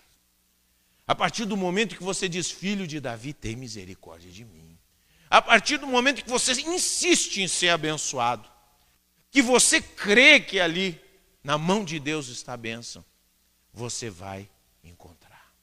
A 1.06 1.14
partir 1.14 1.46
do 1.46 1.56
momento 1.56 1.96
que 1.96 2.02
você 2.02 2.28
diz, 2.28 2.50
filho 2.50 2.86
de 2.86 3.00
Davi, 3.00 3.32
tem 3.32 3.56
misericórdia 3.56 4.30
de 4.30 4.44
mim. 4.44 4.78
A 5.30 5.40
partir 5.40 5.78
do 5.78 5.86
momento 5.86 6.22
que 6.22 6.28
você 6.28 6.52
insiste 6.60 7.40
em 7.40 7.48
ser 7.48 7.70
abençoado, 7.70 8.46
que 9.30 9.40
você 9.40 9.80
crê 9.80 10.38
que 10.40 10.60
ali, 10.60 11.00
na 11.42 11.56
mão 11.56 11.82
de 11.82 11.98
Deus 11.98 12.28
está 12.28 12.52
a 12.52 12.58
bênção, 12.58 13.02
você 13.72 14.10
vai 14.10 14.46
encontrar. 14.84 15.54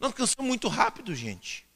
Nós 0.00 0.14
cansamos 0.14 0.48
muito 0.48 0.68
rápido, 0.68 1.14
gente. 1.14 1.66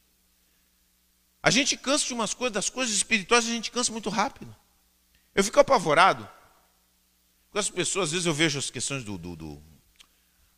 A 1.43 1.51
gente 1.51 1.77
cansa 1.77 2.07
de 2.07 2.15
umas 2.15 2.33
coisas, 2.33 2.55
das 2.55 2.71
coisas 2.71 2.97
espirituais, 2.97 3.45
a 3.45 3.51
gente 3.51 3.71
cansa 3.71 3.93
muito 3.93 4.09
rápido. 4.09 4.57
Eu 5.35 5.45
fico 5.45 5.61
apavorado. 5.61 6.29
Com 7.51 7.59
as 7.59 7.69
pessoas, 7.71 8.09
às 8.09 8.13
vezes 8.13 8.27
eu 8.27 8.35
vejo 8.35 8.59
as 8.59 8.71
questões 8.71 9.05
do, 9.05 9.19
do, 9.19 9.37
do 9.37 9.63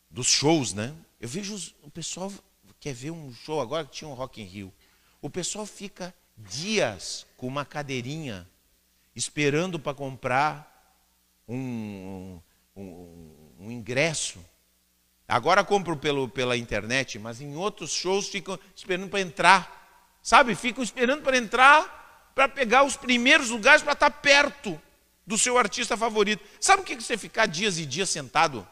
dos 0.09 0.27
shows, 0.27 0.73
né? 0.73 0.95
Eu 1.19 1.27
vejo 1.27 1.53
os, 1.53 1.75
o 1.81 1.89
pessoal 1.89 2.31
quer 2.79 2.93
ver 2.93 3.11
um 3.11 3.33
show 3.33 3.59
agora 3.59 3.85
que 3.85 3.91
tinha 3.91 4.07
um 4.07 4.13
Rock 4.13 4.41
in 4.41 4.45
Rio. 4.45 4.73
O 5.21 5.29
pessoal 5.29 5.65
fica 5.65 6.13
dias 6.37 7.25
com 7.35 7.47
uma 7.47 7.65
cadeirinha 7.65 8.47
esperando 9.15 9.79
para 9.79 9.93
comprar 9.93 11.03
um, 11.47 12.39
um, 12.75 13.55
um, 13.59 13.71
ingresso. 13.71 14.39
Agora 15.27 15.63
compro 15.63 15.97
pelo, 15.97 16.29
pela 16.29 16.55
internet, 16.55 17.17
mas 17.17 17.41
em 17.41 17.55
outros 17.55 17.91
shows 17.91 18.27
ficam 18.27 18.59
esperando 18.75 19.09
para 19.09 19.21
entrar. 19.21 20.19
Sabe? 20.21 20.53
Ficam 20.55 20.83
esperando 20.83 21.23
para 21.23 21.37
entrar, 21.37 22.04
para 22.35 22.49
pegar 22.49 22.83
os 22.83 22.97
primeiros 22.97 23.49
lugares 23.49 23.81
para 23.81 23.93
estar 23.93 24.11
tá 24.11 24.15
perto 24.15 24.79
do 25.25 25.37
seu 25.37 25.57
artista 25.57 25.95
favorito. 25.95 26.43
Sabe 26.59 26.81
o 26.81 26.85
que 26.85 26.95
você 26.95 27.17
ficar 27.17 27.45
dias 27.45 27.79
e 27.79 27.85
dias 27.85 28.09
sentado, 28.09 28.67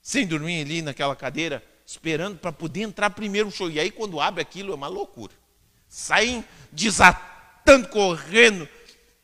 sem 0.00 0.26
dormir 0.26 0.60
ali 0.60 0.82
naquela 0.82 1.16
cadeira, 1.16 1.64
esperando 1.84 2.38
para 2.38 2.52
poder 2.52 2.82
entrar 2.82 3.10
primeiro 3.10 3.46
no 3.46 3.52
show? 3.54 3.70
E 3.70 3.80
aí, 3.80 3.90
quando 3.90 4.20
abre 4.20 4.42
aquilo, 4.42 4.72
é 4.72 4.74
uma 4.76 4.86
loucura. 4.86 5.32
Saem 5.88 6.44
desatando, 6.70 7.88
correndo, 7.88 8.68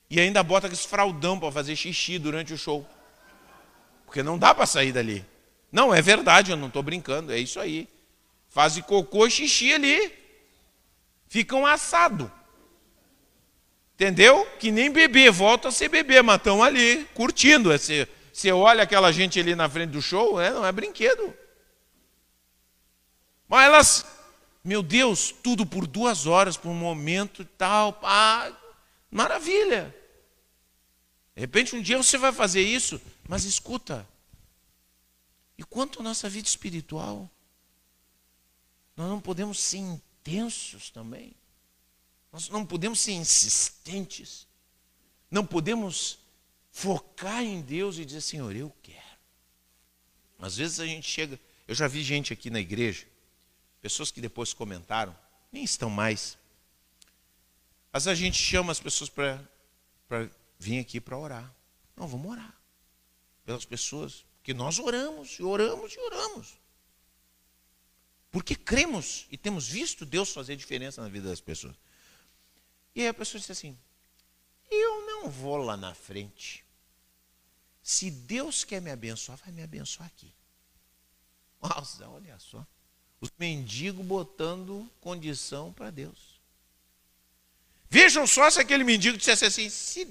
e 0.09 0.19
ainda 0.19 0.43
bota 0.43 0.67
aquele 0.67 0.81
fraldão 0.81 1.39
para 1.39 1.53
fazer 1.53 1.77
xixi 1.77 2.19
durante 2.19 2.53
o 2.53 2.59
show. 2.59 2.89
Porque 4.07 4.23
não 4.23 4.39
dá 4.39 4.55
para 4.55 4.67
sair 4.67 4.91
dali. 4.91 5.25
Não, 5.71 5.95
é 5.95 6.01
verdade, 6.01 6.51
eu 6.51 6.57
não 6.57 6.69
estou 6.69 6.83
brincando, 6.83 7.33
é 7.33 7.39
isso 7.39 7.61
aí. 7.61 7.89
Fazem 8.49 8.83
cocô 8.83 9.29
xixi 9.29 9.73
ali 9.73 10.25
ficam 11.35 11.67
assado. 11.67 12.31
Entendeu? 13.95 14.45
Que 14.59 14.73
nem 14.73 14.91
bebê, 14.91 15.31
volta 15.31 15.69
a 15.69 15.73
ser 15.73 15.89
bebê, 15.89 16.21
mas 16.21 16.37
estão 16.37 16.63
ali, 16.63 17.05
curtindo. 17.15 17.71
Você, 17.71 18.09
você 18.33 18.51
olha 18.51 18.83
aquela 18.83 19.13
gente 19.13 19.39
ali 19.39 19.55
na 19.55 19.69
frente 19.69 19.91
do 19.91 20.03
show, 20.03 20.39
né? 20.39 20.51
não 20.51 20.67
é 20.67 20.73
brinquedo. 20.73 21.33
Mas 23.49 23.67
elas, 23.67 24.07
meu 24.65 24.83
Deus, 24.83 25.33
tudo 25.43 25.65
por 25.65 25.87
duas 25.87 26.27
horas, 26.27 26.57
por 26.57 26.71
um 26.71 26.75
momento 26.75 27.43
e 27.43 27.45
tal. 27.45 28.01
Ah, 28.03 28.51
maravilha. 29.11 29.95
De 31.37 31.41
repente 31.41 31.77
um 31.77 31.83
dia 31.83 31.97
você 31.97 32.19
vai 32.19 32.33
fazer 32.33 32.63
isso, 32.63 33.01
mas 33.29 33.45
escuta. 33.45 34.07
E 35.57 35.63
quanto 35.63 36.01
à 36.01 36.03
nossa 36.03 36.29
vida 36.29 36.49
espiritual? 36.49 37.31
Nós 38.97 39.09
não 39.09 39.21
podemos 39.21 39.61
ser 39.61 39.79
intensos 39.79 40.91
também. 40.91 41.33
Nós 42.35 42.49
não 42.49 42.67
podemos 42.67 42.99
ser 42.99 43.13
insistentes. 43.13 44.49
Não 45.31 45.47
podemos 45.47 46.19
focar 46.73 47.45
em 47.45 47.61
Deus 47.61 47.97
e 47.97 48.05
dizer, 48.05 48.23
Senhor, 48.23 48.57
eu 48.57 48.75
quero. 48.83 48.99
Às 50.41 50.57
vezes 50.57 50.81
a 50.81 50.87
gente 50.87 51.09
chega, 51.09 51.39
eu 51.69 51.77
já 51.77 51.87
vi 51.87 52.03
gente 52.03 52.33
aqui 52.33 52.51
na 52.51 52.59
igreja, 52.59 53.07
pessoas 53.81 54.11
que 54.11 54.21
depois 54.21 54.53
comentaram, 54.53 55.17
nem 55.53 55.63
estão 55.63 55.89
mais. 55.89 56.37
Mas 57.93 58.09
a 58.09 58.17
gente 58.17 58.37
chama 58.37 58.73
as 58.73 58.81
pessoas 58.81 59.09
para 59.09 60.29
vir 60.59 60.81
aqui 60.81 61.01
para 61.01 61.17
orar. 61.17 61.55
Não, 61.97 62.09
vamos 62.09 62.33
orar 62.33 62.53
pelas 63.45 63.65
pessoas, 63.65 64.25
porque 64.39 64.53
nós 64.53 64.81
oramos, 64.81 65.39
e 65.39 65.43
oramos, 65.45 65.93
e 65.93 66.01
oramos. 66.01 66.59
Porque 68.33 68.57
cremos 68.57 69.29
e 69.31 69.39
temos 69.39 69.69
visto 69.69 70.05
Deus 70.05 70.33
fazer 70.33 70.57
diferença 70.57 71.01
na 71.01 71.09
vida 71.09 71.29
das 71.29 71.41
pessoas. 71.41 71.77
E 72.95 73.03
aí 73.03 73.09
a 73.09 73.15
pessoa 73.15 73.41
disse 73.41 73.53
assim: 73.53 73.77
Eu 74.71 75.07
não 75.07 75.29
vou 75.29 75.57
lá 75.57 75.77
na 75.77 75.95
frente. 75.95 76.65
Se 77.83 78.11
Deus 78.11 78.65
quer 78.65 78.81
me 78.81 78.91
abençoar, 78.91 79.39
vai 79.39 79.53
me 79.53 79.63
abençoar 79.63 80.07
aqui. 80.07 80.33
Nossa, 81.61 82.09
olha 82.09 82.39
só. 82.39 82.67
Os 83.21 83.31
mendigos 83.39 84.05
botando 84.05 84.89
condição 85.01 85.73
para 85.73 85.91
Deus. 85.91 86.41
Vejam 87.89 88.27
só 88.27 88.51
se 88.51 88.61
aquele 88.61 88.85
mendigo 88.85 89.17
dissesse 89.17 89.45
assim: 89.45 89.69
se, 89.69 90.09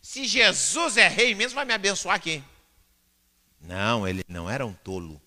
se 0.00 0.24
Jesus 0.26 0.96
é 0.96 1.08
rei 1.08 1.34
mesmo, 1.34 1.56
vai 1.56 1.64
me 1.64 1.72
abençoar 1.72 2.16
aqui. 2.16 2.42
Não, 3.60 4.06
ele 4.06 4.24
não 4.28 4.48
era 4.48 4.64
um 4.64 4.72
tolo. 4.72 5.20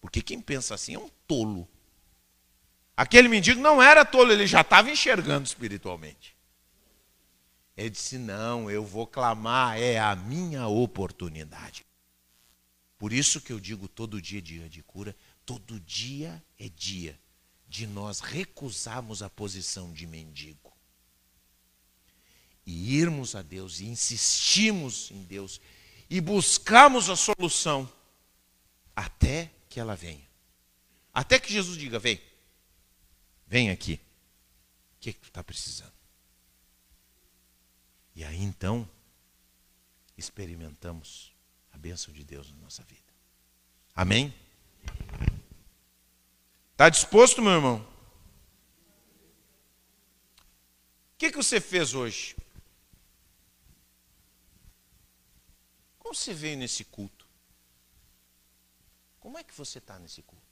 Porque 0.00 0.20
quem 0.20 0.40
pensa 0.40 0.74
assim 0.74 0.94
é 0.94 0.98
um 0.98 1.08
tolo. 1.26 1.66
Aquele 2.96 3.28
mendigo 3.28 3.60
não 3.60 3.82
era 3.82 4.04
tolo, 4.04 4.32
ele 4.32 4.46
já 4.46 4.60
estava 4.60 4.90
enxergando 4.90 5.46
espiritualmente. 5.46 6.36
Ele 7.76 7.90
disse: 7.90 8.18
Não, 8.18 8.70
eu 8.70 8.84
vou 8.84 9.06
clamar, 9.06 9.78
é 9.78 9.98
a 9.98 10.14
minha 10.14 10.66
oportunidade. 10.68 11.84
Por 12.96 13.12
isso 13.12 13.40
que 13.40 13.52
eu 13.52 13.58
digo 13.58 13.88
todo 13.88 14.22
dia 14.22 14.38
é 14.38 14.42
dia 14.42 14.68
de 14.68 14.82
cura, 14.82 15.14
todo 15.44 15.80
dia 15.80 16.42
é 16.58 16.68
dia 16.68 17.18
de 17.68 17.86
nós 17.86 18.20
recusarmos 18.20 19.22
a 19.22 19.28
posição 19.28 19.92
de 19.92 20.06
mendigo. 20.06 20.72
E 22.64 22.96
irmos 22.96 23.34
a 23.34 23.42
Deus 23.42 23.80
e 23.80 23.86
insistimos 23.86 25.10
em 25.10 25.22
Deus 25.24 25.60
e 26.08 26.20
buscamos 26.20 27.10
a 27.10 27.16
solução 27.16 27.90
até 28.94 29.50
que 29.68 29.80
ela 29.80 29.96
venha. 29.96 30.26
Até 31.12 31.38
que 31.38 31.52
Jesus 31.52 31.76
diga: 31.76 31.98
vem, 31.98 32.20
vem 33.46 33.70
aqui. 33.70 34.00
O 34.96 35.00
que, 35.00 35.10
é 35.10 35.12
que 35.12 35.20
tu 35.20 35.28
está 35.28 35.42
precisando? 35.44 35.92
E 38.14 38.24
aí 38.24 38.40
então, 38.40 38.88
experimentamos 40.16 41.34
a 41.72 41.78
bênção 41.78 42.14
de 42.14 42.24
Deus 42.24 42.50
na 42.52 42.58
nossa 42.58 42.82
vida. 42.84 43.02
Amém? 43.94 44.32
Está 46.72 46.88
disposto, 46.88 47.42
meu 47.42 47.52
irmão? 47.52 47.86
O 51.14 51.16
que, 51.18 51.30
que 51.30 51.36
você 51.36 51.60
fez 51.60 51.94
hoje? 51.94 52.36
Como 55.98 56.14
você 56.14 56.34
veio 56.34 56.56
nesse 56.56 56.84
culto? 56.84 57.26
Como 59.20 59.38
é 59.38 59.42
que 59.42 59.54
você 59.54 59.78
está 59.78 59.98
nesse 59.98 60.22
culto? 60.22 60.44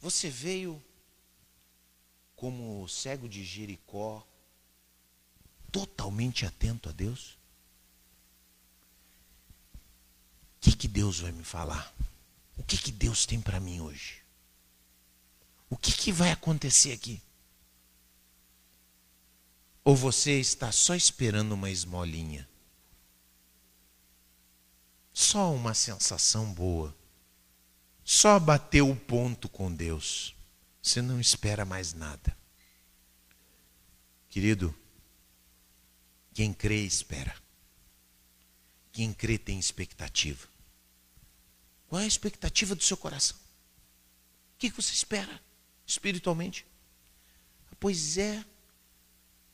Você 0.00 0.30
veio 0.30 0.82
como 2.38 2.84
o 2.84 2.88
cego 2.88 3.28
de 3.28 3.44
Jericó, 3.44 4.24
totalmente 5.72 6.46
atento 6.46 6.88
a 6.88 6.92
Deus? 6.92 7.36
O 10.56 10.60
que, 10.60 10.76
que 10.76 10.86
Deus 10.86 11.18
vai 11.18 11.32
me 11.32 11.42
falar? 11.42 11.92
O 12.56 12.62
que, 12.62 12.78
que 12.78 12.92
Deus 12.92 13.26
tem 13.26 13.40
para 13.40 13.58
mim 13.58 13.80
hoje? 13.80 14.22
O 15.68 15.76
que, 15.76 15.90
que 15.92 16.12
vai 16.12 16.30
acontecer 16.30 16.92
aqui? 16.92 17.20
Ou 19.82 19.96
você 19.96 20.38
está 20.38 20.70
só 20.70 20.94
esperando 20.94 21.52
uma 21.52 21.70
esmolinha? 21.70 22.48
Só 25.12 25.52
uma 25.52 25.74
sensação 25.74 26.54
boa 26.54 26.96
só 28.10 28.40
bateu 28.40 28.88
o 28.88 28.96
ponto 28.96 29.50
com 29.50 29.70
Deus. 29.70 30.34
Você 30.82 31.02
não 31.02 31.20
espera 31.20 31.64
mais 31.64 31.92
nada. 31.92 32.36
Querido, 34.28 34.74
quem 36.34 36.52
crê, 36.52 36.84
espera. 36.84 37.34
Quem 38.92 39.12
crê 39.12 39.38
tem 39.38 39.58
expectativa. 39.58 40.46
Qual 41.88 42.00
é 42.00 42.04
a 42.04 42.08
expectativa 42.08 42.74
do 42.74 42.82
seu 42.82 42.96
coração? 42.96 43.36
O 43.36 44.58
que 44.58 44.70
você 44.70 44.92
espera 44.92 45.40
espiritualmente? 45.86 46.66
Pois 47.80 48.18
é, 48.18 48.44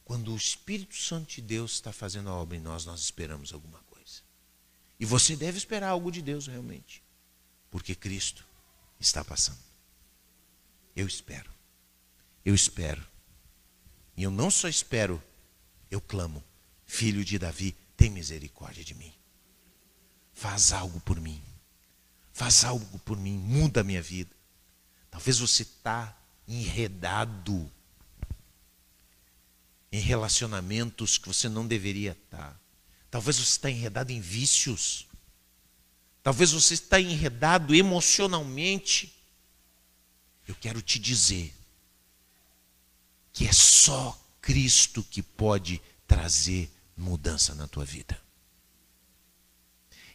quando 0.04 0.32
o 0.32 0.36
Espírito 0.36 0.96
Santo 0.96 1.34
de 1.34 1.42
Deus 1.42 1.72
está 1.72 1.92
fazendo 1.92 2.28
a 2.28 2.34
obra 2.34 2.56
em 2.56 2.60
nós, 2.60 2.84
nós 2.84 3.00
esperamos 3.00 3.52
alguma 3.52 3.78
coisa. 3.90 4.22
E 4.98 5.04
você 5.04 5.36
deve 5.36 5.58
esperar 5.58 5.88
algo 5.88 6.10
de 6.10 6.22
Deus 6.22 6.46
realmente. 6.46 7.02
Porque 7.70 7.94
Cristo 7.94 8.46
está 8.98 9.24
passando. 9.24 9.73
Eu 10.94 11.06
espero. 11.06 11.50
Eu 12.44 12.54
espero. 12.54 13.04
E 14.16 14.22
eu 14.22 14.30
não 14.30 14.50
só 14.50 14.68
espero, 14.68 15.22
eu 15.90 16.00
clamo: 16.00 16.42
Filho 16.86 17.24
de 17.24 17.38
Davi, 17.38 17.76
tem 17.96 18.10
misericórdia 18.10 18.84
de 18.84 18.94
mim. 18.94 19.12
Faz 20.32 20.72
algo 20.72 21.00
por 21.00 21.20
mim. 21.20 21.40
Faz 22.32 22.64
algo 22.64 22.98
por 23.00 23.16
mim. 23.16 23.38
Muda 23.38 23.80
a 23.80 23.84
minha 23.84 24.02
vida. 24.02 24.34
Talvez 25.10 25.38
você 25.38 25.62
está 25.62 26.16
enredado 26.46 27.70
em 29.90 30.00
relacionamentos 30.00 31.16
que 31.18 31.28
você 31.28 31.48
não 31.48 31.66
deveria 31.66 32.12
estar. 32.12 32.60
Talvez 33.10 33.36
você 33.36 33.52
está 33.52 33.70
enredado 33.70 34.10
em 34.10 34.20
vícios. 34.20 35.06
Talvez 36.20 36.50
você 36.50 36.74
está 36.74 37.00
enredado 37.00 37.74
emocionalmente. 37.74 39.14
Eu 40.46 40.54
quero 40.54 40.82
te 40.82 40.98
dizer 40.98 41.54
que 43.32 43.46
é 43.46 43.52
só 43.52 44.18
Cristo 44.40 45.02
que 45.02 45.22
pode 45.22 45.80
trazer 46.06 46.70
mudança 46.96 47.54
na 47.54 47.66
tua 47.66 47.84
vida. 47.84 48.20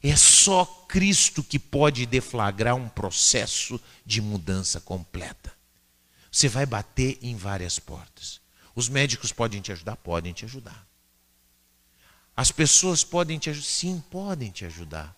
É 0.01 0.15
só 0.15 0.65
Cristo 0.87 1.43
que 1.43 1.59
pode 1.59 2.05
deflagrar 2.05 2.75
um 2.75 2.87
processo 2.87 3.79
de 4.05 4.21
mudança 4.21 4.79
completa. 4.79 5.53
Você 6.31 6.47
vai 6.47 6.65
bater 6.65 7.19
em 7.21 7.35
várias 7.35 7.79
portas. 7.79 8.39
Os 8.75 8.87
médicos 8.87 9.33
podem 9.33 9.61
te 9.61 9.71
ajudar? 9.71 9.97
Podem 9.97 10.31
te 10.31 10.45
ajudar. 10.45 10.87
As 12.35 12.51
pessoas 12.51 13.03
podem 13.03 13.37
te 13.37 13.49
ajudar? 13.49 13.67
Sim, 13.67 13.99
podem 14.09 14.51
te 14.51 14.63
ajudar. 14.63 15.13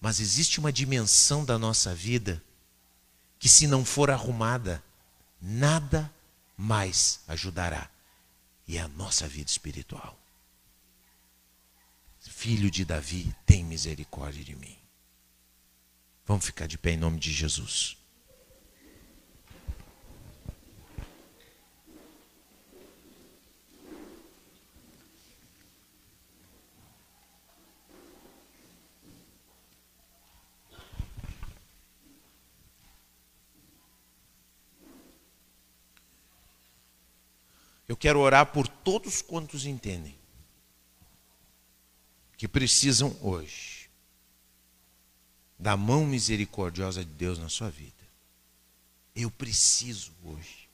Mas 0.00 0.18
existe 0.18 0.58
uma 0.58 0.72
dimensão 0.72 1.44
da 1.44 1.56
nossa 1.56 1.94
vida 1.94 2.42
que, 3.42 3.48
se 3.48 3.66
não 3.66 3.84
for 3.84 4.08
arrumada, 4.08 4.80
nada 5.40 6.08
mais 6.56 7.18
ajudará. 7.26 7.90
E 8.68 8.78
é 8.78 8.80
a 8.80 8.86
nossa 8.86 9.26
vida 9.26 9.50
espiritual. 9.50 10.16
Filho 12.20 12.70
de 12.70 12.84
Davi, 12.84 13.34
tem 13.44 13.64
misericórdia 13.64 14.44
de 14.44 14.54
mim. 14.54 14.78
Vamos 16.24 16.46
ficar 16.46 16.68
de 16.68 16.78
pé 16.78 16.92
em 16.92 16.96
nome 16.96 17.18
de 17.18 17.32
Jesus. 17.32 17.96
Eu 37.92 37.96
quero 37.98 38.20
orar 38.20 38.46
por 38.46 38.66
todos 38.66 39.20
quantos 39.20 39.66
entendem 39.66 40.18
que 42.38 42.48
precisam 42.48 43.14
hoje 43.20 43.90
da 45.58 45.76
mão 45.76 46.06
misericordiosa 46.06 47.04
de 47.04 47.10
Deus 47.10 47.38
na 47.38 47.50
sua 47.50 47.68
vida. 47.68 47.92
Eu 49.14 49.30
preciso 49.30 50.10
hoje. 50.24 50.70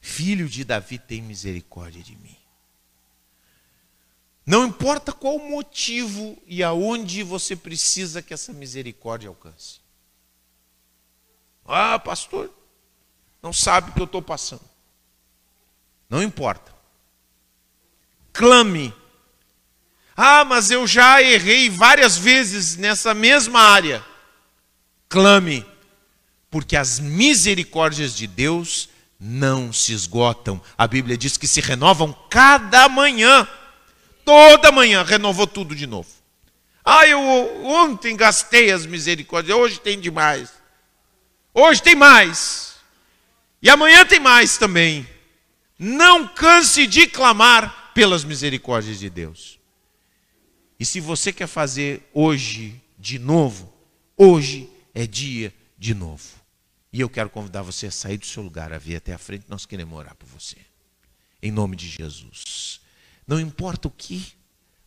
Filho 0.00 0.48
de 0.48 0.64
Davi, 0.64 0.98
tem 0.98 1.22
misericórdia 1.22 2.02
de 2.02 2.16
mim. 2.16 2.36
Não 4.44 4.66
importa 4.66 5.12
qual 5.12 5.36
o 5.36 5.50
motivo 5.50 6.36
e 6.48 6.64
aonde 6.64 7.22
você 7.22 7.54
precisa 7.54 8.20
que 8.22 8.34
essa 8.34 8.52
misericórdia 8.52 9.28
alcance. 9.28 9.80
Ah, 11.64 11.96
pastor, 11.96 12.52
não 13.40 13.52
sabe 13.52 13.90
o 13.90 13.94
que 13.94 14.00
eu 14.00 14.06
estou 14.06 14.20
passando. 14.20 14.71
Não 16.12 16.22
importa. 16.22 16.70
Clame 18.32 18.94
ah, 20.16 20.44
mas 20.44 20.70
eu 20.70 20.86
já 20.86 21.22
errei 21.22 21.70
várias 21.70 22.16
vezes 22.16 22.76
nessa 22.76 23.14
mesma 23.14 23.60
área. 23.60 24.04
Clame, 25.08 25.66
porque 26.50 26.76
as 26.76 27.00
misericórdias 27.00 28.14
de 28.14 28.26
Deus 28.26 28.88
não 29.18 29.72
se 29.72 29.92
esgotam. 29.92 30.60
A 30.76 30.86
Bíblia 30.86 31.16
diz 31.16 31.36
que 31.36 31.46
se 31.46 31.60
renovam 31.60 32.12
cada 32.28 32.88
manhã. 32.88 33.48
Toda 34.24 34.70
manhã 34.70 35.02
renovou 35.02 35.46
tudo 35.46 35.74
de 35.74 35.86
novo. 35.86 36.08
Ah, 36.84 37.06
eu 37.06 37.20
ontem 37.64 38.16
gastei 38.16 38.70
as 38.70 38.84
misericórdias, 38.84 39.56
hoje 39.56 39.80
tem 39.80 39.98
demais. 39.98 40.50
Hoje 41.54 41.82
tem 41.82 41.94
mais. 41.94 42.74
E 43.62 43.70
amanhã 43.70 44.04
tem 44.04 44.20
mais 44.20 44.58
também. 44.58 45.06
Não 45.84 46.28
canse 46.28 46.86
de 46.86 47.08
clamar 47.08 47.90
pelas 47.92 48.22
misericórdias 48.22 49.00
de 49.00 49.10
Deus. 49.10 49.58
E 50.78 50.86
se 50.86 51.00
você 51.00 51.32
quer 51.32 51.48
fazer 51.48 52.08
hoje 52.14 52.80
de 52.96 53.18
novo, 53.18 53.74
hoje 54.16 54.70
é 54.94 55.08
dia 55.08 55.52
de 55.76 55.92
novo. 55.92 56.22
E 56.92 57.00
eu 57.00 57.10
quero 57.10 57.28
convidar 57.28 57.62
você 57.62 57.88
a 57.88 57.90
sair 57.90 58.16
do 58.16 58.24
seu 58.24 58.44
lugar, 58.44 58.72
a 58.72 58.78
vir 58.78 58.94
até 58.94 59.12
a 59.12 59.18
frente, 59.18 59.46
nós 59.48 59.66
queremos 59.66 59.98
orar 59.98 60.14
por 60.14 60.28
você. 60.28 60.56
Em 61.42 61.50
nome 61.50 61.74
de 61.74 61.88
Jesus. 61.88 62.80
Não 63.26 63.40
importa 63.40 63.88
o 63.88 63.90
que 63.90 64.34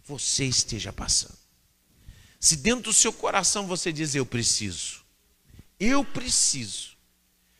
você 0.01 0.45
esteja 0.45 0.93
passando. 0.93 1.37
Se 2.39 2.55
dentro 2.55 2.83
do 2.83 2.93
seu 2.93 3.11
coração 3.11 3.67
você 3.67 3.91
diz, 3.91 4.15
eu 4.15 4.25
preciso, 4.25 5.03
eu 5.77 6.05
preciso, 6.05 6.95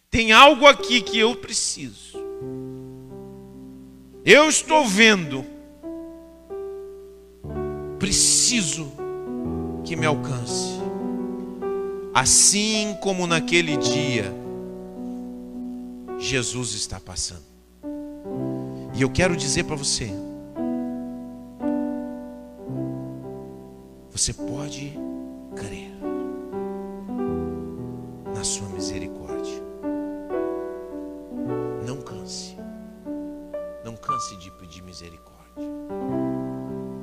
tem 0.10 0.32
algo 0.32 0.66
aqui 0.66 1.02
que 1.02 1.18
eu 1.18 1.36
preciso. 1.36 2.24
Eu 4.26 4.50
estou 4.50 4.84
vendo 4.88 5.46
preciso 8.00 8.92
que 9.84 9.96
me 9.96 10.08
alcance. 10.08 10.80
Assim 12.12 12.98
como 13.02 13.28
naquele 13.28 13.78
dia, 13.78 14.34
Jesus 16.18 16.74
está 16.74 17.00
passando. 17.00 17.46
E 18.96 19.02
eu 19.04 19.12
quero 19.12 19.38
dizer 19.38 19.66
para 19.66 19.76
você: 19.76 20.10
você 24.10 24.34
pode 24.34 24.98
crer 25.56 25.92
na 28.34 28.44
Sua 28.44 28.70
misericórdia. 28.70 29.15
Canse 34.16 34.38
de 34.38 34.50
pedir 34.50 34.82
misericórdia. 34.82 35.68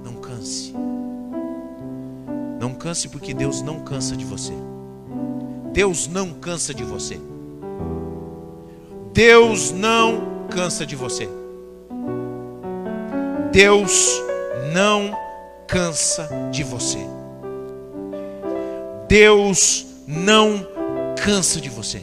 Não 0.03 0.15
canse. 0.15 0.73
Não 2.59 2.73
canse 2.73 3.07
porque 3.07 3.35
Deus 3.35 3.61
não 3.61 3.81
cansa 3.81 4.17
de 4.17 4.25
você. 4.25 4.55
Deus 5.75 6.09
não 6.09 6.33
cansa 6.33 6.73
de 6.73 6.83
você. 6.83 7.21
Deus 9.13 9.73
não 9.73 10.47
cansa 10.49 10.87
de 10.87 10.97
você. 10.97 11.29
Deus 13.53 14.23
não 14.73 15.15
cansa 15.69 16.31
de 16.51 16.65
você. 16.65 17.07
Deus 19.07 19.87
não 20.09 20.67
cansa 21.23 21.61
de 21.61 21.69
você. 21.69 22.03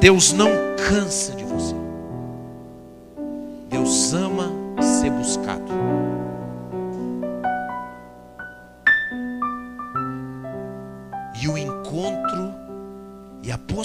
Deus 0.00 0.32
não 0.32 0.50
cansa 0.76 1.30
de 1.36 1.44
você. 1.44 1.85
Deus 3.86 4.12
ama 4.14 4.50
ser 4.82 5.10
buscado. 5.10 5.72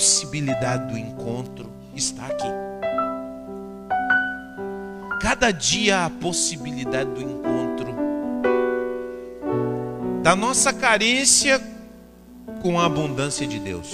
possibilidade 0.01 0.91
do 0.91 0.97
encontro 0.97 1.69
está 1.93 2.25
aqui. 2.25 2.47
Cada 5.21 5.51
dia 5.51 6.05
a 6.05 6.09
possibilidade 6.09 7.11
do 7.11 7.21
encontro, 7.21 7.93
da 10.23 10.35
nossa 10.35 10.73
carência 10.73 11.61
com 12.63 12.79
a 12.79 12.85
abundância 12.87 13.45
de 13.45 13.59
Deus. 13.59 13.91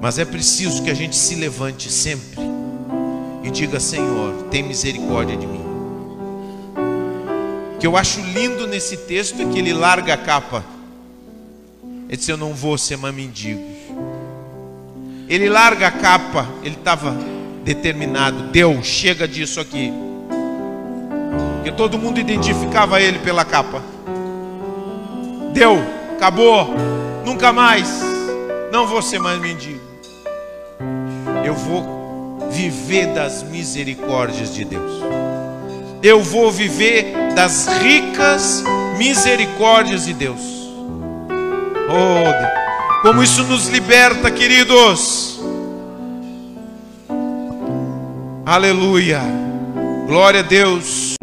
Mas 0.00 0.18
é 0.18 0.24
preciso 0.24 0.82
que 0.82 0.90
a 0.90 0.94
gente 0.94 1.16
se 1.16 1.34
levante 1.34 1.92
sempre 1.92 2.37
e 3.48 3.50
diga: 3.50 3.80
Senhor, 3.80 4.44
tem 4.50 4.62
misericórdia 4.62 5.36
de 5.36 5.46
mim. 5.46 5.64
O 7.74 7.78
que 7.78 7.86
eu 7.86 7.96
acho 7.96 8.20
lindo 8.20 8.66
nesse 8.66 8.96
texto 8.96 9.42
é 9.42 9.44
que 9.44 9.58
ele 9.58 9.72
larga 9.72 10.14
a 10.14 10.16
capa 10.16 10.64
ele 12.08 12.16
disse: 12.16 12.32
Eu 12.32 12.38
não 12.38 12.54
vou 12.54 12.78
ser 12.78 12.96
mais 12.96 13.14
mendigo. 13.14 13.62
Ele 15.28 15.48
larga 15.48 15.88
a 15.88 15.90
capa, 15.90 16.48
ele 16.62 16.74
estava 16.74 17.14
determinado. 17.62 18.44
Deus, 18.44 18.86
chega 18.86 19.28
disso 19.28 19.60
aqui. 19.60 19.92
Porque 21.56 21.70
todo 21.72 21.98
mundo 21.98 22.18
identificava 22.18 23.00
ele 23.00 23.18
pela 23.18 23.44
capa. 23.44 23.82
Deu, 25.52 25.78
acabou, 26.16 26.74
nunca 27.26 27.52
mais. 27.52 28.00
Não 28.72 28.86
vou 28.86 29.02
ser 29.02 29.18
mais 29.18 29.38
mendigo. 29.38 29.80
Eu 31.44 31.54
vou 31.54 31.97
viver 32.50 33.14
das 33.14 33.42
misericórdias 33.42 34.54
de 34.54 34.64
Deus. 34.64 35.02
Eu 36.02 36.22
vou 36.22 36.50
viver 36.50 37.12
das 37.34 37.66
ricas 37.82 38.62
misericórdias 38.96 40.04
de 40.04 40.14
Deus. 40.14 40.40
Oh, 41.90 43.02
como 43.02 43.22
isso 43.22 43.42
nos 43.44 43.68
liberta, 43.68 44.30
queridos. 44.30 45.40
Aleluia. 48.44 49.20
Glória 50.06 50.40
a 50.40 50.42
Deus. 50.42 51.17